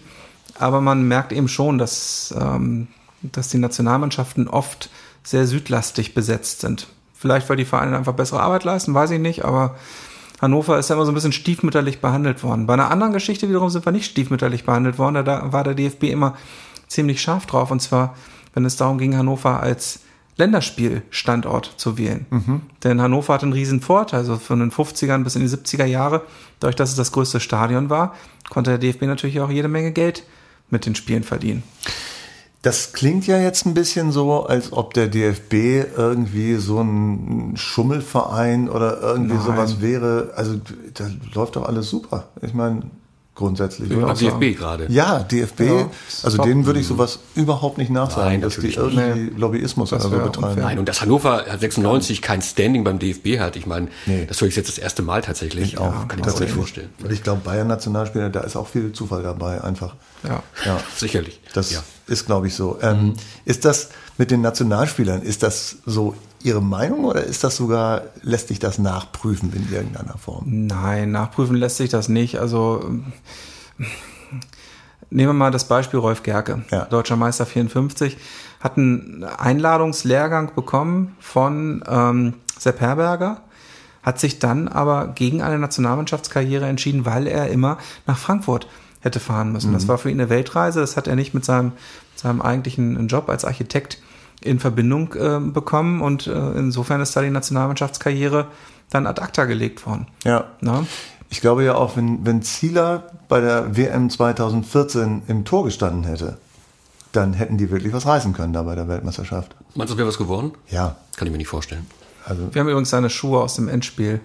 Aber 0.60 0.82
man 0.82 1.08
merkt 1.08 1.32
eben 1.32 1.48
schon, 1.48 1.78
dass, 1.78 2.34
ähm, 2.40 2.88
dass 3.22 3.50
die 3.50 3.60
Nationalmannschaften 3.60 4.48
oft 4.48 4.90
sehr 5.24 5.46
südlastig 5.46 6.14
besetzt 6.14 6.62
sind. 6.62 6.88
Vielleicht, 7.14 7.50
weil 7.50 7.58
die 7.58 7.66
Vereine 7.66 7.98
einfach 7.98 8.14
bessere 8.14 8.42
Arbeit 8.42 8.64
leisten, 8.64 8.94
weiß 8.94 9.12
ich 9.12 9.20
nicht, 9.20 9.44
aber 9.44 9.76
Hannover 10.42 10.78
ist 10.78 10.90
ja 10.90 10.96
immer 10.96 11.06
so 11.06 11.12
ein 11.12 11.16
bisschen 11.16 11.32
stiefmütterlich 11.32 12.00
behandelt 12.00 12.44
worden. 12.44 12.68
Bei 12.68 12.74
einer 12.74 12.92
anderen 12.92 13.14
Geschichte 13.14 13.50
wiederum 13.50 13.70
sind 13.70 13.86
wir 13.86 13.92
nicht 13.92 14.06
stiefmütterlich 14.06 14.66
behandelt 14.66 15.00
worden. 15.00 15.26
Da 15.26 15.52
war 15.52 15.64
der 15.64 15.74
DFB 15.74 16.04
immer 16.04 16.36
ziemlich 16.88 17.22
scharf 17.22 17.48
drauf. 17.48 17.72
Und 17.72 17.82
zwar 17.82 18.16
wenn 18.54 18.66
es 18.66 18.76
darum 18.76 18.98
ging, 18.98 19.16
Hannover 19.16 19.60
als 19.62 20.00
Länderspielstandort 20.38 21.74
zu 21.78 21.98
wählen. 21.98 22.26
Mhm. 22.30 22.62
Denn 22.84 23.02
Hannover 23.02 23.34
hat 23.34 23.44
einen 23.44 23.54
riesen 23.54 23.82
Vorteil, 23.82 24.20
also 24.20 24.38
von 24.38 24.60
den 24.60 24.72
50ern 24.72 25.24
bis 25.24 25.36
in 25.36 25.42
die 25.42 25.50
70er 25.50 25.86
Jahre, 25.86 26.22
dadurch, 26.60 26.76
dass 26.76 26.92
es 26.92 26.96
das 26.96 27.12
größte 27.12 27.40
Stadion 27.40 27.90
war, 27.90 28.16
konnte 28.50 28.70
der 28.72 28.78
DFB 28.78 29.04
natürlich 29.04 29.40
auch 29.40 29.50
jede 29.50 29.68
Menge 29.68 29.92
Geld 29.92 30.24
mit 30.70 30.86
den 30.86 30.96
Spielen 30.96 31.24
verdienen. 31.24 31.64
Das 32.62 32.92
klingt 32.92 33.28
ja 33.28 33.38
jetzt 33.38 33.66
ein 33.66 33.74
bisschen 33.74 34.12
so, 34.12 34.46
als 34.46 34.74
ob 34.74 34.94
der 34.94 35.08
DFB 35.08 35.54
irgendwie 35.96 36.56
so 36.56 36.82
ein 36.82 37.54
Schummelverein 37.56 38.68
oder 38.68 39.00
irgendwie 39.02 39.36
Nein. 39.36 39.46
sowas 39.46 39.80
wäre. 39.80 40.34
Also 40.36 40.60
da 40.96 41.10
läuft 41.34 41.56
doch 41.56 41.66
alles 41.68 41.90
super. 41.90 42.30
Ich 42.42 42.54
meine, 42.54 42.84
grundsätzlich. 43.38 43.90
Ja, 43.90 44.14
DFB 44.14 44.58
gerade. 44.58 44.88
Ja, 44.90 45.20
DFB. 45.20 45.60
Ja, 45.62 45.90
also 46.24 46.44
denen 46.44 46.66
würde 46.66 46.80
ich 46.80 46.88
sowas 46.88 47.20
überhaupt 47.36 47.78
nicht 47.78 47.90
nachsagen, 47.90 48.32
Nein, 48.32 48.42
dass 48.42 48.58
die 48.58 48.74
irgendwie 48.74 49.30
nee. 49.30 49.32
Lobbyismus 49.38 49.94
oder 49.94 50.02
so 50.02 50.10
betreiben. 50.10 50.38
Unfair. 50.38 50.64
Nein, 50.64 50.80
und 50.80 50.90
dass 50.90 51.02
Hannover 51.02 51.46
96 51.58 52.22
kein 52.22 52.42
Standing 52.42 52.84
beim 52.84 53.00
DFB 53.00 53.40
hat, 53.40 53.56
ich 53.56 53.66
meine, 53.66 53.88
nee. 54.08 54.26
das 54.26 54.42
höre 54.42 54.48
ich 54.48 54.56
jetzt 54.56 54.68
das 54.68 54.80
erste 54.80 55.04
Mal 55.04 55.22
tatsächlich. 55.22 55.74
Ich 55.74 55.78
auch. 55.78 56.08
Kann 56.08 56.20
ich 56.20 56.26
mir 56.26 56.34
auch 56.34 56.40
nicht 56.40 56.52
vorstellen. 56.52 56.90
Weil 57.00 57.12
ich 57.14 57.24
glaube, 57.24 57.42
Bayern 57.46 57.68
Nationalspieler, 57.68 58.30
da 58.30 58.42
ist 58.42 58.56
auch 58.56 58.68
viel 58.68 58.92
Zufall 58.92 59.24
dabei, 59.24 59.64
einfach. 59.64 59.96
Ja, 60.24 60.44
ja. 60.66 60.80
sicherlich. 60.96 61.40
Das 61.54 61.72
ja. 61.72 61.84
ist, 62.08 62.26
glaube 62.26 62.48
ich, 62.48 62.56
so. 62.56 62.80
Ähm, 62.82 63.04
mhm. 63.04 63.14
Ist 63.46 63.64
das 63.66 63.90
mit 64.18 64.32
den 64.32 64.42
Nationalspielern, 64.42 65.22
ist 65.22 65.44
das 65.44 65.78
so 65.86 66.16
Ihre 66.44 66.62
Meinung 66.62 67.06
oder 67.06 67.24
ist 67.24 67.44
das 67.44 67.56
sogar, 67.56 68.04
lässt 68.22 68.50
sich 68.50 68.60
das 68.60 68.78
nachprüfen 68.78 69.52
in 69.54 69.74
irgendeiner 69.74 70.18
Form? 70.18 70.44
Nein, 70.46 71.12
nachprüfen 71.12 71.56
lässt 71.56 71.78
sich 71.78 71.90
das 71.90 72.10
nicht. 72.10 72.40
Also 72.40 72.90
nehmen 75.10 75.30
wir 75.30 75.34
mal 75.34 75.52
das 75.52 75.68
Beispiel 75.68 76.00
Rolf 76.00 76.24
Gerke, 76.24 76.64
ja. 76.72 76.86
deutscher 76.86 77.16
Meister 77.16 77.46
54, 77.46 78.18
hat 78.60 78.78
einen 78.78 79.24
Einladungslehrgang 79.24 80.54
bekommen 80.56 81.16
von 81.20 81.84
ähm, 81.88 82.34
Sepp 82.58 82.82
Herberger, 82.82 83.42
hat 84.04 84.20
sich 84.20 84.40
dann 84.40 84.68
aber 84.68 85.08
gegen 85.08 85.42
eine 85.42 85.60
Nationalmannschaftskarriere 85.60 86.66
entschieden, 86.66 87.06
weil 87.06 87.28
er 87.28 87.50
immer 87.50 87.78
nach 88.06 88.18
Frankfurt 88.18 88.68
hätte 89.02 89.20
fahren 89.20 89.52
müssen. 89.52 89.70
Mhm. 89.70 89.76
Das 89.76 89.88
war 89.88 89.98
für 89.98 90.10
ihn 90.10 90.20
eine 90.20 90.30
Weltreise, 90.30 90.80
das 90.80 90.98
hat 90.98 91.08
er 91.08 91.16
nicht 91.16 91.34
mit 91.34 91.46
seinem, 91.46 91.74
seinem 92.16 92.42
eigentlichen 92.42 93.08
Job 93.08 93.30
als 93.30 93.46
Architekt 93.46 94.00
in 94.42 94.60
Verbindung 94.60 95.14
äh, 95.14 95.40
bekommen 95.40 96.02
und 96.02 96.28
äh, 96.28 96.52
insofern 96.52 97.02
ist 97.02 97.16
da 97.16 97.22
die 97.22 97.30
Nationalmannschaftskarriere 97.30 98.48
dann 98.90 99.08
ad 99.08 99.22
acta 99.22 99.46
gelegt 99.46 99.86
worden. 99.86 100.08
Ja. 100.24 100.46
Na? 100.62 100.86
Ich 101.30 101.42
glaube 101.42 101.64
ja 101.64 101.76
auch, 101.76 101.98
wenn, 101.98 102.26
wenn 102.26 102.42
Zieler 102.42 103.04
bei 103.28 103.42
der 103.42 103.76
WM 103.76 104.10
2014 104.10 105.24
im 105.28 105.44
Tor 105.44 105.66
gestanden 105.66 106.04
hätte, 106.04 106.38
dann 107.12 107.34
hätten 107.34 107.58
die 107.58 107.70
wirklich 107.70 107.94
was 107.94 108.06
reißen 108.06 108.34
können 108.34 108.54
da 108.54 108.64
bei 108.64 108.76
der 108.76 108.88
Weltmeisterschaft. 108.88 109.56
Meinst 109.76 109.94
du, 109.94 109.98
wäre 109.98 110.08
was 110.08 110.18
geworden? 110.18 110.52
Ja. 110.70 110.96
Kann 111.16 111.28
ich 111.28 111.32
mir 111.32 111.38
nicht 111.38 111.48
vorstellen. 111.48 111.86
Also 112.26 112.54
wir 112.54 112.60
haben 112.60 112.68
übrigens 112.68 112.90
seine 112.90 113.10
Schuhe 113.10 113.42
aus 113.42 113.56
dem 113.56 113.68
Endspiel, 113.68 114.22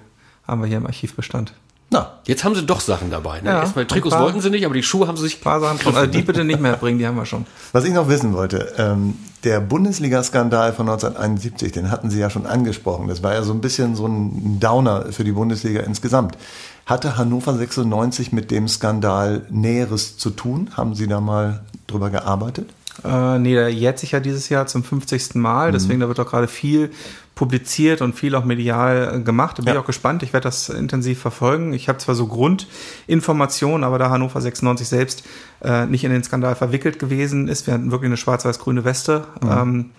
haben 0.46 0.60
wir 0.60 0.68
hier 0.68 0.76
im 0.76 0.86
Archivbestand. 0.86 1.54
Na, 1.90 2.18
jetzt 2.26 2.42
haben 2.42 2.54
sie 2.54 2.64
doch 2.64 2.80
Sachen 2.80 3.10
dabei. 3.10 3.40
Ne? 3.42 3.50
Ja, 3.50 3.60
Erstmal 3.60 3.86
Trikots 3.86 4.14
paar, 4.14 4.24
wollten 4.24 4.40
sie 4.40 4.50
nicht, 4.50 4.64
aber 4.64 4.74
die 4.74 4.82
Schuhe 4.82 5.06
haben 5.06 5.16
sie 5.16 5.24
sich. 5.24 5.38
Ein 5.38 5.42
paar 5.42 5.60
Sachen. 5.60 5.94
Also 5.94 6.06
die 6.06 6.22
bitte 6.22 6.42
nicht 6.42 6.58
mehr 6.60 6.76
bringen, 6.76 6.98
die 6.98 7.06
haben 7.06 7.16
wir 7.16 7.26
schon. 7.26 7.46
Was 7.72 7.84
ich 7.84 7.92
noch 7.92 8.08
wissen 8.08 8.32
wollte, 8.32 8.72
ähm, 8.78 9.14
der 9.44 9.60
Bundesliga-Skandal 9.60 10.72
von 10.72 10.88
1971, 10.88 11.72
den 11.72 11.90
hatten 11.90 12.10
Sie 12.10 12.20
ja 12.20 12.30
schon 12.30 12.46
angesprochen. 12.46 13.08
Das 13.08 13.22
war 13.22 13.34
ja 13.34 13.42
so 13.42 13.52
ein 13.52 13.60
bisschen 13.60 13.96
so 13.96 14.06
ein 14.06 14.60
Downer 14.60 15.12
für 15.12 15.24
die 15.24 15.32
Bundesliga 15.32 15.80
insgesamt. 15.80 16.38
Hatte 16.86 17.16
Hannover 17.16 17.54
96 17.54 18.32
mit 18.32 18.50
dem 18.50 18.68
Skandal 18.68 19.46
Näheres 19.50 20.16
zu 20.16 20.30
tun? 20.30 20.70
Haben 20.76 20.94
Sie 20.94 21.08
da 21.08 21.20
mal 21.20 21.62
drüber 21.86 22.10
gearbeitet? 22.10 22.70
Äh, 23.04 23.38
nee, 23.38 23.54
der 23.54 23.68
jährt 23.70 23.98
sich 23.98 24.12
ja 24.12 24.20
dieses 24.20 24.48
Jahr 24.48 24.66
zum 24.66 24.84
50. 24.84 25.34
Mal, 25.36 25.68
mhm. 25.68 25.72
deswegen 25.72 26.00
da 26.00 26.08
wird 26.08 26.20
auch 26.20 26.26
gerade 26.26 26.48
viel 26.48 26.90
publiziert 27.34 28.02
und 28.02 28.14
viel 28.14 28.34
auch 28.34 28.44
medial 28.44 29.14
äh, 29.14 29.20
gemacht. 29.20 29.58
Da 29.58 29.62
bin 29.62 29.68
ja. 29.68 29.74
ich 29.74 29.80
auch 29.80 29.86
gespannt. 29.86 30.22
Ich 30.22 30.32
werde 30.32 30.44
das 30.44 30.68
intensiv 30.68 31.18
verfolgen. 31.18 31.72
Ich 31.72 31.88
habe 31.88 31.98
zwar 31.98 32.14
so 32.14 32.26
Grundinformationen, 32.26 33.84
aber 33.84 33.98
da 33.98 34.10
Hannover 34.10 34.40
96 34.40 34.86
selbst 34.86 35.24
äh, 35.62 35.86
nicht 35.86 36.04
in 36.04 36.10
den 36.10 36.22
Skandal 36.22 36.54
verwickelt 36.54 36.98
gewesen 36.98 37.48
ist, 37.48 37.66
wir 37.66 37.74
hatten 37.74 37.90
wirklich 37.90 38.08
eine 38.08 38.16
schwarz-weiß-grüne 38.16 38.84
Weste, 38.84 39.24
mhm. 39.40 39.50
ähm, 39.50 39.90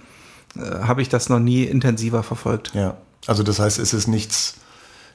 äh, 0.55 0.83
habe 0.83 1.01
ich 1.01 1.09
das 1.09 1.29
noch 1.29 1.39
nie 1.39 1.63
intensiver 1.63 2.21
verfolgt. 2.21 2.71
Ja, 2.75 2.97
also 3.25 3.41
das 3.41 3.59
heißt, 3.59 3.79
es 3.79 3.93
ist 3.93 4.07
nichts, 4.07 4.55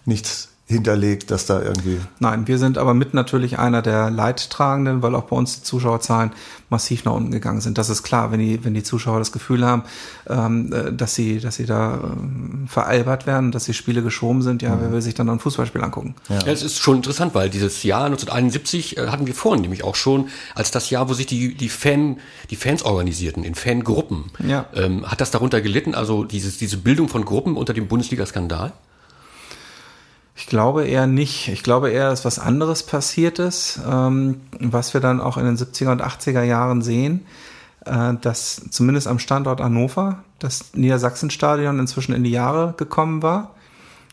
nichts 0.05 0.48
hinterlegt, 0.68 1.30
dass 1.30 1.46
da 1.46 1.62
irgendwie. 1.62 1.98
Nein, 2.18 2.46
wir 2.46 2.58
sind 2.58 2.76
aber 2.76 2.92
mit 2.92 3.14
natürlich 3.14 3.58
einer 3.58 3.80
der 3.80 4.10
Leidtragenden, 4.10 5.02
weil 5.02 5.14
auch 5.14 5.24
bei 5.24 5.36
uns 5.36 5.56
die 5.56 5.62
Zuschauerzahlen 5.62 6.30
massiv 6.68 7.06
nach 7.06 7.12
unten 7.12 7.30
gegangen 7.30 7.62
sind. 7.62 7.78
Das 7.78 7.88
ist 7.88 8.02
klar, 8.02 8.30
wenn 8.32 8.40
die, 8.40 8.62
wenn 8.62 8.74
die 8.74 8.82
Zuschauer 8.82 9.18
das 9.18 9.32
Gefühl 9.32 9.64
haben, 9.64 9.84
ähm, 10.28 10.70
äh, 10.70 10.92
dass 10.92 11.14
sie, 11.14 11.40
dass 11.40 11.56
sie 11.56 11.64
da 11.64 11.98
ähm, 12.02 12.66
veralbert 12.68 13.26
werden, 13.26 13.50
dass 13.50 13.64
die 13.64 13.72
Spiele 13.72 14.02
geschoben 14.02 14.42
sind, 14.42 14.60
ja, 14.60 14.76
mhm. 14.76 14.80
wer 14.82 14.92
will 14.92 15.00
sich 15.00 15.14
dann 15.14 15.26
noch 15.26 15.32
ein 15.32 15.38
Fußballspiel 15.38 15.82
angucken? 15.82 16.14
Ja. 16.28 16.40
ja, 16.40 16.52
es 16.52 16.62
ist 16.62 16.78
schon 16.78 16.96
interessant, 16.96 17.34
weil 17.34 17.48
dieses 17.48 17.82
Jahr 17.82 18.04
1971 18.04 18.98
äh, 18.98 19.06
hatten 19.06 19.26
wir 19.26 19.34
vorhin 19.34 19.62
nämlich 19.62 19.84
auch 19.84 19.94
schon 19.94 20.28
als 20.54 20.70
das 20.70 20.90
Jahr, 20.90 21.08
wo 21.08 21.14
sich 21.14 21.26
die, 21.26 21.54
die 21.54 21.70
Fan, 21.70 22.18
die 22.50 22.56
Fans 22.56 22.82
organisierten 22.82 23.42
in 23.42 23.54
Fangruppen. 23.54 24.24
Ja. 24.46 24.66
Ähm, 24.74 25.10
hat 25.10 25.22
das 25.22 25.30
darunter 25.30 25.62
gelitten, 25.62 25.94
also 25.94 26.24
dieses, 26.24 26.58
diese 26.58 26.76
Bildung 26.76 27.08
von 27.08 27.24
Gruppen 27.24 27.56
unter 27.56 27.72
dem 27.72 27.88
Bundesliga-Skandal? 27.88 28.74
Ich 30.39 30.47
glaube 30.47 30.86
eher 30.86 31.09
nicht. 31.09 31.49
Ich 31.49 31.64
glaube 31.64 31.91
eher, 31.91 32.11
dass 32.11 32.24
was 32.24 32.39
anderes 32.39 32.84
passiert 32.84 33.41
ist, 33.41 33.80
ähm, 33.84 34.41
was 34.61 34.95
wir 34.95 35.01
dann 35.01 35.20
auch 35.20 35.36
in 35.36 35.45
den 35.45 35.57
70er 35.57 35.91
und 35.91 36.01
80er 36.01 36.45
Jahren 36.45 36.80
sehen, 36.80 37.26
äh, 37.84 38.14
dass 38.20 38.62
zumindest 38.70 39.09
am 39.09 39.18
Standort 39.18 39.61
Hannover 39.61 40.22
das 40.39 40.74
Niedersachsenstadion 40.74 41.80
inzwischen 41.80 42.14
in 42.14 42.22
die 42.22 42.30
Jahre 42.30 42.74
gekommen 42.76 43.20
war. 43.20 43.57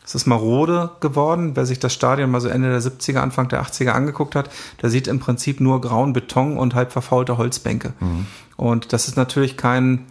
Es 0.04 0.16
ist 0.16 0.26
marode 0.26 0.90
geworden. 0.98 1.52
Wer 1.54 1.64
sich 1.64 1.78
das 1.78 1.94
Stadion 1.94 2.32
mal 2.32 2.40
so 2.40 2.48
Ende 2.48 2.70
der 2.70 2.82
70er, 2.82 3.18
Anfang 3.18 3.48
der 3.48 3.62
80er 3.62 3.90
angeguckt 3.90 4.34
hat, 4.34 4.50
der 4.82 4.90
sieht 4.90 5.06
im 5.06 5.20
Prinzip 5.20 5.60
nur 5.60 5.80
grauen 5.80 6.12
Beton 6.12 6.58
und 6.58 6.74
halb 6.74 6.90
verfaulte 6.90 7.38
Holzbänke. 7.38 7.92
Mhm. 8.00 8.26
Und 8.56 8.92
das 8.92 9.06
ist 9.06 9.16
natürlich 9.16 9.56
kein 9.56 10.06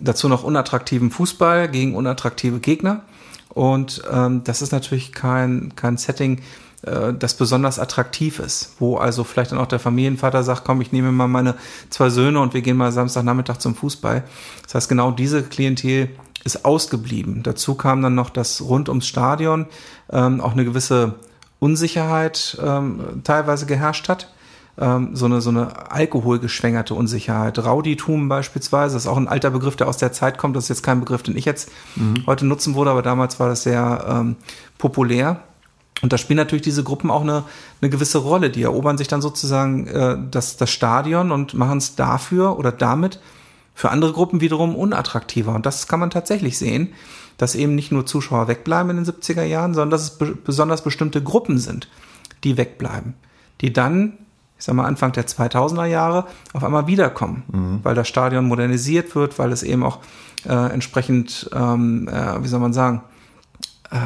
dazu 0.00 0.30
noch 0.30 0.44
unattraktiven 0.44 1.10
Fußball 1.10 1.68
gegen 1.68 1.94
unattraktive 1.94 2.58
Gegner. 2.58 3.02
Und 3.54 4.02
ähm, 4.10 4.44
das 4.44 4.62
ist 4.62 4.72
natürlich 4.72 5.12
kein, 5.12 5.74
kein 5.76 5.98
Setting, 5.98 6.40
äh, 6.82 7.12
das 7.12 7.34
besonders 7.34 7.78
attraktiv 7.78 8.38
ist, 8.38 8.76
wo 8.78 8.96
also 8.96 9.24
vielleicht 9.24 9.52
dann 9.52 9.58
auch 9.58 9.66
der 9.66 9.78
Familienvater 9.78 10.42
sagt, 10.42 10.64
komm, 10.64 10.80
ich 10.80 10.92
nehme 10.92 11.12
mal 11.12 11.28
meine 11.28 11.54
zwei 11.90 12.08
Söhne 12.08 12.40
und 12.40 12.54
wir 12.54 12.62
gehen 12.62 12.76
mal 12.76 12.92
Samstagnachmittag 12.92 13.58
zum 13.58 13.74
Fußball. 13.74 14.24
Das 14.62 14.74
heißt, 14.74 14.88
genau 14.88 15.10
diese 15.10 15.42
Klientel 15.42 16.08
ist 16.44 16.64
ausgeblieben. 16.64 17.42
Dazu 17.42 17.74
kam 17.74 18.02
dann 18.02 18.14
noch 18.14 18.30
das 18.30 18.62
rund 18.62 18.88
ums 18.88 19.06
Stadion 19.06 19.66
ähm, 20.10 20.40
auch 20.40 20.52
eine 20.52 20.64
gewisse 20.64 21.14
Unsicherheit 21.60 22.58
ähm, 22.60 23.20
teilweise 23.22 23.66
geherrscht 23.66 24.08
hat 24.08 24.32
ähm, 24.78 25.14
so 25.14 25.26
eine, 25.26 25.40
so 25.40 25.50
eine 25.50 25.90
alkoholgeschwängerte 25.90 26.94
Unsicherheit. 26.94 27.58
Rauditum 27.58 28.28
beispielsweise, 28.28 28.94
das 28.94 29.04
ist 29.04 29.08
auch 29.08 29.16
ein 29.16 29.28
alter 29.28 29.50
Begriff, 29.50 29.76
der 29.76 29.88
aus 29.88 29.98
der 29.98 30.12
Zeit 30.12 30.38
kommt. 30.38 30.56
Das 30.56 30.64
ist 30.64 30.68
jetzt 30.68 30.82
kein 30.82 31.00
Begriff, 31.00 31.22
den 31.22 31.36
ich 31.36 31.44
jetzt 31.44 31.70
mhm. 31.96 32.24
heute 32.26 32.46
nutzen 32.46 32.74
würde, 32.74 32.90
aber 32.90 33.02
damals 33.02 33.38
war 33.38 33.48
das 33.48 33.62
sehr 33.62 34.04
ähm, 34.08 34.36
populär. 34.78 35.42
Und 36.00 36.12
da 36.12 36.18
spielen 36.18 36.38
natürlich 36.38 36.62
diese 36.62 36.82
Gruppen 36.82 37.10
auch 37.10 37.20
eine, 37.20 37.44
eine 37.80 37.90
gewisse 37.90 38.18
Rolle. 38.18 38.50
Die 38.50 38.62
erobern 38.62 38.98
sich 38.98 39.08
dann 39.08 39.22
sozusagen 39.22 39.86
äh, 39.86 40.16
das, 40.30 40.56
das 40.56 40.70
Stadion 40.70 41.30
und 41.30 41.54
machen 41.54 41.78
es 41.78 41.94
dafür 41.94 42.58
oder 42.58 42.72
damit 42.72 43.20
für 43.74 43.90
andere 43.90 44.12
Gruppen 44.12 44.40
wiederum 44.40 44.74
unattraktiver. 44.74 45.54
Und 45.54 45.64
das 45.64 45.86
kann 45.86 46.00
man 46.00 46.10
tatsächlich 46.10 46.58
sehen, 46.58 46.92
dass 47.38 47.54
eben 47.54 47.74
nicht 47.74 47.92
nur 47.92 48.06
Zuschauer 48.06 48.48
wegbleiben 48.48 48.90
in 48.90 49.04
den 49.04 49.14
70er 49.14 49.44
Jahren, 49.44 49.74
sondern 49.74 49.90
dass 49.90 50.02
es 50.02 50.18
be 50.18 50.34
besonders 50.34 50.82
bestimmte 50.82 51.22
Gruppen 51.22 51.58
sind, 51.58 51.88
die 52.44 52.56
wegbleiben, 52.56 53.14
die 53.60 53.72
dann 53.72 54.18
ich 54.62 54.66
sag 54.66 54.76
mal 54.76 54.84
Anfang 54.84 55.10
der 55.10 55.26
2000er 55.26 55.86
Jahre 55.86 56.24
auf 56.52 56.62
einmal 56.62 56.86
wiederkommen, 56.86 57.42
mhm. 57.50 57.80
weil 57.82 57.96
das 57.96 58.06
Stadion 58.06 58.44
modernisiert 58.44 59.16
wird, 59.16 59.36
weil 59.40 59.50
es 59.50 59.64
eben 59.64 59.82
auch 59.82 59.98
äh, 60.48 60.52
entsprechend, 60.72 61.50
ähm, 61.52 62.06
äh, 62.06 62.40
wie 62.44 62.46
soll 62.46 62.60
man 62.60 62.72
sagen, 62.72 63.02
äh, 63.90 63.96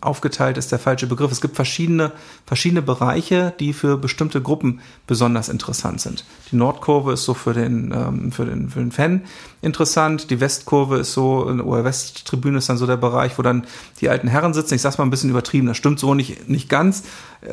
aufgeteilt 0.00 0.58
ist 0.58 0.72
der 0.72 0.80
falsche 0.80 1.06
Begriff. 1.06 1.30
Es 1.30 1.40
gibt 1.40 1.54
verschiedene, 1.54 2.10
verschiedene 2.44 2.82
Bereiche, 2.82 3.54
die 3.60 3.72
für 3.72 3.96
bestimmte 3.98 4.42
Gruppen 4.42 4.80
besonders 5.06 5.48
interessant 5.48 6.00
sind. 6.00 6.24
Die 6.50 6.56
Nordkurve 6.56 7.12
ist 7.12 7.22
so 7.22 7.32
für 7.32 7.54
den, 7.54 7.94
ähm, 7.94 8.32
für 8.32 8.46
den, 8.46 8.68
für 8.68 8.80
den 8.80 8.90
Fan 8.90 9.22
interessant. 9.62 10.30
Die 10.30 10.40
Westkurve 10.40 10.98
ist 10.98 11.12
so, 11.12 11.46
oder 11.46 11.84
Westtribüne 11.84 12.58
ist 12.58 12.68
dann 12.68 12.78
so 12.78 12.86
der 12.86 12.96
Bereich, 12.96 13.38
wo 13.38 13.42
dann 13.42 13.66
die 14.00 14.08
alten 14.08 14.28
Herren 14.28 14.54
sitzen. 14.54 14.74
Ich 14.74 14.82
sag's 14.82 14.98
mal 14.98 15.04
ein 15.04 15.10
bisschen 15.10 15.30
übertrieben, 15.30 15.66
das 15.66 15.76
stimmt 15.76 16.00
so 16.00 16.14
nicht, 16.14 16.48
nicht 16.48 16.68
ganz. 16.68 17.04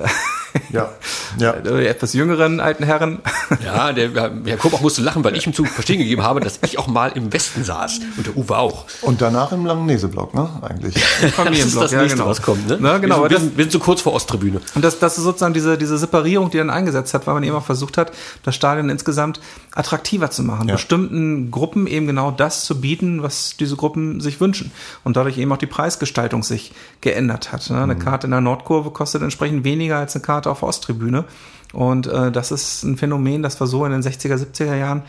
Ja. 0.72 0.90
ja. 1.38 1.52
Die 1.64 1.86
etwas 1.86 2.14
jüngeren 2.14 2.60
alten 2.60 2.84
Herren. 2.84 3.20
Ja, 3.64 3.92
der 3.92 4.12
Herr 4.46 4.58
Kobach 4.58 4.82
musste 4.82 5.02
lachen, 5.02 5.24
weil 5.24 5.36
ich 5.36 5.46
ihm 5.46 5.54
zu 5.54 5.66
verstehen 5.66 6.00
gegeben 6.00 6.24
habe, 6.24 6.40
dass 6.40 6.60
ich 6.64 6.78
auch 6.80 6.88
mal 6.88 7.12
im 7.14 7.32
Westen 7.32 7.64
saß. 7.64 8.00
Und 8.18 8.28
der 8.28 8.36
Uwe 8.36 8.58
auch. 8.58 8.86
Und 9.02 9.22
danach 9.22 9.52
im 9.52 9.66
Langnese-Block, 9.66 10.34
ne? 10.34 10.50
Eigentlich. 10.62 10.98
Familienblock, 10.98 11.34
das 11.34 11.66
ist 11.66 11.76
das 11.76 11.92
ja, 11.92 12.02
nächste, 12.02 12.18
genau. 12.18 12.30
was 12.30 12.42
kommt, 12.42 12.68
ne? 12.68 12.78
Na, 12.80 12.98
genau. 12.98 13.30
Wir, 13.30 13.40
sind, 13.40 13.58
wir 13.58 13.64
sind 13.64 13.72
so 13.72 13.80
kurz 13.80 14.02
vor 14.02 14.14
Osttribüne. 14.14 14.62
Und 14.76 14.84
das, 14.84 15.00
das 15.00 15.18
ist 15.18 15.24
sozusagen 15.24 15.54
diese, 15.54 15.78
diese 15.78 15.98
Separierung, 15.98 16.50
die 16.50 16.58
dann 16.58 16.70
eingesetzt 16.70 17.14
hat, 17.14 17.28
weil 17.28 17.36
man 17.36 17.44
eben 17.44 17.56
auch 17.56 17.66
versucht 17.66 17.98
hat, 17.98 18.12
das 18.44 18.56
Stadion 18.56 18.90
insgesamt 18.90 19.40
attraktiver 19.74 20.30
zu 20.30 20.44
machen. 20.44 20.68
Ja. 20.68 20.76
Bestimmten 20.76 21.52
Gruppen 21.52 21.88
eben 21.98 22.08
genau 22.08 22.32
das 22.32 22.64
zu 22.64 22.80
bieten, 22.80 23.22
was 23.22 23.58
diese 23.58 23.76
Gruppen 23.76 24.22
sich 24.22 24.40
wünschen. 24.40 24.72
Und 25.04 25.18
dadurch 25.18 25.38
eben 25.38 25.52
auch 25.52 25.58
die 25.58 25.66
Preisgestaltung 25.66 26.44
sich 26.44 26.72
geändert 27.02 27.52
hat. 27.52 27.70
Ne? 27.70 27.82
Eine 27.82 27.96
mhm. 27.96 28.00
Karte 28.00 28.28
in 28.28 28.32
der 28.32 28.42
Nordkurve 28.42 28.92
kostet 28.92 29.22
entsprechend 29.22 29.64
weniger 29.66 29.98
als 29.98 30.16
eine 30.16 30.24
Karte 30.24 30.50
auf 30.50 30.60
der 30.60 30.70
Osttribüne. 30.70 31.26
Und 31.74 32.08
äh, 32.08 32.32
das 32.32 32.52
ist 32.52 32.84
ein 32.84 32.98
Phänomen, 32.98 33.44
das 33.44 33.60
wir 33.60 33.68
so 33.68 33.86
in 33.86 33.92
den 33.92 34.02
60er, 34.02 34.36
70er 34.36 34.76
Jahren 34.76 35.04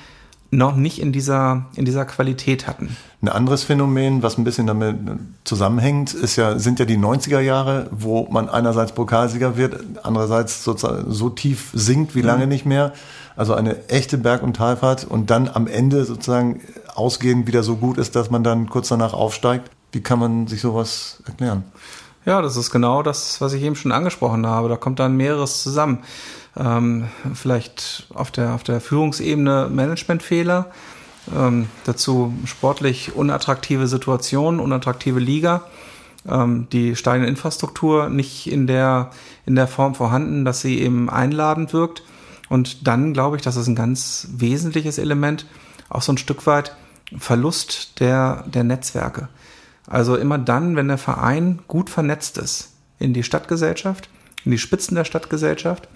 noch 0.51 0.77
nicht 0.77 1.01
in 1.01 1.13
dieser, 1.13 1.67
in 1.75 1.85
dieser 1.85 2.05
Qualität 2.05 2.67
hatten. 2.67 2.97
Ein 3.21 3.29
anderes 3.29 3.65
Phänomen, 3.65 4.23
was 4.23 4.39
ein 4.39 4.45
bisschen 4.45 4.67
damit 4.67 4.97
zusammenhängt, 5.45 6.15
ist 6.15 6.37
ja, 6.37 6.59
sind 6.59 6.79
ja 6.79 6.85
die 6.85 6.97
90er 6.97 7.41
Jahre, 7.41 7.89
wo 7.91 8.27
man 8.31 8.49
einerseits 8.49 8.93
Pokalsieger 8.93 9.57
wird, 9.57 9.85
andererseits 10.05 10.65
sozusagen 10.65 11.13
so 11.13 11.29
tief 11.29 11.71
sinkt 11.75 12.15
wie 12.15 12.23
lange 12.23 12.45
mhm. 12.45 12.51
nicht 12.51 12.67
mehr. 12.67 12.93
Also 13.37 13.55
eine 13.55 13.89
echte 13.89 14.19
Berg- 14.19 14.43
und 14.43 14.57
Talfahrt 14.57 15.05
und 15.05 15.31
dann 15.31 15.49
am 15.49 15.67
Ende 15.67 16.05
sozusagen 16.05 16.61
ausgehend 16.95 17.47
wieder 17.47 17.63
so 17.63 17.77
gut 17.77 17.99
ist, 17.99 18.17
dass 18.17 18.31
man 18.31 18.43
dann 18.43 18.69
kurz 18.69 18.89
danach 18.89 19.13
aufsteigt. 19.13 19.71
Wie 19.93 20.01
kann 20.01 20.19
man 20.19 20.47
sich 20.47 20.61
sowas 20.61 21.23
erklären? 21.27 21.65
Ja, 22.25 22.43
das 22.43 22.57
ist 22.57 22.71
genau 22.71 23.03
das, 23.03 23.41
was 23.41 23.53
ich 23.53 23.63
eben 23.63 23.75
schon 23.77 23.93
angesprochen 23.93 24.47
habe. 24.47 24.69
Da 24.69 24.77
kommt 24.77 24.99
dann 24.99 25.17
mehreres 25.17 25.63
zusammen. 25.63 26.01
Ähm, 26.59 27.09
vielleicht 27.35 28.07
auf 28.13 28.31
der, 28.31 28.55
auf 28.55 28.65
der 28.65 28.81
Führungsebene 28.81 29.69
Managementfehler, 29.71 30.67
ähm, 31.35 31.69
dazu 31.85 32.35
sportlich 32.47 33.15
unattraktive 33.15 33.87
Situationen, 33.87 34.61
unattraktive 34.61 35.21
Liga, 35.21 35.63
ähm, 36.29 36.67
die 36.73 36.97
Stadioninfrastruktur 36.97 38.09
nicht 38.09 38.51
in 38.51 38.67
der, 38.67 39.11
in 39.47 39.55
der 39.55 39.69
Form 39.69 39.95
vorhanden, 39.95 40.45
dass 40.45 40.61
sie 40.61 40.81
eben 40.81 41.09
einladend 41.09 41.73
wirkt. 41.73 42.03
Und 42.49 42.89
dann 42.89 43.13
glaube 43.13 43.37
ich, 43.37 43.43
das 43.43 43.57
ist 43.57 43.69
ein 43.69 43.77
ganz 43.77 44.29
wesentliches 44.33 44.99
Element, 44.99 45.47
auch 45.89 46.03
so 46.03 46.13
ein 46.13 46.19
Stück 46.19 46.47
weit 46.47 46.75
Verlust 47.17 48.01
der, 48.01 48.45
der 48.47 48.65
Netzwerke. 48.65 49.29
Also 49.87 50.17
immer 50.17 50.39
dann, 50.39 50.77
wenn 50.77 50.89
der 50.89 50.99
Verein 50.99 51.61
gut 51.69 51.89
vernetzt 51.89 52.37
ist 52.37 52.73
in 52.99 53.15
die 53.15 53.23
Stadtgesellschaft, 53.23 54.11
in 54.45 54.51
die 54.51 54.59
Spitzen 54.59 54.97
der 54.97 55.05
Stadtgesellschaft, 55.05 55.89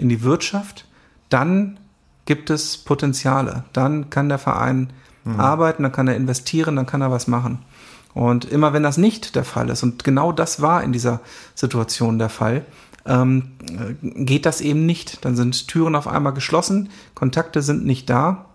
in 0.00 0.08
die 0.08 0.22
Wirtschaft, 0.22 0.86
dann 1.28 1.78
gibt 2.24 2.50
es 2.50 2.78
Potenziale. 2.78 3.64
Dann 3.72 4.10
kann 4.10 4.28
der 4.28 4.38
Verein 4.38 4.92
mhm. 5.24 5.40
arbeiten, 5.40 5.82
dann 5.82 5.92
kann 5.92 6.08
er 6.08 6.16
investieren, 6.16 6.76
dann 6.76 6.86
kann 6.86 7.02
er 7.02 7.10
was 7.10 7.26
machen. 7.26 7.58
Und 8.14 8.44
immer 8.44 8.72
wenn 8.72 8.82
das 8.82 8.96
nicht 8.96 9.36
der 9.36 9.44
Fall 9.44 9.70
ist, 9.70 9.82
und 9.82 10.02
genau 10.02 10.32
das 10.32 10.60
war 10.60 10.82
in 10.82 10.92
dieser 10.92 11.20
Situation 11.54 12.18
der 12.18 12.28
Fall, 12.28 12.64
ähm, 13.06 13.52
geht 14.02 14.46
das 14.46 14.60
eben 14.60 14.84
nicht. 14.84 15.24
Dann 15.24 15.36
sind 15.36 15.68
Türen 15.68 15.94
auf 15.94 16.08
einmal 16.08 16.34
geschlossen, 16.34 16.90
Kontakte 17.14 17.62
sind 17.62 17.86
nicht 17.86 18.10
da 18.10 18.46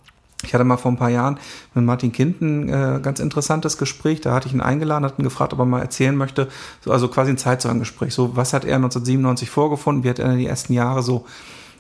ich 0.44 0.54
hatte 0.54 0.64
mal 0.64 0.78
vor 0.78 0.92
ein 0.92 0.98
paar 0.98 1.10
Jahren 1.10 1.40
mit 1.74 1.86
Martin 1.86 2.12
Kind 2.12 2.42
ein 2.42 2.70
äh, 2.70 3.00
ganz 3.02 3.20
interessantes 3.20 3.78
Gespräch. 3.78 4.22
Da 4.22 4.34
hatte 4.34 4.48
ich 4.48 4.54
ihn 4.54 4.62
eingeladen, 4.62 5.06
hat 5.06 5.18
ihn 5.18 5.24
gefragt, 5.24 5.54
ob 5.54 5.60
er 5.60 5.66
mal 5.66 5.82
erzählen 5.82 6.16
möchte, 6.16 6.50
so, 6.82 6.92
also 6.92 7.08
quasi 7.08 7.32
ein 7.32 7.38
Zeitzeugengespräch. 7.38 8.14
So, 8.14 8.36
was 8.36 8.54
hat 8.54 8.66
er 8.66 8.76
1997 8.76 9.50
vorgefunden? 9.50 10.04
Wie 10.04 10.10
hat 10.10 10.20
er 10.20 10.36
die 10.36 10.46
ersten 10.46 10.74
Jahre 10.74 11.04
so 11.04 11.26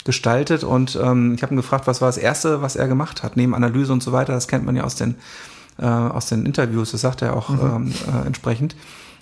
gestaltet? 0.03 0.63
Und 0.63 0.97
ähm, 1.01 1.33
ich 1.35 1.43
habe 1.43 1.53
ihn 1.53 1.57
gefragt, 1.57 1.85
was 1.87 2.01
war 2.01 2.07
das 2.07 2.17
Erste, 2.17 2.61
was 2.61 2.75
er 2.75 2.87
gemacht 2.87 3.23
hat, 3.23 3.37
neben 3.37 3.53
Analyse 3.53 3.91
und 3.91 4.01
so 4.01 4.11
weiter. 4.11 4.33
Das 4.33 4.47
kennt 4.47 4.65
man 4.65 4.75
ja 4.75 4.83
aus 4.83 4.95
den, 4.95 5.15
äh, 5.77 5.85
aus 5.85 6.27
den 6.27 6.45
Interviews, 6.45 6.91
das 6.91 7.01
sagt 7.01 7.21
er 7.21 7.35
auch 7.35 7.49
mhm. 7.49 7.59
ähm, 7.61 7.93
äh, 8.07 8.25
entsprechend. 8.25 8.75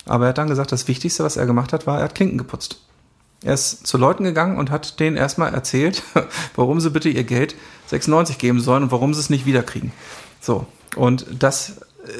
Aber 0.06 0.26
er 0.26 0.28
hat 0.30 0.38
dann 0.38 0.48
gesagt, 0.48 0.70
das 0.70 0.86
Wichtigste, 0.86 1.24
was 1.24 1.36
er 1.36 1.46
gemacht 1.46 1.72
hat, 1.72 1.86
war, 1.86 1.98
er 1.98 2.04
hat 2.04 2.14
Klinken 2.14 2.38
geputzt. 2.38 2.80
Er 3.42 3.54
ist 3.54 3.86
zu 3.86 3.98
Leuten 3.98 4.24
gegangen 4.24 4.56
und 4.56 4.70
hat 4.70 5.00
denen 5.00 5.16
erstmal 5.16 5.52
erzählt, 5.52 6.02
warum 6.56 6.80
sie 6.80 6.90
bitte 6.90 7.10
ihr 7.10 7.24
Geld 7.24 7.54
96 7.86 8.38
geben 8.38 8.60
sollen 8.60 8.84
und 8.84 8.90
warum 8.90 9.14
sie 9.14 9.20
es 9.20 9.30
nicht 9.30 9.46
wiederkriegen. 9.46 9.92
So. 10.40 10.66
Und 10.96 11.26
das, 11.38 11.78
äh, 12.06 12.10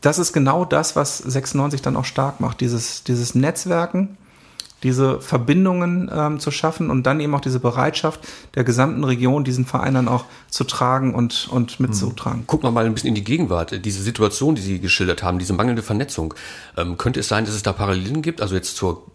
das 0.00 0.18
ist 0.18 0.32
genau 0.32 0.64
das, 0.64 0.96
was 0.96 1.18
96 1.18 1.82
dann 1.82 1.96
auch 1.96 2.04
stark 2.04 2.40
macht. 2.40 2.60
Dieses, 2.60 3.04
dieses 3.04 3.34
Netzwerken, 3.34 4.16
diese 4.82 5.20
Verbindungen 5.20 6.10
ähm, 6.12 6.40
zu 6.40 6.50
schaffen 6.50 6.90
und 6.90 7.04
dann 7.04 7.20
eben 7.20 7.34
auch 7.34 7.40
diese 7.40 7.60
Bereitschaft 7.60 8.20
der 8.54 8.64
gesamten 8.64 9.04
Region, 9.04 9.44
diesen 9.44 9.64
Verein 9.64 9.94
dann 9.94 10.08
auch 10.08 10.24
zu 10.48 10.64
tragen 10.64 11.14
und, 11.14 11.48
und 11.50 11.78
mitzutragen. 11.78 12.40
Hm. 12.40 12.46
Gucken 12.46 12.68
wir 12.68 12.72
mal 12.72 12.84
ein 12.84 12.94
bisschen 12.94 13.08
in 13.08 13.14
die 13.14 13.24
Gegenwart. 13.24 13.84
Diese 13.84 14.02
Situation, 14.02 14.54
die 14.54 14.62
Sie 14.62 14.80
geschildert 14.80 15.22
haben, 15.22 15.38
diese 15.38 15.52
mangelnde 15.52 15.82
Vernetzung. 15.82 16.34
Ähm, 16.76 16.98
könnte 16.98 17.20
es 17.20 17.28
sein, 17.28 17.44
dass 17.44 17.54
es 17.54 17.62
da 17.62 17.72
Parallelen 17.72 18.22
gibt? 18.22 18.40
Also 18.40 18.54
jetzt 18.54 18.76
zur 18.76 19.06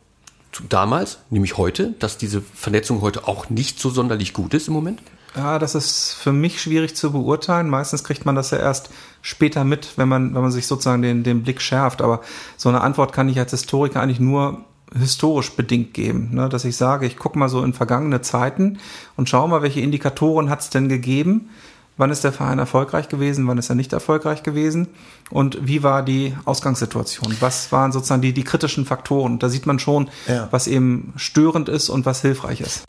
damals, 0.70 1.20
nämlich 1.30 1.58
heute, 1.58 1.94
dass 2.00 2.18
diese 2.18 2.42
Vernetzung 2.42 3.02
heute 3.02 3.28
auch 3.28 3.50
nicht 3.50 3.80
so 3.80 3.90
sonderlich 3.90 4.34
gut 4.34 4.54
ist 4.54 4.68
im 4.68 4.74
Moment? 4.74 5.02
Ja, 5.38 5.60
das 5.60 5.76
ist 5.76 6.14
für 6.14 6.34
mich 6.34 6.62
schwierig 6.62 6.96
zu 6.96 7.12
beurteilen. 7.12 7.70
Meistens 7.70 8.04
kriegt 8.04 8.26
man 8.26 8.36
das 8.36 8.50
ja 8.52 8.58
erst 8.58 8.90
später 9.22 9.64
mit, 9.64 9.98
wenn 9.98 10.10
man, 10.10 10.34
wenn 10.34 10.42
man 10.42 10.52
sich 10.52 10.66
sozusagen 10.66 11.04
den, 11.04 11.24
den 11.24 11.44
Blick 11.44 11.62
schärft. 11.62 12.02
Aber 12.02 12.22
so 12.58 12.70
eine 12.70 12.82
Antwort 12.82 13.14
kann 13.14 13.30
ich 13.30 13.38
als 13.38 13.52
Historiker 13.52 14.02
eigentlich 14.02 14.20
nur 14.20 14.66
historisch 14.98 15.52
bedingt 15.52 15.94
geben, 15.94 16.30
ne? 16.34 16.50
dass 16.50 16.66
ich 16.66 16.78
sage, 16.78 17.06
ich 17.06 17.18
gucke 17.18 17.38
mal 17.38 17.50
so 17.50 17.62
in 17.62 17.74
vergangene 17.74 18.22
Zeiten 18.22 18.80
und 19.18 19.28
schaue 19.28 19.50
mal, 19.50 19.62
welche 19.62 19.82
Indikatoren 19.82 20.50
hat 20.50 20.62
es 20.62 20.70
denn 20.70 20.88
gegeben, 20.88 21.50
wann 21.98 22.10
ist 22.10 22.24
der 22.24 22.32
Verein 22.32 22.58
erfolgreich 22.58 23.10
gewesen, 23.10 23.48
wann 23.48 23.58
ist 23.58 23.70
er 23.70 23.76
nicht 23.76 23.92
erfolgreich 23.92 24.44
gewesen 24.44 24.88
und 25.30 25.68
wie 25.68 25.84
war 25.84 26.04
die 26.04 26.36
Ausgangssituation, 26.46 27.36
was 27.42 27.72
waren 27.74 27.92
sozusagen 27.92 28.22
die, 28.22 28.34
die 28.34 28.46
kritischen 28.46 28.86
Faktoren. 28.86 29.40
Da 29.40 29.50
sieht 29.50 29.66
man 29.66 29.78
schon, 29.78 30.10
ja. 30.26 30.48
was 30.52 30.68
eben 30.68 31.12
störend 31.18 31.68
ist 31.68 31.90
und 31.90 32.06
was 32.06 32.22
hilfreich 32.22 32.62
ist. 32.62 32.84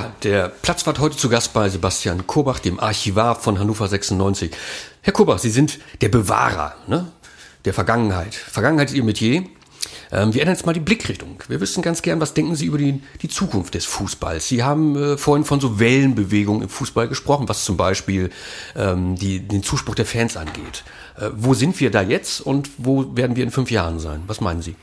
Ja, 0.00 0.12
der 0.22 0.48
Platz 0.48 0.86
war 0.86 0.96
heute 0.98 1.18
zu 1.18 1.28
Gast 1.28 1.52
bei 1.52 1.68
Sebastian 1.68 2.26
Kurbach, 2.26 2.58
dem 2.58 2.80
Archivar 2.80 3.34
von 3.34 3.58
Hannover 3.58 3.86
96. 3.86 4.50
Herr 5.02 5.12
Kurbach, 5.12 5.38
Sie 5.38 5.50
sind 5.50 5.78
der 6.00 6.08
Bewahrer 6.08 6.74
ne, 6.86 7.12
der 7.66 7.74
Vergangenheit. 7.74 8.34
Vergangenheit 8.34 8.88
ist 8.88 8.96
Ihr 8.96 9.04
Metier. 9.04 9.44
Ähm, 10.10 10.32
wir 10.32 10.40
ändern 10.40 10.56
jetzt 10.56 10.64
mal 10.64 10.72
die 10.72 10.80
Blickrichtung. 10.80 11.42
Wir 11.48 11.60
wissen 11.60 11.82
ganz 11.82 12.00
gern, 12.00 12.18
was 12.18 12.32
denken 12.32 12.56
Sie 12.56 12.64
über 12.64 12.78
die, 12.78 13.02
die 13.20 13.28
Zukunft 13.28 13.74
des 13.74 13.84
Fußballs? 13.84 14.48
Sie 14.48 14.62
haben 14.62 14.96
äh, 14.96 15.18
vorhin 15.18 15.44
von 15.44 15.60
so 15.60 15.78
Wellenbewegungen 15.78 16.62
im 16.62 16.70
Fußball 16.70 17.06
gesprochen, 17.06 17.50
was 17.50 17.66
zum 17.66 17.76
Beispiel 17.76 18.30
ähm, 18.76 19.16
die, 19.16 19.40
den 19.40 19.62
Zuspruch 19.62 19.96
der 19.96 20.06
Fans 20.06 20.38
angeht. 20.38 20.82
Äh, 21.18 21.28
wo 21.36 21.52
sind 21.52 21.78
wir 21.78 21.90
da 21.90 22.00
jetzt 22.00 22.40
und 22.40 22.70
wo 22.78 23.14
werden 23.16 23.36
wir 23.36 23.44
in 23.44 23.50
fünf 23.50 23.70
Jahren 23.70 24.00
sein? 24.00 24.22
Was 24.26 24.40
meinen 24.40 24.62
Sie? 24.62 24.76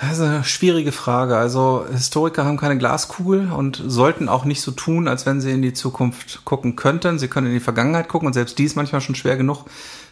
Das 0.00 0.18
ist 0.18 0.20
eine 0.20 0.42
schwierige 0.42 0.90
Frage. 0.90 1.36
Also 1.36 1.86
Historiker 1.90 2.44
haben 2.44 2.56
keine 2.56 2.78
Glaskugel 2.78 3.50
und 3.52 3.80
sollten 3.86 4.28
auch 4.28 4.44
nicht 4.44 4.60
so 4.60 4.72
tun, 4.72 5.06
als 5.06 5.24
wenn 5.24 5.40
sie 5.40 5.52
in 5.52 5.62
die 5.62 5.72
Zukunft 5.72 6.44
gucken 6.44 6.74
könnten. 6.74 7.18
Sie 7.18 7.28
können 7.28 7.46
in 7.46 7.52
die 7.52 7.60
Vergangenheit 7.60 8.08
gucken 8.08 8.26
und 8.26 8.32
selbst 8.32 8.58
die 8.58 8.64
ist 8.64 8.74
manchmal 8.74 9.00
schon 9.00 9.14
schwer 9.14 9.36
genug 9.36 9.66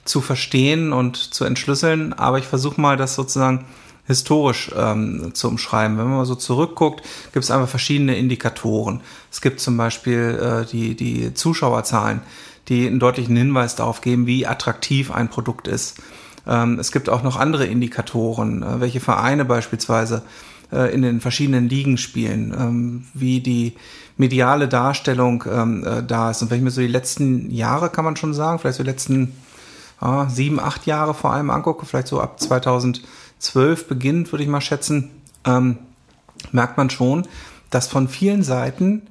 zu 0.05 0.20
verstehen 0.20 0.93
und 0.93 1.16
zu 1.16 1.45
entschlüsseln. 1.45 2.12
Aber 2.12 2.39
ich 2.39 2.47
versuche 2.47 2.80
mal, 2.80 2.97
das 2.97 3.16
sozusagen 3.16 3.64
historisch 4.07 4.70
ähm, 4.76 5.35
zu 5.35 5.49
umschreiben. 5.49 5.99
Wenn 5.99 6.07
man 6.07 6.18
mal 6.18 6.26
so 6.26 6.35
zurückguckt, 6.37 7.03
gibt 7.33 7.45
es 7.45 7.51
einfach 7.51 7.68
verschiedene 7.68 8.16
Indikatoren. 8.16 9.01
Es 9.30 9.41
gibt 9.41 9.61
zum 9.61 9.76
Beispiel 9.76 10.64
äh, 10.64 10.66
die, 10.66 10.95
die 10.95 11.35
Zuschauerzahlen, 11.35 12.20
die 12.68 12.87
einen 12.87 13.01
deutlichen 13.01 13.37
Hinweis 13.37 13.74
darauf 13.74 14.01
geben, 14.01 14.26
wie 14.26 14.47
attraktiv 14.47 15.11
ein 15.11 15.28
Produkt 15.28 15.66
ist. 15.66 16.01
Ähm, 16.47 16.78
es 16.78 16.93
gibt 16.93 17.09
auch 17.09 17.22
noch 17.22 17.36
andere 17.36 17.66
Indikatoren, 17.66 18.62
äh, 18.62 18.80
welche 18.80 19.01
Vereine 19.01 19.45
beispielsweise 19.45 20.22
äh, 20.72 20.93
in 20.95 21.03
den 21.03 21.20
verschiedenen 21.20 21.68
Ligen 21.68 21.99
spielen, 21.99 22.55
ähm, 22.59 23.05
wie 23.12 23.40
die 23.40 23.74
mediale 24.16 24.68
Darstellung 24.68 25.45
ähm, 25.47 25.84
äh, 25.84 26.03
da 26.03 26.30
ist. 26.30 26.40
Und 26.43 26.51
wenn 26.51 26.59
ich 26.59 26.64
mir 26.64 26.70
so 26.70 26.80
die 26.80 26.86
letzten 26.86 27.51
Jahre, 27.51 27.90
kann 27.90 28.05
man 28.05 28.16
schon 28.16 28.32
sagen, 28.32 28.59
vielleicht 28.59 28.78
so 28.78 28.82
die 28.82 28.90
letzten 28.90 29.34
äh, 30.01 30.28
sieben, 30.28 30.59
acht 30.59 30.86
Jahre 30.86 31.12
vor 31.12 31.32
allem 31.32 31.51
angucke, 31.51 31.84
vielleicht 31.84 32.09
so 32.09 32.20
ab 32.20 32.40
2012 32.40 33.86
beginnt, 33.86 34.32
würde 34.32 34.45
ich 34.45 34.49
mal 34.49 34.61
schätzen, 34.61 35.11
merkt 36.53 36.76
man 36.76 36.88
schon, 36.88 37.26
dass 37.70 37.88
von 37.88 38.07
vielen 38.07 38.45
Seiten 38.45 39.03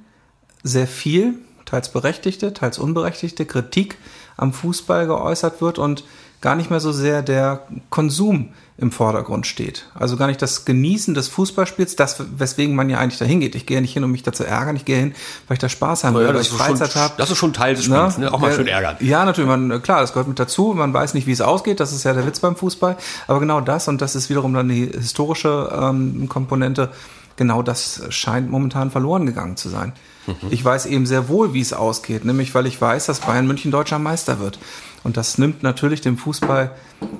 sehr 0.62 0.86
viel, 0.86 1.34
teils 1.66 1.90
berechtigte, 1.90 2.54
teils 2.54 2.78
unberechtigte 2.78 3.44
Kritik 3.44 3.98
am 4.38 4.54
Fußball 4.54 5.06
geäußert 5.06 5.60
wird 5.60 5.78
und 5.78 6.04
gar 6.42 6.56
nicht 6.56 6.70
mehr 6.70 6.80
so 6.80 6.92
sehr 6.92 7.22
der 7.22 7.62
Konsum 7.88 8.50
im 8.76 8.90
Vordergrund 8.90 9.46
steht. 9.46 9.86
Also 9.94 10.16
gar 10.16 10.26
nicht 10.26 10.42
das 10.42 10.64
Genießen 10.64 11.14
des 11.14 11.28
Fußballspiels, 11.28 11.94
das, 11.94 12.16
weswegen 12.36 12.74
man 12.74 12.90
ja 12.90 12.98
eigentlich 12.98 13.18
dahin 13.18 13.38
geht. 13.38 13.54
Ich 13.54 13.64
gehe 13.64 13.76
ja 13.76 13.80
nicht 13.80 13.92
hin, 13.92 14.02
um 14.02 14.10
mich 14.10 14.24
da 14.24 14.32
zu 14.32 14.44
ärgern, 14.44 14.74
ich 14.74 14.84
gehe 14.84 14.98
hin, 14.98 15.14
weil 15.46 15.54
ich 15.54 15.60
da 15.60 15.68
Spaß 15.68 16.02
haben 16.02 16.16
will, 16.16 16.26
ja, 16.26 16.34
weil 16.34 16.40
ich 16.40 16.48
Freizeit 16.48 16.96
habe. 16.96 17.14
Das 17.16 17.30
ist 17.30 17.38
schon 17.38 17.52
Teil 17.52 17.76
des 17.76 17.84
Spiels, 17.84 18.18
ne? 18.18 18.24
ne? 18.24 18.34
auch 18.34 18.40
mal 18.40 18.52
schön 18.52 18.66
ärgern. 18.66 18.96
Ja, 18.98 19.24
natürlich, 19.24 19.48
man, 19.48 19.82
klar, 19.82 20.00
das 20.00 20.12
gehört 20.12 20.26
mit 20.26 20.38
dazu, 20.40 20.74
man 20.76 20.92
weiß 20.92 21.14
nicht, 21.14 21.28
wie 21.28 21.32
es 21.32 21.40
ausgeht, 21.40 21.78
das 21.78 21.92
ist 21.92 22.02
ja 22.02 22.12
der 22.12 22.26
Witz 22.26 22.40
beim 22.40 22.56
Fußball, 22.56 22.96
aber 23.28 23.38
genau 23.38 23.60
das, 23.60 23.86
und 23.86 24.02
das 24.02 24.16
ist 24.16 24.28
wiederum 24.28 24.52
dann 24.52 24.68
die 24.68 24.86
historische 24.86 25.70
ähm, 25.80 26.28
Komponente, 26.28 26.90
genau 27.36 27.62
das 27.62 28.02
scheint 28.08 28.50
momentan 28.50 28.90
verloren 28.90 29.26
gegangen 29.26 29.56
zu 29.56 29.68
sein. 29.68 29.92
Mhm. 30.26 30.34
Ich 30.50 30.64
weiß 30.64 30.86
eben 30.86 31.06
sehr 31.06 31.28
wohl, 31.28 31.54
wie 31.54 31.60
es 31.60 31.72
ausgeht, 31.72 32.24
nämlich 32.24 32.54
weil 32.54 32.66
ich 32.66 32.80
weiß, 32.80 33.06
dass 33.06 33.20
Bayern 33.20 33.46
München 33.46 33.70
deutscher 33.70 33.98
Meister 33.98 34.40
wird. 34.40 34.58
Und 35.04 35.16
das 35.16 35.38
nimmt 35.38 35.62
natürlich 35.62 36.00
dem 36.00 36.16
Fußball 36.16 36.70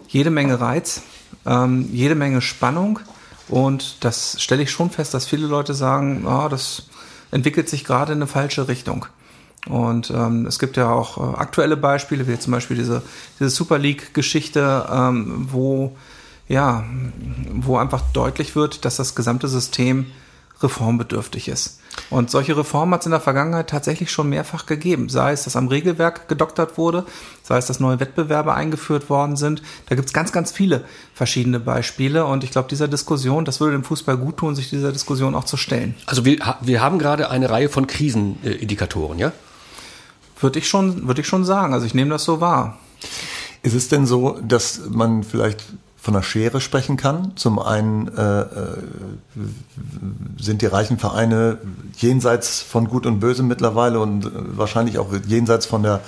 jede 0.08 0.30
Menge 0.30 0.60
Reiz, 0.60 1.02
ähm, 1.46 1.88
jede 1.92 2.14
Menge 2.14 2.40
Spannung. 2.40 3.00
Und 3.48 4.04
das 4.04 4.40
stelle 4.40 4.62
ich 4.62 4.70
schon 4.70 4.90
fest, 4.90 5.14
dass 5.14 5.26
viele 5.26 5.46
Leute 5.46 5.74
sagen, 5.74 6.24
oh, 6.26 6.48
das 6.48 6.84
entwickelt 7.30 7.68
sich 7.68 7.84
gerade 7.84 8.12
in 8.12 8.18
eine 8.18 8.26
falsche 8.26 8.68
Richtung. 8.68 9.06
Und 9.68 10.10
ähm, 10.10 10.46
es 10.46 10.58
gibt 10.58 10.76
ja 10.76 10.90
auch 10.90 11.18
äh, 11.18 11.36
aktuelle 11.36 11.76
Beispiele, 11.76 12.26
wie 12.26 12.38
zum 12.38 12.52
Beispiel 12.52 12.76
diese, 12.76 13.02
diese 13.38 13.50
Super 13.50 13.78
League-Geschichte, 13.78 14.88
ähm, 14.90 15.48
wo, 15.50 15.96
ja, 16.48 16.84
wo 17.52 17.76
einfach 17.76 18.02
deutlich 18.12 18.56
wird, 18.56 18.84
dass 18.84 18.96
das 18.96 19.14
gesamte 19.14 19.48
System 19.48 20.06
reformbedürftig 20.62 21.48
ist. 21.48 21.78
Und 22.10 22.30
solche 22.30 22.56
Reformen 22.56 22.94
hat 22.94 23.00
es 23.00 23.06
in 23.06 23.12
der 23.12 23.20
Vergangenheit 23.20 23.68
tatsächlich 23.68 24.10
schon 24.10 24.28
mehrfach 24.28 24.66
gegeben. 24.66 25.08
Sei 25.08 25.32
es, 25.32 25.44
dass 25.44 25.56
am 25.56 25.68
Regelwerk 25.68 26.28
gedoktert 26.28 26.78
wurde, 26.78 27.04
sei 27.42 27.58
es, 27.58 27.66
dass 27.66 27.80
neue 27.80 28.00
Wettbewerbe 28.00 28.54
eingeführt 28.54 29.10
worden 29.10 29.36
sind. 29.36 29.62
Da 29.88 29.94
gibt 29.94 30.08
es 30.08 30.12
ganz, 30.12 30.32
ganz 30.32 30.52
viele 30.52 30.84
verschiedene 31.14 31.60
Beispiele. 31.60 32.24
Und 32.24 32.44
ich 32.44 32.50
glaube, 32.50 32.68
dieser 32.68 32.88
Diskussion, 32.88 33.44
das 33.44 33.60
würde 33.60 33.72
dem 33.72 33.84
Fußball 33.84 34.16
gut 34.16 34.38
tun, 34.38 34.54
sich 34.54 34.70
dieser 34.70 34.92
Diskussion 34.92 35.34
auch 35.34 35.44
zu 35.44 35.56
stellen. 35.56 35.94
Also 36.06 36.24
wir, 36.24 36.38
wir 36.60 36.80
haben 36.80 36.98
gerade 36.98 37.30
eine 37.30 37.50
Reihe 37.50 37.68
von 37.68 37.86
Krisenindikatoren, 37.86 39.18
ja? 39.18 39.32
Würde 40.40 40.58
ich 40.58 40.68
schon, 40.68 41.06
würde 41.06 41.20
ich 41.20 41.26
schon 41.26 41.44
sagen. 41.44 41.72
Also 41.72 41.86
ich 41.86 41.94
nehme 41.94 42.10
das 42.10 42.24
so 42.24 42.40
wahr. 42.40 42.78
Ist 43.62 43.74
es 43.74 43.88
denn 43.88 44.06
so, 44.06 44.40
dass 44.42 44.80
man 44.88 45.22
vielleicht 45.22 45.64
von 46.02 46.16
einer 46.16 46.24
Schere 46.24 46.60
sprechen 46.60 46.96
kann. 46.96 47.30
Zum 47.36 47.60
einen 47.60 48.08
äh, 48.08 48.40
äh, 48.40 48.46
sind 50.36 50.60
die 50.60 50.66
reichen 50.66 50.98
Vereine 50.98 51.58
jenseits 51.96 52.60
von 52.60 52.88
Gut 52.88 53.06
und 53.06 53.20
Böse 53.20 53.44
mittlerweile 53.44 54.00
und 54.00 54.26
äh, 54.26 54.30
wahrscheinlich 54.34 54.98
auch 54.98 55.14
jenseits 55.28 55.64
von 55.64 55.84
der 55.84 56.00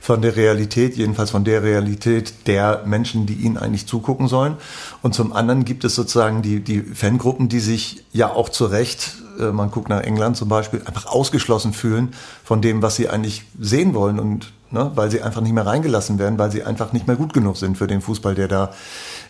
von 0.00 0.20
der 0.20 0.36
Realität, 0.36 0.96
jedenfalls 0.96 1.30
von 1.30 1.44
der 1.44 1.62
Realität 1.62 2.46
der 2.46 2.82
Menschen, 2.84 3.24
die 3.24 3.34
ihnen 3.34 3.56
eigentlich 3.56 3.86
zugucken 3.86 4.28
sollen. 4.28 4.56
Und 5.00 5.14
zum 5.14 5.32
anderen 5.32 5.64
gibt 5.64 5.82
es 5.84 5.94
sozusagen 5.94 6.42
die, 6.42 6.60
die 6.60 6.82
Fangruppen, 6.82 7.48
die 7.48 7.60
sich 7.60 8.04
ja 8.12 8.30
auch 8.30 8.50
zu 8.50 8.66
Recht, 8.66 9.14
äh, 9.38 9.50
man 9.50 9.70
guckt 9.70 9.88
nach 9.88 10.02
England 10.02 10.36
zum 10.38 10.48
Beispiel, 10.48 10.82
einfach 10.84 11.06
ausgeschlossen 11.06 11.72
fühlen 11.72 12.14
von 12.44 12.62
dem, 12.62 12.82
was 12.82 12.96
sie 12.96 13.08
eigentlich 13.08 13.44
sehen 13.58 13.94
wollen 13.94 14.18
und 14.18 14.52
ne, 14.74 14.90
weil 14.94 15.10
sie 15.10 15.22
einfach 15.22 15.40
nicht 15.40 15.52
mehr 15.52 15.64
reingelassen 15.64 16.18
werden, 16.18 16.38
weil 16.38 16.50
sie 16.50 16.64
einfach 16.64 16.92
nicht 16.92 17.06
mehr 17.06 17.16
gut 17.16 17.32
genug 17.32 17.56
sind 17.56 17.78
für 17.78 17.86
den 17.86 18.02
Fußball, 18.02 18.34
der 18.34 18.48
da 18.48 18.70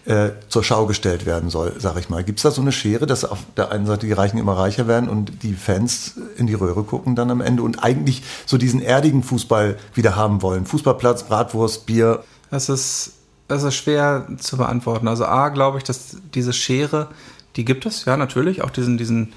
äh, 0.07 0.31
zur 0.49 0.63
Schau 0.63 0.87
gestellt 0.87 1.25
werden 1.25 1.51
soll, 1.51 1.75
sag 1.79 1.99
ich 1.99 2.09
mal. 2.09 2.23
Gibt 2.25 2.39
es 2.39 2.43
da 2.43 2.51
so 2.51 2.61
eine 2.61 2.73
Schere, 2.73 3.07
dass 3.07 3.25
auf 3.25 3.39
der 3.57 3.71
einen 3.71 3.87
Seite 3.87 4.07
die 4.07 4.13
Reichen 4.13 4.39
immer 4.39 4.57
reicher 4.57 4.87
werden 4.87 5.09
und 5.09 5.43
die 5.43 5.55
Fans 5.55 6.21
in 6.37 6.47
die 6.47 6.55
Röhre 6.55 6.85
gucken 6.85 7.15
dann 7.17 7.31
am 7.31 7.41
Ende 7.41 7.63
und 7.63 7.83
eigentlich 7.83 8.23
so 8.45 8.59
diesen 8.59 8.83
erdigen 8.83 9.23
Fußball 9.23 9.77
wieder 9.95 10.17
haben 10.17 10.43
wollen? 10.43 10.67
Fußballplatz, 10.67 11.25
Bratwurst, 11.25 11.87
Bier. 11.87 12.23
Das 12.51 12.69
ist, 12.69 13.13
das 13.49 13.63
ist 13.63 13.75
schwer 13.75 14.29
zu 14.39 14.57
beantworten. 14.57 15.09
Also 15.09 15.25
A, 15.25 15.49
glaube 15.49 15.79
ich, 15.79 15.85
dass 15.85 16.19
diese 16.35 16.53
Schere, 16.53 17.09
die 17.57 17.65
gibt 17.65 17.87
es, 17.87 18.05
ja, 18.05 18.17
natürlich, 18.17 18.63
auch 18.63 18.71
diesen, 18.71 18.99
diesen 18.99 19.33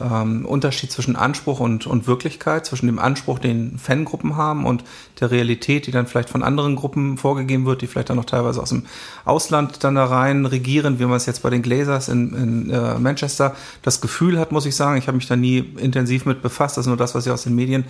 ähm, 0.00 0.44
Unterschied 0.46 0.90
zwischen 0.90 1.16
Anspruch 1.16 1.60
und, 1.60 1.86
und 1.86 2.06
Wirklichkeit, 2.06 2.66
zwischen 2.66 2.86
dem 2.86 2.98
Anspruch, 2.98 3.38
den 3.38 3.78
Fangruppen 3.78 4.36
haben 4.36 4.66
und 4.66 4.84
der 5.20 5.30
Realität, 5.30 5.86
die 5.86 5.90
dann 5.90 6.06
vielleicht 6.06 6.30
von 6.30 6.42
anderen 6.42 6.76
Gruppen 6.76 7.18
vorgegeben 7.18 7.66
wird, 7.66 7.82
die 7.82 7.86
vielleicht 7.86 8.10
dann 8.10 8.16
noch 8.16 8.24
teilweise 8.24 8.62
aus 8.62 8.70
dem 8.70 8.86
Ausland 9.24 9.84
dann 9.84 9.94
da 9.94 10.06
rein 10.06 10.46
regieren, 10.46 10.98
wie 10.98 11.04
man 11.04 11.16
es 11.16 11.26
jetzt 11.26 11.42
bei 11.42 11.50
den 11.50 11.62
Glazers 11.62 12.08
in, 12.08 12.34
in 12.34 12.70
äh, 12.70 12.98
Manchester 12.98 13.54
das 13.82 14.00
Gefühl 14.00 14.38
hat, 14.38 14.52
muss 14.52 14.66
ich 14.66 14.76
sagen. 14.76 14.96
Ich 14.96 15.06
habe 15.06 15.16
mich 15.16 15.28
da 15.28 15.36
nie 15.36 15.58
intensiv 15.58 16.24
mit 16.24 16.42
befasst, 16.42 16.76
das 16.76 16.86
ist 16.86 16.88
nur 16.88 16.96
das, 16.96 17.14
was 17.14 17.26
ich 17.26 17.32
aus 17.32 17.44
den 17.44 17.54
Medien 17.54 17.84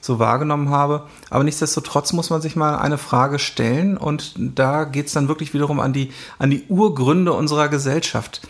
so 0.00 0.18
wahrgenommen 0.18 0.68
habe. 0.68 1.04
Aber 1.30 1.44
nichtsdestotrotz 1.44 2.12
muss 2.12 2.30
man 2.30 2.42
sich 2.42 2.56
mal 2.56 2.76
eine 2.76 2.98
Frage 2.98 3.38
stellen 3.38 3.96
und 3.96 4.34
da 4.36 4.84
geht 4.84 5.06
es 5.06 5.12
dann 5.14 5.28
wirklich 5.28 5.54
wiederum 5.54 5.80
an 5.80 5.92
die, 5.92 6.12
an 6.38 6.50
die 6.50 6.64
Urgründe 6.68 7.32
unserer 7.32 7.68
Gesellschaft. 7.68 8.42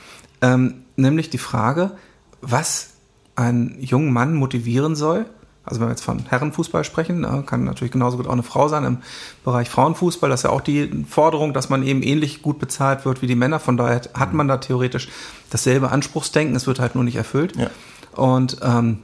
Ähm, 0.42 0.84
nämlich 0.96 1.30
die 1.30 1.38
Frage, 1.38 1.92
was 2.40 2.93
einen 3.36 3.76
jungen 3.80 4.12
Mann 4.12 4.34
motivieren 4.34 4.96
soll, 4.96 5.26
also 5.64 5.80
wenn 5.80 5.88
wir 5.88 5.92
jetzt 5.92 6.04
von 6.04 6.26
Herrenfußball 6.26 6.84
sprechen, 6.84 7.20
ne, 7.20 7.42
kann 7.46 7.64
natürlich 7.64 7.92
genauso 7.92 8.18
gut 8.18 8.26
auch 8.26 8.32
eine 8.32 8.42
Frau 8.42 8.68
sein 8.68 8.84
im 8.84 8.98
Bereich 9.44 9.70
Frauenfußball. 9.70 10.28
Das 10.28 10.40
ist 10.40 10.44
ja 10.44 10.50
auch 10.50 10.60
die 10.60 11.04
Forderung, 11.08 11.54
dass 11.54 11.70
man 11.70 11.82
eben 11.82 12.02
ähnlich 12.02 12.42
gut 12.42 12.58
bezahlt 12.58 13.06
wird 13.06 13.22
wie 13.22 13.26
die 13.26 13.34
Männer. 13.34 13.60
Von 13.60 13.78
daher 13.78 14.02
hat 14.12 14.34
man 14.34 14.46
da 14.46 14.58
theoretisch 14.58 15.08
dasselbe 15.50 15.90
Anspruchsdenken. 15.90 16.54
Es 16.54 16.66
wird 16.66 16.80
halt 16.80 16.94
nur 16.94 17.04
nicht 17.04 17.16
erfüllt. 17.16 17.56
Ja. 17.56 17.70
Und 18.12 18.58
ähm, 18.62 18.98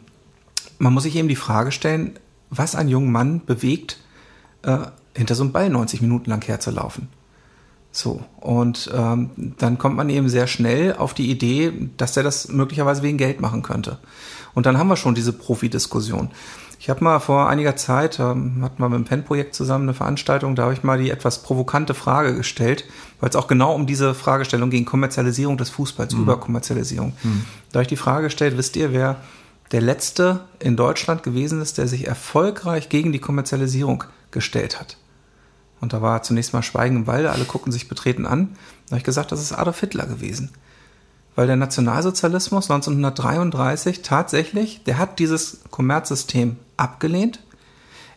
man 0.78 0.92
muss 0.92 1.04
sich 1.04 1.16
eben 1.16 1.28
die 1.28 1.36
Frage 1.36 1.72
stellen, 1.72 2.18
was 2.50 2.74
einen 2.74 2.90
jungen 2.90 3.10
Mann 3.10 3.44
bewegt, 3.46 3.98
äh, 4.62 4.78
hinter 5.16 5.34
so 5.34 5.44
einem 5.44 5.52
Ball 5.52 5.70
90 5.70 6.02
Minuten 6.02 6.28
lang 6.28 6.44
herzulaufen. 6.44 7.08
So, 7.92 8.22
und 8.40 8.90
ähm, 8.94 9.54
dann 9.58 9.78
kommt 9.78 9.96
man 9.96 10.08
eben 10.10 10.28
sehr 10.28 10.46
schnell 10.46 10.94
auf 10.94 11.12
die 11.12 11.30
Idee, 11.30 11.72
dass 11.96 12.12
der 12.12 12.22
das 12.22 12.48
möglicherweise 12.48 13.02
wegen 13.02 13.18
Geld 13.18 13.40
machen 13.40 13.62
könnte. 13.62 13.98
Und 14.54 14.66
dann 14.66 14.78
haben 14.78 14.88
wir 14.88 14.96
schon 14.96 15.14
diese 15.14 15.32
Profi-Diskussion. 15.32 16.30
Ich 16.78 16.88
habe 16.88 17.04
mal 17.04 17.18
vor 17.18 17.48
einiger 17.48 17.76
Zeit, 17.76 18.18
ähm, 18.20 18.62
hatten 18.62 18.82
wir 18.82 18.88
mit 18.88 18.98
dem 18.98 19.04
PEN-Projekt 19.04 19.54
zusammen 19.54 19.84
eine 19.84 19.94
Veranstaltung, 19.94 20.54
da 20.54 20.62
habe 20.62 20.72
ich 20.72 20.82
mal 20.82 20.98
die 20.98 21.10
etwas 21.10 21.42
provokante 21.42 21.92
Frage 21.92 22.34
gestellt, 22.34 22.84
weil 23.20 23.28
es 23.28 23.36
auch 23.36 23.48
genau 23.48 23.74
um 23.74 23.86
diese 23.86 24.14
Fragestellung 24.14 24.70
ging, 24.70 24.86
Kommerzialisierung 24.86 25.58
des 25.58 25.68
Fußballs, 25.68 26.14
mhm. 26.14 26.22
Überkommerzialisierung. 26.22 27.12
Mhm. 27.22 27.44
Da 27.70 27.78
habe 27.78 27.82
ich 27.82 27.88
die 27.88 27.96
Frage 27.96 28.24
gestellt, 28.24 28.56
wisst 28.56 28.76
ihr, 28.76 28.92
wer 28.92 29.16
der 29.72 29.82
letzte 29.82 30.40
in 30.58 30.76
Deutschland 30.76 31.22
gewesen 31.22 31.60
ist, 31.60 31.76
der 31.76 31.86
sich 31.86 32.06
erfolgreich 32.06 32.88
gegen 32.88 33.12
die 33.12 33.18
Kommerzialisierung 33.18 34.04
gestellt 34.30 34.80
hat? 34.80 34.96
Und 35.80 35.92
da 35.92 36.02
war 36.02 36.22
zunächst 36.22 36.52
mal 36.52 36.62
Schweigen 36.62 36.96
im 36.96 37.06
Walde, 37.06 37.30
alle 37.30 37.44
gucken 37.44 37.72
sich 37.72 37.88
betreten 37.88 38.26
an. 38.26 38.56
Da 38.86 38.92
habe 38.92 38.98
ich 38.98 39.04
gesagt, 39.04 39.32
das 39.32 39.40
ist 39.40 39.52
Adolf 39.52 39.80
Hitler 39.80 40.06
gewesen. 40.06 40.50
Weil 41.36 41.46
der 41.46 41.56
Nationalsozialismus 41.56 42.70
1933 42.70 44.02
tatsächlich, 44.02 44.82
der 44.84 44.98
hat 44.98 45.18
dieses 45.18 45.60
Kommerzsystem 45.70 46.56
abgelehnt. 46.76 47.40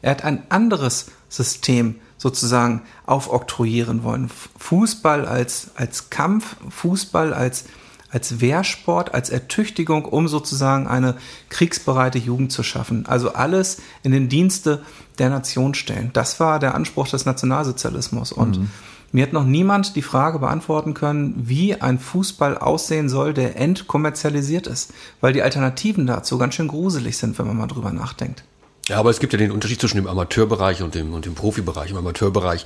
Er 0.02 0.12
hat 0.12 0.24
ein 0.24 0.44
anderes 0.50 1.08
System 1.30 1.96
sozusagen 2.18 2.82
aufoktroyieren 3.06 4.04
wollen. 4.04 4.30
Fußball 4.58 5.26
als, 5.26 5.72
als 5.76 6.10
Kampf, 6.10 6.56
Fußball 6.70 7.34
als, 7.34 7.66
als 8.14 8.40
Wehrsport, 8.40 9.14
als 9.14 9.30
Ertüchtigung, 9.30 10.06
um 10.06 10.28
sozusagen 10.28 10.88
eine 10.88 11.16
kriegsbereite 11.50 12.20
Jugend 12.20 12.52
zu 12.52 12.62
schaffen. 12.62 13.06
Also 13.08 13.34
alles 13.34 13.82
in 14.04 14.12
den 14.12 14.30
Dienste 14.30 14.84
der 15.18 15.30
Nation 15.30 15.74
stellen. 15.74 16.12
Das 16.14 16.40
war 16.40 16.60
der 16.60 16.76
Anspruch 16.76 17.08
des 17.08 17.26
Nationalsozialismus. 17.26 18.32
Und 18.32 18.60
mhm. 18.60 18.70
mir 19.12 19.24
hat 19.24 19.34
noch 19.34 19.46
niemand 19.46 19.96
die 19.96 20.04
Frage 20.04 20.38
beantworten 20.38 20.94
können, 20.94 21.34
wie 21.48 21.82
ein 21.82 21.98
Fußball 21.98 22.58
aussehen 22.58 23.10
soll, 23.10 23.34
der 23.34 23.58
entkommerzialisiert 23.58 24.68
ist. 24.68 24.94
Weil 25.20 25.34
die 25.34 25.42
Alternativen 25.42 26.06
dazu 26.06 26.38
ganz 26.38 26.54
schön 26.54 26.68
gruselig 26.68 27.18
sind, 27.18 27.40
wenn 27.40 27.48
man 27.48 27.58
mal 27.58 27.68
drüber 27.68 27.92
nachdenkt. 27.92 28.44
Ja, 28.90 28.98
aber 29.00 29.10
es 29.10 29.20
gibt 29.20 29.32
ja 29.32 29.40
den 29.40 29.52
Unterschied 29.52 29.80
zwischen 29.80 29.96
dem 29.96 30.08
Amateurbereich 30.08 30.82
und 30.82 30.94
dem, 30.94 31.14
und 31.14 31.26
dem 31.26 31.36
Profibereich. 31.36 31.92
Im 31.92 31.98
Amateurbereich 31.98 32.66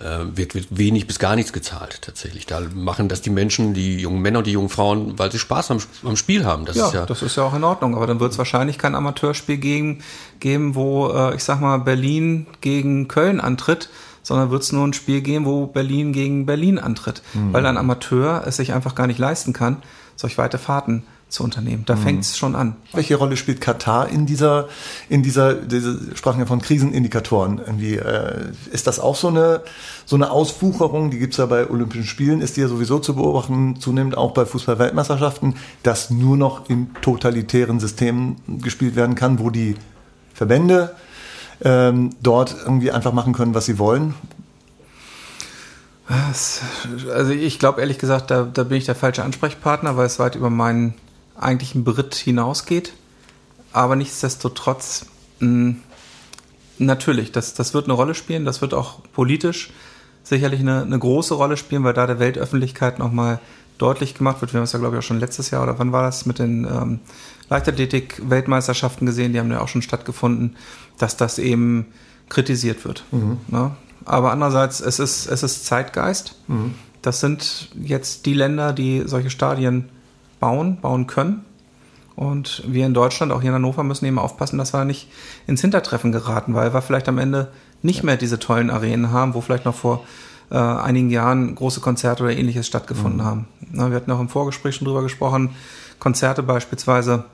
äh, 0.00 0.24
wird, 0.34 0.54
wird 0.54 0.66
wenig 0.70 1.06
bis 1.06 1.18
gar 1.18 1.36
nichts 1.36 1.52
gezahlt 1.52 2.00
tatsächlich. 2.00 2.46
Da 2.46 2.62
machen 2.74 3.08
das 3.08 3.20
die 3.20 3.28
Menschen, 3.28 3.74
die 3.74 3.98
jungen 3.98 4.22
Männer 4.22 4.38
und 4.38 4.46
die 4.46 4.52
jungen 4.52 4.70
Frauen, 4.70 5.18
weil 5.18 5.30
sie 5.30 5.38
Spaß 5.38 5.70
am, 5.70 5.78
am 6.04 6.16
Spiel 6.16 6.46
haben. 6.46 6.64
Das 6.64 6.76
ja, 6.76 6.86
ist 6.86 6.94
ja, 6.94 7.06
das 7.06 7.20
ist 7.20 7.36
ja 7.36 7.42
auch 7.42 7.54
in 7.54 7.64
Ordnung. 7.64 7.94
Aber 7.96 8.06
dann 8.06 8.18
wird 8.18 8.32
es 8.32 8.38
wahrscheinlich 8.38 8.78
kein 8.78 8.94
Amateurspiel 8.94 9.58
geben, 9.58 9.98
geben 10.40 10.74
wo, 10.74 11.08
äh, 11.08 11.34
ich 11.34 11.44
sag 11.44 11.60
mal, 11.60 11.76
Berlin 11.78 12.46
gegen 12.62 13.06
Köln 13.06 13.38
antritt, 13.38 13.90
sondern 14.22 14.50
wird 14.50 14.62
es 14.62 14.72
nur 14.72 14.86
ein 14.86 14.94
Spiel 14.94 15.20
geben, 15.20 15.44
wo 15.44 15.66
Berlin 15.66 16.14
gegen 16.14 16.46
Berlin 16.46 16.78
antritt. 16.78 17.20
Mhm. 17.34 17.52
Weil 17.52 17.66
ein 17.66 17.76
Amateur 17.76 18.42
es 18.46 18.56
sich 18.56 18.72
einfach 18.72 18.94
gar 18.94 19.06
nicht 19.06 19.18
leisten 19.18 19.52
kann, 19.52 19.82
solch 20.16 20.38
weite 20.38 20.56
Fahrten 20.56 21.02
zu 21.28 21.44
unternehmen. 21.44 21.84
Da 21.86 21.94
mhm. 21.96 22.00
fängt 22.00 22.24
es 22.24 22.38
schon 22.38 22.54
an. 22.54 22.76
Welche 22.92 23.16
Rolle 23.16 23.36
spielt 23.36 23.60
Katar 23.60 24.08
in 24.08 24.24
dieser, 24.24 24.68
in 25.08 25.22
dieser, 25.22 25.54
diese 25.54 26.16
sprachen 26.16 26.40
ja 26.40 26.46
von 26.46 26.60
Krisenindikatoren. 26.60 27.58
Irgendwie, 27.58 27.96
äh, 27.96 28.46
ist 28.72 28.86
das 28.86 28.98
auch 28.98 29.14
so 29.14 29.28
eine, 29.28 29.62
so 30.06 30.16
eine 30.16 30.30
Auswucherung, 30.30 31.10
die 31.10 31.18
gibt's 31.18 31.36
ja 31.36 31.46
bei 31.46 31.68
Olympischen 31.68 32.04
Spielen, 32.04 32.40
ist 32.40 32.56
die 32.56 32.62
ja 32.62 32.68
sowieso 32.68 32.98
zu 32.98 33.14
beobachten, 33.14 33.76
zunehmend 33.78 34.16
auch 34.16 34.32
bei 34.32 34.46
Fußball-Weltmeisterschaften, 34.46 35.54
dass 35.82 36.10
nur 36.10 36.36
noch 36.36 36.68
in 36.70 36.94
totalitären 37.02 37.78
Systemen 37.78 38.36
gespielt 38.62 38.96
werden 38.96 39.14
kann, 39.14 39.38
wo 39.38 39.50
die 39.50 39.74
Verbände 40.32 40.94
ähm, 41.62 42.10
dort 42.22 42.56
irgendwie 42.64 42.90
einfach 42.90 43.12
machen 43.12 43.34
können, 43.34 43.54
was 43.54 43.66
sie 43.66 43.78
wollen. 43.78 44.14
Also 47.12 47.32
ich 47.32 47.58
glaube 47.58 47.82
ehrlich 47.82 47.98
gesagt, 47.98 48.30
da, 48.30 48.44
da 48.44 48.64
bin 48.64 48.78
ich 48.78 48.86
der 48.86 48.94
falsche 48.94 49.22
Ansprechpartner, 49.24 49.98
weil 49.98 50.06
es 50.06 50.18
weit 50.18 50.36
über 50.36 50.48
meinen 50.48 50.94
eigentlichen 51.38 51.84
Brit 51.84 52.14
hinausgeht. 52.14 52.92
Aber 53.72 53.96
nichtsdestotrotz, 53.96 55.06
mh, 55.40 55.76
natürlich, 56.78 57.32
das, 57.32 57.54
das 57.54 57.74
wird 57.74 57.84
eine 57.84 57.94
Rolle 57.94 58.14
spielen. 58.14 58.44
Das 58.44 58.60
wird 58.60 58.74
auch 58.74 59.00
politisch 59.12 59.70
sicherlich 60.22 60.60
eine, 60.60 60.82
eine 60.82 60.98
große 60.98 61.34
Rolle 61.34 61.56
spielen, 61.56 61.84
weil 61.84 61.94
da 61.94 62.06
der 62.06 62.18
Weltöffentlichkeit 62.18 62.98
nochmal 62.98 63.40
deutlich 63.78 64.14
gemacht 64.14 64.40
wird. 64.40 64.52
Wir 64.52 64.58
haben 64.58 64.64
es 64.64 64.72
ja, 64.72 64.78
glaube 64.78 64.96
ich, 64.96 64.98
auch 64.98 65.06
schon 65.06 65.20
letztes 65.20 65.50
Jahr 65.50 65.62
oder 65.62 65.78
wann 65.78 65.92
war 65.92 66.02
das 66.02 66.26
mit 66.26 66.38
den 66.38 66.64
ähm, 66.64 67.00
Leichtathletik-Weltmeisterschaften 67.48 69.06
gesehen, 69.06 69.32
die 69.32 69.38
haben 69.38 69.50
ja 69.50 69.60
auch 69.60 69.68
schon 69.68 69.82
stattgefunden, 69.82 70.56
dass 70.98 71.16
das 71.16 71.38
eben 71.38 71.86
kritisiert 72.28 72.84
wird. 72.84 73.04
Mhm. 73.10 73.38
Ne? 73.48 73.70
Aber 74.04 74.32
andererseits, 74.32 74.80
es 74.80 74.98
ist, 74.98 75.26
es 75.26 75.42
ist 75.42 75.64
Zeitgeist. 75.64 76.34
Mhm. 76.48 76.74
Das 77.00 77.20
sind 77.20 77.70
jetzt 77.80 78.26
die 78.26 78.34
Länder, 78.34 78.72
die 78.72 79.04
solche 79.06 79.30
Stadien 79.30 79.88
bauen, 80.40 80.80
bauen 80.80 81.06
können. 81.06 81.44
Und 82.16 82.64
wir 82.66 82.84
in 82.84 82.94
Deutschland, 82.94 83.30
auch 83.30 83.40
hier 83.40 83.50
in 83.50 83.54
Hannover, 83.54 83.84
müssen 83.84 84.04
eben 84.06 84.18
aufpassen, 84.18 84.58
dass 84.58 84.72
wir 84.72 84.84
nicht 84.84 85.08
ins 85.46 85.60
Hintertreffen 85.60 86.10
geraten, 86.10 86.54
weil 86.54 86.74
wir 86.74 86.82
vielleicht 86.82 87.08
am 87.08 87.18
Ende 87.18 87.52
nicht 87.82 88.02
mehr 88.02 88.16
diese 88.16 88.40
tollen 88.40 88.70
Arenen 88.70 89.12
haben, 89.12 89.34
wo 89.34 89.40
vielleicht 89.40 89.64
noch 89.64 89.74
vor 89.74 90.04
äh, 90.50 90.56
einigen 90.56 91.10
Jahren 91.10 91.54
große 91.54 91.80
Konzerte 91.80 92.24
oder 92.24 92.36
ähnliches 92.36 92.66
stattgefunden 92.66 93.20
mhm. 93.20 93.24
haben. 93.24 93.48
Na, 93.70 93.90
wir 93.90 93.96
hatten 93.96 94.10
auch 94.10 94.18
im 94.18 94.28
Vorgespräch 94.28 94.74
schon 94.74 94.86
drüber 94.86 95.02
gesprochen, 95.02 95.50
Konzerte 96.00 96.42
beispielsweise, 96.42 97.24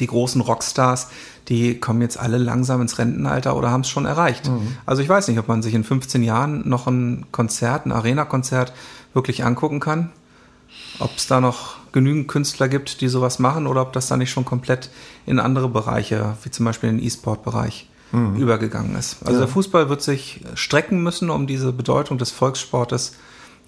die 0.00 0.06
großen 0.06 0.40
Rockstars, 0.40 1.08
die 1.48 1.78
kommen 1.78 2.02
jetzt 2.02 2.18
alle 2.18 2.38
langsam 2.38 2.82
ins 2.82 2.98
Rentenalter 2.98 3.56
oder 3.56 3.70
haben 3.70 3.82
es 3.82 3.88
schon 3.88 4.04
erreicht. 4.04 4.48
Mhm. 4.48 4.76
Also 4.84 5.00
ich 5.00 5.08
weiß 5.08 5.28
nicht, 5.28 5.38
ob 5.38 5.46
man 5.46 5.62
sich 5.62 5.74
in 5.74 5.84
15 5.84 6.24
Jahren 6.24 6.68
noch 6.68 6.88
ein 6.88 7.26
Konzert, 7.30 7.86
ein 7.86 7.92
Arena-Konzert 7.92 8.72
wirklich 9.14 9.44
angucken 9.44 9.78
kann 9.78 10.10
ob 10.98 11.16
es 11.16 11.26
da 11.26 11.40
noch 11.40 11.76
genügend 11.92 12.28
Künstler 12.28 12.68
gibt, 12.68 13.00
die 13.00 13.08
sowas 13.08 13.38
machen 13.38 13.66
oder 13.66 13.82
ob 13.82 13.92
das 13.92 14.08
da 14.08 14.16
nicht 14.16 14.30
schon 14.30 14.44
komplett 14.44 14.90
in 15.26 15.40
andere 15.40 15.68
Bereiche, 15.68 16.36
wie 16.42 16.50
zum 16.50 16.64
Beispiel 16.64 16.90
den 16.90 17.02
E-Sport-Bereich, 17.02 17.88
mhm. 18.12 18.36
übergegangen 18.36 18.96
ist. 18.96 19.18
Also 19.22 19.34
ja. 19.34 19.38
der 19.40 19.48
Fußball 19.48 19.88
wird 19.88 20.02
sich 20.02 20.40
strecken 20.54 21.02
müssen, 21.02 21.30
um 21.30 21.46
diese 21.46 21.72
Bedeutung 21.72 22.18
des 22.18 22.30
Volkssportes, 22.30 23.16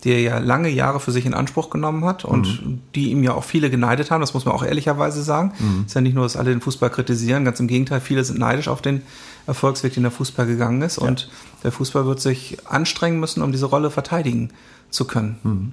die 0.04 0.12
er 0.12 0.20
ja 0.20 0.38
lange 0.38 0.70
Jahre 0.70 0.98
für 0.98 1.12
sich 1.12 1.26
in 1.26 1.34
Anspruch 1.34 1.68
genommen 1.68 2.04
hat 2.04 2.24
und 2.24 2.64
mhm. 2.64 2.80
die 2.94 3.10
ihm 3.10 3.22
ja 3.22 3.34
auch 3.34 3.44
viele 3.44 3.68
geneidet 3.70 4.10
haben, 4.10 4.20
das 4.20 4.32
muss 4.32 4.44
man 4.46 4.54
auch 4.54 4.62
ehrlicherweise 4.62 5.22
sagen. 5.22 5.52
Mhm. 5.58 5.84
ist 5.86 5.94
ja 5.94 6.00
nicht 6.00 6.14
nur, 6.14 6.24
dass 6.24 6.36
alle 6.36 6.50
den 6.50 6.60
Fußball 6.60 6.90
kritisieren, 6.90 7.44
ganz 7.44 7.60
im 7.60 7.68
Gegenteil, 7.68 8.00
viele 8.00 8.24
sind 8.24 8.38
neidisch 8.38 8.68
auf 8.68 8.80
den 8.80 9.02
Erfolgsweg, 9.46 9.94
den 9.94 10.04
der 10.04 10.12
Fußball 10.12 10.46
gegangen 10.46 10.82
ist 10.82 11.00
ja. 11.00 11.06
und 11.06 11.28
der 11.64 11.72
Fußball 11.72 12.06
wird 12.06 12.20
sich 12.20 12.58
anstrengen 12.66 13.20
müssen, 13.20 13.42
um 13.42 13.52
diese 13.52 13.66
Rolle 13.66 13.90
verteidigen 13.90 14.50
zu 14.90 15.04
können. 15.04 15.38
Mhm. 15.42 15.72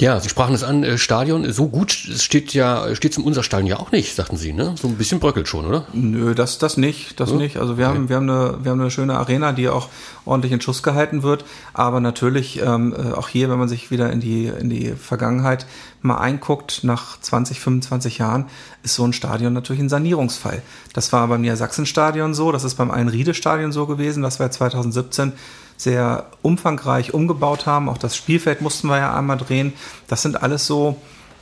Ja, 0.00 0.18
Sie 0.18 0.30
sprachen 0.30 0.54
es 0.54 0.64
an, 0.64 0.82
äh, 0.82 0.96
Stadion, 0.96 1.52
so 1.52 1.68
gut 1.68 1.92
steht 1.92 2.54
ja, 2.54 2.94
steht 2.94 3.12
zum 3.12 3.24
unser 3.24 3.42
Stadion 3.42 3.66
ja 3.66 3.76
auch 3.78 3.92
nicht, 3.92 4.14
sagten 4.14 4.38
Sie, 4.38 4.54
ne? 4.54 4.74
So 4.80 4.88
ein 4.88 4.96
bisschen 4.96 5.20
bröckelt 5.20 5.46
schon, 5.46 5.66
oder? 5.66 5.84
Nö, 5.92 6.34
das, 6.34 6.56
das 6.56 6.78
nicht, 6.78 7.20
das 7.20 7.30
ja? 7.30 7.36
nicht. 7.36 7.58
Also 7.58 7.76
wir 7.76 7.86
okay. 7.86 7.96
haben, 7.96 8.08
wir 8.08 8.16
haben 8.16 8.30
eine, 8.30 8.58
wir 8.62 8.70
haben 8.70 8.80
eine 8.80 8.90
schöne 8.90 9.18
Arena, 9.18 9.52
die 9.52 9.68
auch 9.68 9.88
ordentlich 10.24 10.52
in 10.52 10.60
Schuss 10.62 10.82
gehalten 10.82 11.22
wird. 11.22 11.44
Aber 11.74 12.00
natürlich, 12.00 12.62
ähm, 12.62 12.94
äh, 12.96 13.12
auch 13.12 13.28
hier, 13.28 13.50
wenn 13.50 13.58
man 13.58 13.68
sich 13.68 13.90
wieder 13.90 14.10
in 14.10 14.20
die, 14.20 14.46
in 14.46 14.70
die 14.70 14.92
Vergangenheit 14.92 15.66
mal 16.00 16.16
einguckt, 16.16 16.82
nach 16.82 17.20
20, 17.20 17.60
25 17.60 18.16
Jahren, 18.16 18.46
ist 18.82 18.94
so 18.94 19.04
ein 19.04 19.12
Stadion 19.12 19.52
natürlich 19.52 19.82
ein 19.82 19.90
Sanierungsfall. 19.90 20.62
Das 20.94 21.12
war 21.12 21.28
beim 21.28 21.42
Niedersachsen-Stadion 21.42 22.32
so, 22.32 22.52
das 22.52 22.64
ist 22.64 22.76
beim 22.76 22.90
Einriede-Stadion 22.90 23.70
so 23.70 23.86
gewesen, 23.86 24.22
das 24.22 24.40
war 24.40 24.50
2017 24.50 25.34
sehr 25.80 26.26
umfangreich 26.42 27.14
umgebaut 27.14 27.66
haben. 27.66 27.88
Auch 27.88 27.98
das 27.98 28.16
Spielfeld 28.16 28.60
mussten 28.60 28.88
wir 28.88 28.98
ja 28.98 29.16
einmal 29.16 29.38
drehen. 29.38 29.72
Das 30.08 30.22
sind 30.22 30.42
alles 30.42 30.66
so, 30.66 30.96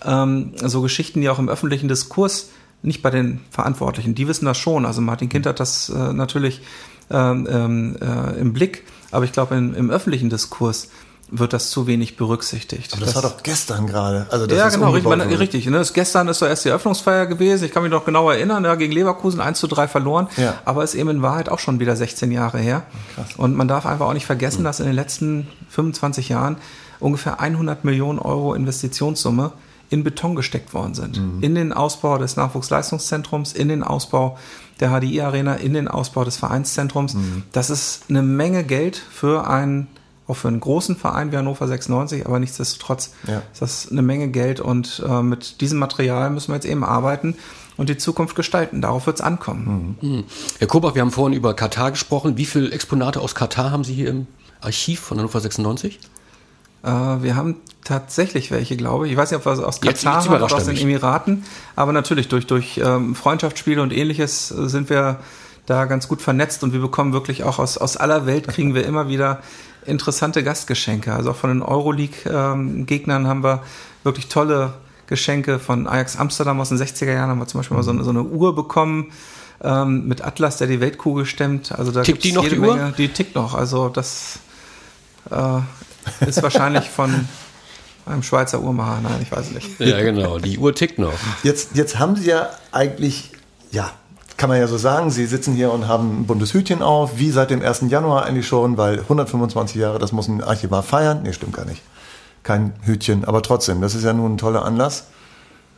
ähm, 0.05 0.53
so 0.57 0.80
Geschichten, 0.80 1.20
die 1.20 1.28
auch 1.28 1.39
im 1.39 1.49
öffentlichen 1.49 1.89
Diskurs 1.89 2.51
nicht 2.82 3.03
bei 3.03 3.11
den 3.11 3.41
Verantwortlichen, 3.51 4.14
die 4.14 4.28
wissen 4.28 4.45
das 4.45 4.57
schon. 4.57 4.86
Also 4.86 5.01
Martin 5.01 5.28
Kind 5.28 5.47
hat 5.47 5.59
das 5.59 5.89
äh, 5.89 6.12
natürlich 6.12 6.62
ähm, 7.11 7.49
ähm 7.51 7.97
äh, 8.01 8.39
im 8.39 8.53
Blick, 8.53 8.84
aber 9.11 9.24
ich 9.24 9.32
glaube, 9.32 9.57
im 9.57 9.91
öffentlichen 9.91 10.30
Diskurs 10.30 10.89
wird 11.31 11.53
das 11.53 11.70
zu 11.70 11.87
wenig 11.87 12.16
berücksichtigt. 12.16 12.93
Aber 12.93 13.05
das, 13.05 13.14
das 13.14 13.22
war 13.22 13.31
doch 13.31 13.43
gestern 13.43 13.87
gerade. 13.87 14.26
Also 14.31 14.47
das 14.47 14.57
ja, 14.57 14.68
genau, 14.68 14.91
richtig. 14.91 15.09
Man, 15.09 15.20
richtig 15.20 15.66
ne? 15.66 15.85
Gestern 15.93 16.29
ist 16.29 16.39
so 16.39 16.47
erst 16.47 16.64
die 16.64 16.70
Eröffnungsfeier 16.70 17.26
gewesen. 17.26 17.64
Ich 17.64 17.72
kann 17.72 17.83
mich 17.83 17.93
noch 17.93 18.05
genau 18.05 18.31
erinnern, 18.31 18.64
ja, 18.64 18.74
gegen 18.74 18.93
Leverkusen 18.93 19.41
1 19.41 19.59
zu 19.59 19.66
3 19.66 19.89
verloren. 19.89 20.29
Ja. 20.37 20.55
Aber 20.64 20.85
ist 20.85 20.95
eben 20.95 21.11
in 21.11 21.22
Wahrheit 21.22 21.49
auch 21.49 21.59
schon 21.59 21.81
wieder 21.81 21.97
16 21.97 22.31
Jahre 22.31 22.59
her. 22.59 22.85
Krass. 23.14 23.26
Und 23.37 23.57
man 23.57 23.68
darf 23.68 23.85
einfach 23.85 24.07
auch 24.07 24.14
nicht 24.14 24.26
vergessen, 24.26 24.61
mhm. 24.61 24.64
dass 24.64 24.81
in 24.81 24.87
den 24.87 24.95
letzten 24.95 25.49
25 25.70 26.31
Jahren 26.31 26.57
ungefähr 27.01 27.41
100 27.41 27.85
Millionen 27.85 28.18
Euro 28.18 28.55
Investitionssumme 28.55 29.53
in 29.91 30.05
Beton 30.05 30.35
gesteckt 30.35 30.74
worden 30.74 30.95
sind. 30.95 31.18
Mhm. 31.18 31.43
In 31.43 31.55
den 31.55 31.72
Ausbau 31.72 32.18
des 32.18 32.37
Nachwuchsleistungszentrums, 32.37 33.53
in 33.53 33.68
den 33.68 33.83
Ausbau 33.83 34.39
der 34.81 34.91
HDI-Arena, 34.91 35.55
in 35.55 35.74
den 35.74 35.89
Ausbau 35.89 36.24
des 36.24 36.37
Vereinszentrums. 36.37 37.14
Mhm. 37.14 37.43
Das 37.53 37.70
ist 37.70 38.05
eine 38.09 38.22
Menge 38.22 38.64
Geld 38.64 38.97
für 38.97 39.49
ein 39.49 39.89
auch 40.29 40.35
für 40.35 40.49
einen 40.49 40.61
großen 40.61 40.95
Verein 40.97 41.33
wie 41.33 41.37
Hannover 41.37 41.66
96, 41.66 42.26
aber 42.26 42.39
nichtsdestotrotz 42.39 43.12
ja. 43.26 43.43
ist 43.53 43.62
das 43.62 43.91
eine 43.91 44.03
Menge 44.03 44.29
Geld 44.29 44.61
und 44.61 45.03
äh, 45.07 45.22
mit 45.22 45.61
diesem 45.61 45.79
Material 45.79 46.31
müssen 46.31 46.49
wir 46.53 46.57
jetzt 46.57 46.66
eben 46.66 46.85
arbeiten 46.85 47.35
und 47.79 47.89
die 47.89 47.97
Zukunft 47.97 48.37
gestalten. 48.37 48.83
Darauf 48.83 49.07
wird 49.07 49.16
es 49.16 49.22
ankommen. 49.22 49.97
Mhm. 50.01 50.09
Mhm. 50.09 50.24
Herr 50.59 50.66
Kobach, 50.66 50.95
wir 50.95 51.03
haben 51.03 51.11
vorhin 51.11 51.37
über 51.37 51.55
Katar 51.55 51.91
gesprochen. 51.91 52.37
Wie 52.37 52.45
viele 52.45 52.70
Exponate 52.70 53.20
aus 53.20 53.35
Katar 53.35 53.70
haben 53.70 53.85
Sie 53.85 53.95
hier 53.95 54.11
im 54.11 54.26
Archiv 54.61 55.01
von 55.01 55.18
Hannover 55.18 55.41
96? 55.41 55.99
Äh, 56.83 56.89
wir 56.89 57.35
haben 57.35 57.57
tatsächlich 57.83 58.51
welche, 58.51 58.76
glaube 58.76 59.07
ich. 59.07 59.12
Ich 59.12 59.18
weiß 59.18 59.31
nicht, 59.31 59.39
ob 59.39 59.47
wir 59.47 59.66
aus 59.66 59.81
Jetzt- 59.83 60.05
Katar 60.05 60.24
haben 60.24 60.35
oder 60.35 60.55
aus 60.55 60.64
den. 60.64 60.76
Emiraten. 60.76 61.45
Aber 61.74 61.93
natürlich 61.93 62.29
durch, 62.29 62.47
durch 62.47 62.79
ähm, 62.85 63.14
Freundschaftsspiele 63.14 63.81
und 63.81 63.93
ähnliches 63.93 64.51
äh, 64.51 64.68
sind 64.68 64.91
wir 64.91 65.20
da 65.69 65.85
ganz 65.85 66.09
gut 66.09 66.23
vernetzt 66.23 66.62
und 66.62 66.73
wir 66.73 66.81
bekommen 66.81 67.12
wirklich 67.12 67.45
auch 67.45 67.59
aus, 67.59 67.77
aus 67.77 67.99
aller 67.99 68.25
Welt 68.25 68.49
kriegen 68.49 68.75
wir 68.75 68.87
immer 68.87 69.09
wieder 69.09 69.43
interessante 69.85 70.43
Gastgeschenke. 70.43 71.12
Also 71.12 71.33
auch 71.33 71.37
von 71.37 71.51
den 71.51 71.62
Euroleague-Gegnern 71.62 73.27
haben 73.27 73.45
wir 73.45 73.62
wirklich 74.03 74.29
tolle 74.29 74.73
Geschenke. 75.07 75.59
Von 75.59 75.87
Ajax 75.87 76.16
Amsterdam 76.16 76.59
aus 76.61 76.71
den 76.71 76.79
60er 76.79 77.12
Jahren 77.12 77.29
haben 77.29 77.39
wir 77.39 77.47
zum 77.47 77.61
Beispiel 77.61 77.77
mal 77.77 77.83
so 77.83 77.91
eine, 77.91 78.03
so 78.03 78.11
eine 78.11 78.23
Uhr 78.23 78.55
bekommen 78.55 79.12
ähm, 79.62 80.09
mit 80.09 80.25
Atlas, 80.25 80.57
der 80.57 80.69
die 80.69 80.81
Weltkugel 80.81 81.27
stemmt. 81.27 81.73
Also 81.73 81.93
da 81.93 82.03
Tickt 82.03 82.25
die 82.25 82.33
noch, 82.33 82.45
jede 82.45 82.57
die 82.57 82.61
Uhr? 82.62 82.75
Menge. 82.75 82.95
Die 82.97 83.09
tickt 83.09 83.35
noch. 83.35 83.55
Also 83.55 83.91
das 83.91 84.39
äh, 85.31 86.27
ist 86.27 86.43
wahrscheinlich 86.43 86.89
von 86.89 87.29
einem 88.07 88.23
Schweizer 88.23 88.62
Uhrmacher. 88.62 89.01
Nein, 89.03 89.21
ich 89.21 89.31
weiß 89.31 89.49
es 89.49 89.53
nicht. 89.53 89.81
Ja, 89.81 90.01
genau. 90.01 90.39
Die 90.39 90.57
Uhr 90.57 90.75
tickt 90.75 90.99
noch. 90.99 91.12
Jetzt, 91.43 91.77
jetzt 91.77 91.99
haben 91.99 92.16
Sie 92.16 92.29
ja 92.31 92.49
eigentlich, 92.73 93.33
ja, 93.71 93.93
kann 94.39 94.49
man 94.49 94.59
ja 94.59 94.66
so 94.66 94.78
sagen, 94.78 95.11
Sie 95.11 95.26
sitzen 95.26 95.55
hier 95.55 95.70
und 95.72 95.86
haben 95.89 96.20
ein 96.22 96.26
buntes 96.26 96.55
Hütchen 96.55 96.80
auf, 96.82 97.18
wie 97.18 97.30
seit 97.30 97.51
dem 97.51 97.61
1. 97.61 97.82
Januar 97.89 98.24
eigentlich 98.24 98.47
schon, 98.47 98.76
weil 98.78 99.01
125 99.01 99.76
Jahre, 99.76 99.99
das 99.99 100.12
muss 100.12 100.28
ein 100.28 100.43
Archivar 100.43 100.82
feiern. 100.82 101.20
Nee, 101.24 101.32
stimmt 101.34 101.53
gar 101.55 101.66
nicht. 101.66 101.82
Kein 102.45 102.72
Hütchen, 102.82 103.24
aber 103.26 103.43
trotzdem, 103.43 103.80
das 103.82 103.95
ist 103.95 104.05
ja 104.05 104.12
nun 104.14 104.34
ein 104.34 104.39
toller 104.39 104.64
Anlass. 104.64 105.09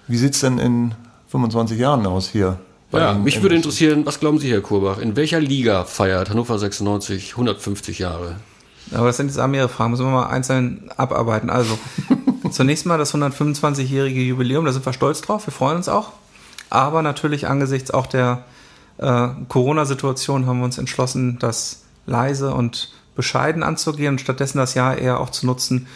Wie 0.06 0.16
sieht 0.18 0.34
es 0.34 0.40
denn 0.40 0.58
in 0.58 0.94
25 1.28 1.78
Jahren 1.78 2.06
aus 2.06 2.28
hier? 2.28 2.58
Ja, 2.92 3.14
mich 3.14 3.36
in- 3.36 3.42
würde 3.42 3.54
interessieren, 3.56 4.04
was 4.04 4.20
glauben 4.20 4.38
Sie, 4.38 4.50
Herr 4.52 4.60
Kurbach, 4.60 4.98
in 4.98 5.16
welcher 5.16 5.40
Liga 5.40 5.84
feiert 5.84 6.28
Hannover 6.30 6.58
96 6.58 7.32
150 7.32 7.98
Jahre? 7.98 8.36
Aber 8.92 9.06
das 9.06 9.16
sind 9.16 9.26
jetzt 9.28 9.38
auch 9.38 9.46
mehrere 9.46 9.68
Fragen, 9.68 9.92
müssen 9.92 10.04
wir 10.04 10.10
mal 10.10 10.26
einzeln 10.26 10.90
abarbeiten. 10.96 11.48
Also, 11.50 11.78
zunächst 12.50 12.84
mal 12.86 12.98
das 12.98 13.14
125-jährige 13.14 14.20
Jubiläum, 14.20 14.64
da 14.64 14.72
sind 14.72 14.84
wir 14.84 14.92
stolz 14.92 15.20
drauf, 15.22 15.46
wir 15.46 15.52
freuen 15.52 15.76
uns 15.76 15.88
auch. 15.88 16.10
Aber 16.70 17.02
natürlich 17.02 17.48
angesichts 17.48 17.90
auch 17.90 18.06
der 18.06 18.44
äh, 18.98 19.28
Corona-Situation 19.48 20.46
haben 20.46 20.58
wir 20.58 20.64
uns 20.64 20.78
entschlossen, 20.78 21.38
das 21.38 21.82
leise 22.06 22.54
und 22.54 22.92
bescheiden 23.16 23.62
anzugehen 23.62 24.14
und 24.14 24.20
stattdessen 24.20 24.58
das 24.58 24.74
Jahr 24.74 24.96
eher 24.96 25.20
auch 25.20 25.30
zu 25.30 25.46
nutzen 25.46 25.86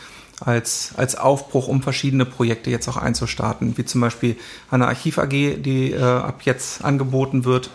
als, 0.40 0.92
als 0.96 1.16
Aufbruch, 1.16 1.68
um 1.68 1.82
verschiedene 1.82 2.24
Projekte 2.24 2.70
jetzt 2.70 2.88
auch 2.88 2.96
einzustarten, 2.96 3.78
wie 3.78 3.84
zum 3.84 4.00
Beispiel 4.00 4.36
eine 4.70 4.88
Archiv 4.88 5.18
AG, 5.18 5.28
die 5.28 5.92
äh, 5.92 6.02
ab 6.02 6.42
jetzt 6.42 6.84
angeboten 6.84 7.44
wird 7.44 7.70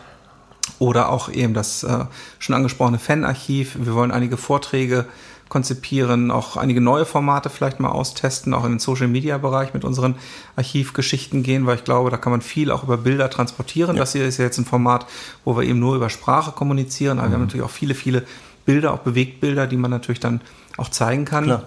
oder 0.78 1.10
auch 1.10 1.30
eben 1.30 1.54
das 1.54 1.84
äh, 1.84 2.06
schon 2.38 2.56
angesprochene 2.56 3.00
Fanarchiv. 3.00 3.78
Wir 3.80 3.94
wollen 3.94 4.12
einige 4.12 4.38
Vorträge 4.38 5.06
konzipieren, 5.50 6.32
auch 6.32 6.58
einige 6.58 6.80
neue 6.80 7.06
Formate 7.06 7.50
vielleicht 7.50 7.80
mal 7.80 7.90
austesten, 7.90 8.54
auch 8.54 8.64
in 8.64 8.74
den 8.74 8.80
Social 8.80 9.08
Media 9.08 9.38
Bereich 9.38 9.74
mit 9.74 9.84
unseren 9.84 10.16
Archivgeschichten 10.56 11.44
gehen, 11.44 11.66
weil 11.66 11.76
ich 11.76 11.84
glaube, 11.84 12.12
da 12.12 12.18
kann 12.18 12.32
man 12.32 12.42
viel 12.42 12.72
auch 12.72 12.84
über 12.84 12.98
Bilder 12.98 13.30
transportieren. 13.30 13.96
Das 13.96 14.14
hier 14.14 14.26
ist 14.26 14.38
ja 14.38 14.46
jetzt 14.46 14.60
ein 14.60 14.66
Format, 14.66 15.08
wo 15.44 15.58
wir 15.58 15.64
eben 15.64 15.80
nur 15.80 15.96
über 15.96 16.10
Sprache 16.10 16.52
kommunizieren, 16.52 17.20
aber 17.20 17.30
wir 17.30 17.34
haben 17.34 17.42
natürlich 17.42 17.66
auch 17.66 17.72
viele, 17.72 17.96
viele 17.96 18.24
Bilder, 18.66 18.94
auch 18.94 19.00
Bewegtbilder, 19.00 19.66
die 19.66 19.78
man 19.78 19.90
natürlich 19.90 20.20
dann 20.20 20.42
auch 20.78 20.90
zeigen 20.90 21.26
kann. 21.26 21.46
Klar. 21.46 21.64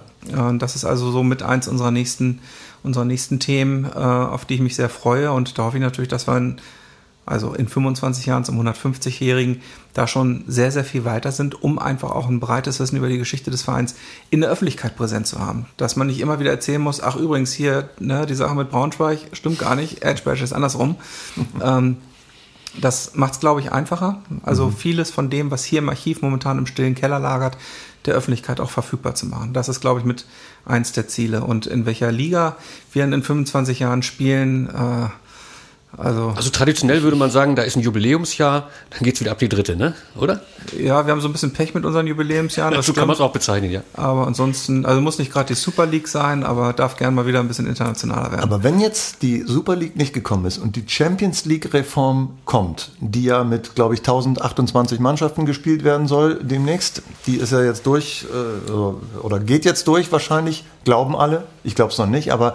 Das 0.58 0.76
ist 0.76 0.84
also 0.84 1.10
so 1.10 1.24
mit 1.24 1.42
eins 1.42 1.66
unserer 1.66 1.90
nächsten, 1.90 2.38
unserer 2.84 3.04
nächsten 3.04 3.40
Themen, 3.40 3.84
äh, 3.84 3.98
auf 3.98 4.44
die 4.44 4.54
ich 4.54 4.60
mich 4.60 4.76
sehr 4.76 4.88
freue. 4.88 5.32
Und 5.32 5.58
da 5.58 5.64
hoffe 5.64 5.78
ich 5.78 5.82
natürlich, 5.82 6.08
dass 6.08 6.28
wir 6.28 6.36
in, 6.36 6.60
also 7.32 7.54
in 7.54 7.66
25 7.66 8.26
Jahren 8.26 8.44
zum 8.44 8.60
150-Jährigen 8.60 9.62
da 9.94 10.06
schon 10.06 10.44
sehr, 10.46 10.70
sehr 10.70 10.84
viel 10.84 11.04
weiter 11.04 11.32
sind, 11.32 11.62
um 11.62 11.78
einfach 11.78 12.10
auch 12.10 12.28
ein 12.28 12.40
breites 12.40 12.78
Wissen 12.78 12.96
über 12.96 13.08
die 13.08 13.18
Geschichte 13.18 13.50
des 13.50 13.62
Vereins 13.62 13.94
in 14.30 14.42
der 14.42 14.50
Öffentlichkeit 14.50 14.96
präsent 14.96 15.26
zu 15.26 15.38
haben. 15.38 15.66
Dass 15.76 15.96
man 15.96 16.06
nicht 16.06 16.20
immer 16.20 16.40
wieder 16.40 16.50
erzählen 16.50 16.80
muss, 16.80 17.02
ach 17.02 17.16
übrigens 17.16 17.52
hier, 17.52 17.88
ne, 17.98 18.26
die 18.26 18.34
Sache 18.34 18.54
mit 18.54 18.70
Braunschweig, 18.70 19.18
stimmt 19.32 19.58
gar 19.58 19.74
nicht, 19.74 20.04
Edgebash 20.04 20.42
ist 20.42 20.52
andersrum. 20.52 20.96
ähm, 21.62 21.96
das 22.80 23.14
macht 23.14 23.34
es, 23.34 23.40
glaube 23.40 23.60
ich, 23.60 23.72
einfacher. 23.72 24.22
Also 24.44 24.70
vieles 24.70 25.10
von 25.10 25.28
dem, 25.28 25.50
was 25.50 25.64
hier 25.64 25.80
im 25.80 25.88
Archiv 25.88 26.22
momentan 26.22 26.58
im 26.58 26.66
stillen 26.66 26.94
Keller 26.94 27.18
lagert, 27.18 27.58
der 28.06 28.14
Öffentlichkeit 28.14 28.60
auch 28.60 28.70
verfügbar 28.70 29.14
zu 29.14 29.26
machen. 29.26 29.52
Das 29.52 29.68
ist, 29.68 29.80
glaube 29.80 30.00
ich, 30.00 30.06
mit 30.06 30.26
eins 30.64 30.92
der 30.92 31.06
Ziele. 31.06 31.44
Und 31.44 31.66
in 31.66 31.86
welcher 31.86 32.10
Liga 32.10 32.56
wir 32.92 33.04
in 33.04 33.22
25 33.22 33.80
Jahren 33.80 34.02
spielen, 34.02 34.68
äh, 34.68 35.08
also 35.96 36.32
Also 36.36 36.50
traditionell 36.50 37.02
würde 37.02 37.16
man 37.16 37.30
sagen, 37.30 37.56
da 37.56 37.62
ist 37.62 37.76
ein 37.76 37.80
Jubiläumsjahr, 37.80 38.70
dann 38.90 39.00
geht's 39.02 39.20
wieder 39.20 39.32
ab 39.32 39.38
die 39.38 39.48
dritte, 39.48 39.76
ne? 39.76 39.94
Oder? 40.16 40.40
ja, 40.78 41.06
wir 41.06 41.12
haben 41.12 41.20
so 41.20 41.28
ein 41.28 41.32
bisschen 41.32 41.52
Pech 41.52 41.74
mit 41.74 41.84
unseren 41.84 42.06
Jubiläumsjahren. 42.06 42.74
Das 42.74 42.86
so 42.86 42.92
kann 42.92 43.06
man 43.06 43.14
es 43.14 43.20
auch 43.20 43.32
bezeichnen, 43.32 43.70
ja. 43.70 43.82
Aber 43.94 44.26
ansonsten, 44.26 44.86
also 44.86 45.00
muss 45.00 45.18
nicht 45.18 45.32
gerade 45.32 45.48
die 45.48 45.54
Super 45.54 45.86
League 45.86 46.08
sein, 46.08 46.44
aber 46.44 46.72
darf 46.72 46.96
gern 46.96 47.14
mal 47.14 47.26
wieder 47.26 47.40
ein 47.40 47.48
bisschen 47.48 47.66
internationaler 47.66 48.30
werden. 48.30 48.40
Aber 48.40 48.62
wenn 48.62 48.80
jetzt 48.80 49.22
die 49.22 49.42
Super 49.42 49.76
League 49.76 49.96
nicht 49.96 50.12
gekommen 50.12 50.44
ist 50.46 50.58
und 50.58 50.76
die 50.76 50.84
Champions 50.86 51.44
League 51.44 51.72
Reform 51.72 52.38
kommt, 52.44 52.92
die 53.00 53.24
ja 53.24 53.44
mit, 53.44 53.74
glaube 53.74 53.94
ich, 53.94 54.00
1028 54.00 55.00
Mannschaften 55.00 55.46
gespielt 55.46 55.84
werden 55.84 56.06
soll 56.06 56.42
demnächst, 56.42 57.02
die 57.26 57.36
ist 57.36 57.52
ja 57.52 57.62
jetzt 57.62 57.86
durch 57.86 58.26
äh, 58.32 58.72
oder 59.18 59.40
geht 59.40 59.64
jetzt 59.64 59.86
durch 59.88 60.10
wahrscheinlich, 60.12 60.64
glauben 60.84 61.16
alle. 61.16 61.44
Ich 61.64 61.74
glaube 61.74 61.92
es 61.92 61.98
noch 61.98 62.06
nicht, 62.06 62.32
aber 62.32 62.54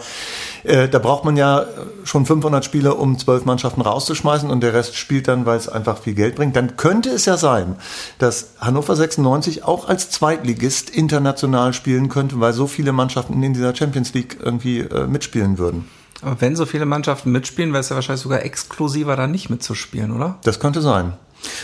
äh, 0.63 0.87
da 0.89 0.99
braucht 0.99 1.25
man 1.25 1.37
ja 1.37 1.65
schon 2.03 2.25
500 2.25 2.63
Spieler, 2.63 2.99
um 2.99 3.17
zwölf 3.17 3.45
Mannschaften 3.45 3.81
rauszuschmeißen 3.81 4.49
und 4.49 4.61
der 4.61 4.73
Rest 4.73 4.95
spielt 4.95 5.27
dann, 5.27 5.45
weil 5.45 5.57
es 5.57 5.69
einfach 5.69 5.99
viel 5.99 6.13
Geld 6.13 6.35
bringt. 6.35 6.55
Dann 6.55 6.77
könnte 6.77 7.09
es 7.09 7.25
ja 7.25 7.37
sein, 7.37 7.75
dass 8.19 8.51
Hannover 8.59 8.95
96 8.95 9.63
auch 9.63 9.87
als 9.87 10.09
Zweitligist 10.09 10.89
international 10.89 11.73
spielen 11.73 12.09
könnte, 12.09 12.39
weil 12.39 12.53
so 12.53 12.67
viele 12.67 12.91
Mannschaften 12.91 13.41
in 13.41 13.53
dieser 13.53 13.75
Champions 13.75 14.13
League 14.13 14.37
irgendwie 14.41 14.79
äh, 14.79 15.07
mitspielen 15.07 15.57
würden. 15.57 15.85
Aber 16.21 16.41
wenn 16.41 16.55
so 16.55 16.65
viele 16.65 16.85
Mannschaften 16.85 17.31
mitspielen, 17.31 17.71
wäre 17.73 17.81
es 17.81 17.89
ja 17.89 17.95
wahrscheinlich 17.95 18.23
sogar 18.23 18.43
exklusiver, 18.43 19.15
da 19.15 19.27
nicht 19.27 19.49
mitzuspielen, 19.49 20.11
oder? 20.11 20.37
Das 20.43 20.59
könnte 20.59 20.81
sein. 20.81 21.13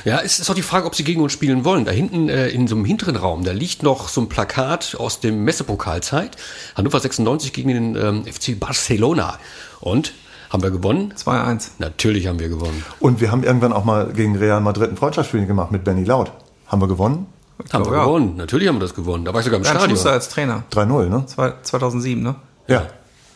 Ja, 0.05 0.19
es 0.21 0.39
ist 0.39 0.49
auch 0.49 0.55
die 0.55 0.61
Frage, 0.61 0.85
ob 0.85 0.95
sie 0.95 1.03
gegen 1.03 1.21
uns 1.21 1.31
spielen 1.31 1.65
wollen. 1.65 1.85
Da 1.85 1.91
hinten 1.91 2.29
äh, 2.29 2.49
in 2.49 2.67
so 2.67 2.75
einem 2.75 2.85
hinteren 2.85 3.15
Raum, 3.15 3.43
da 3.43 3.51
liegt 3.51 3.83
noch 3.83 4.09
so 4.09 4.21
ein 4.21 4.29
Plakat 4.29 4.95
aus 4.99 5.19
dem 5.19 5.43
Messepokalzeit. 5.43 6.37
Hannover 6.75 6.99
96 6.99 7.53
gegen 7.53 7.69
den 7.69 7.95
ähm, 7.95 8.25
FC 8.25 8.59
Barcelona. 8.59 9.37
Und 9.79 10.13
haben 10.49 10.61
wir 10.63 10.71
gewonnen? 10.71 11.13
2-1. 11.17 11.69
Natürlich 11.79 12.27
haben 12.27 12.39
wir 12.39 12.49
gewonnen. 12.49 12.83
Und 12.99 13.21
wir 13.21 13.31
haben 13.31 13.43
irgendwann 13.43 13.73
auch 13.73 13.85
mal 13.85 14.13
gegen 14.13 14.35
Real 14.37 14.61
Madrid 14.61 14.91
ein 14.91 14.97
Freundschaftsspiel 14.97 15.45
gemacht 15.45 15.71
mit 15.71 15.83
Benny 15.83 16.03
Laut. 16.03 16.31
Haben 16.67 16.81
wir 16.81 16.87
gewonnen? 16.87 17.25
Haben 17.71 17.85
wir 17.85 17.93
ja. 17.93 18.03
gewonnen. 18.03 18.35
Natürlich 18.35 18.67
haben 18.67 18.75
wir 18.75 18.81
das 18.81 18.93
gewonnen. 18.95 19.25
Da 19.25 19.33
war 19.33 19.39
ich 19.39 19.45
sogar 19.45 19.57
im 19.57 19.63
Bernd 19.63 19.77
Stadion. 19.77 19.97
Schuster 19.97 20.11
als 20.11 20.29
Trainer. 20.29 20.63
3-0, 20.71 21.09
ne? 21.09 21.25
Zwei- 21.27 21.53
2007, 21.61 22.21
ne? 22.21 22.35
Ja. 22.67 22.87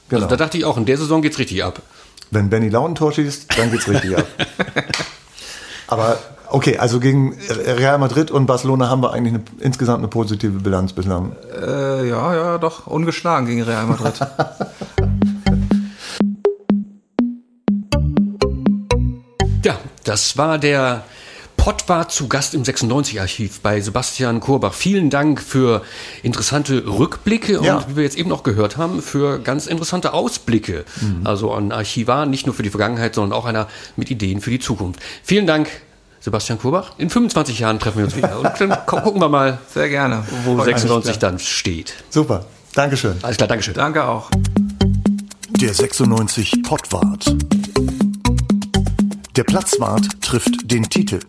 Genau. 0.10 0.24
Also 0.24 0.28
da 0.28 0.36
dachte 0.38 0.58
ich 0.58 0.66
auch, 0.66 0.78
in 0.78 0.86
der 0.86 0.98
Saison 0.98 1.22
geht's 1.22 1.38
richtig 1.39 1.64
ab. 1.64 1.82
Wenn 2.32 2.50
Benny 2.50 2.70
Laut 2.70 2.89
ein 2.91 2.95
Tor 2.95 3.12
schießt, 3.12 3.58
dann 3.58 3.72
geht's 3.72 3.88
richtig 3.88 4.18
ab. 4.18 4.26
Aber 5.88 6.18
okay, 6.50 6.78
also 6.78 7.00
gegen 7.00 7.36
Real 7.50 7.98
Madrid 7.98 8.32
und 8.32 8.45
Barcelona 8.45 8.89
haben 8.89 9.02
wir 9.02 9.14
eigentlich 9.14 9.36
eine, 9.36 9.43
insgesamt 9.60 10.00
eine 10.00 10.08
positive 10.08 10.60
Bilanz 10.60 10.93
bislang. 10.93 11.36
Äh, 11.56 12.08
ja, 12.10 12.36
ja, 12.36 12.58
doch. 12.58 12.88
Ungeschlagen 12.88 13.48
gegen 13.48 13.64
Real 13.64 13.86
Madrid. 13.86 14.14
Ja, 19.64 19.78
das 20.06 20.38
war 20.38 20.58
der 20.60 21.04
Pott 21.58 21.89
war 21.89 22.08
zu 22.08 22.30
Gast 22.30 22.54
im 22.54 22.64
96-Archiv 22.64 23.60
bei 23.62 23.82
Sebastian 23.82 24.39
Kurbach. 24.39 24.74
Vielen 24.74 25.10
Dank 25.10 25.41
für 25.41 25.82
interessante 26.24 26.86
Rückblicke 26.88 27.60
Ja. 27.62 27.76
und 27.78 27.89
wie 27.89 27.95
wir 27.98 28.04
jetzt 28.04 28.18
eben 28.18 28.32
auch 28.32 28.43
gehört 28.43 28.78
haben, 28.78 29.02
für 29.02 29.39
ganz 29.39 29.68
interessante 29.68 30.14
Ausblicke. 30.14 30.86
Also 31.26 31.52
ein 31.54 31.74
Archivar, 31.74 32.26
nicht 32.26 32.45
nur 32.45 32.56
für 32.56 32.64
die 32.64 32.70
Vergangenheit, 32.70 33.16
sondern 33.16 33.38
auch 33.38 33.43
einer 33.43 33.68
mit 33.98 34.10
Ideen 34.10 34.39
für 34.39 34.52
die 34.52 34.60
Zukunft. 34.60 35.02
Vielen 35.24 35.45
Dank, 35.48 35.68
Sebastian 36.28 36.59
Kurbach. 36.59 36.91
In 36.97 37.09
25 37.09 37.59
Jahren 37.59 37.80
treffen 37.80 37.99
wir 37.99 38.03
uns 38.05 38.17
wieder 38.17 38.38
und 38.38 38.49
dann 38.59 38.69
gu- 38.86 38.97
gucken 38.99 39.21
wir 39.21 39.30
mal, 39.30 39.59
Sehr 39.73 39.88
gerne. 39.88 40.23
wo 40.43 40.57
Freut 40.57 40.65
mich. 40.65 40.75
96 40.75 41.19
dann 41.19 41.39
steht. 41.39 41.93
Super. 42.09 42.43
Dankeschön. 42.75 43.15
Alles 43.21 43.38
klar, 43.38 43.47
Dankeschön. 43.47 43.75
Danke 43.75 44.03
auch. 44.03 44.30
Der 45.61 45.73
96 45.73 46.63
Pottwart. 46.63 47.34
Der 49.38 49.43
Platzwart 49.45 50.05
trifft 50.21 50.69
den 50.69 50.84
Titel. 50.89 51.19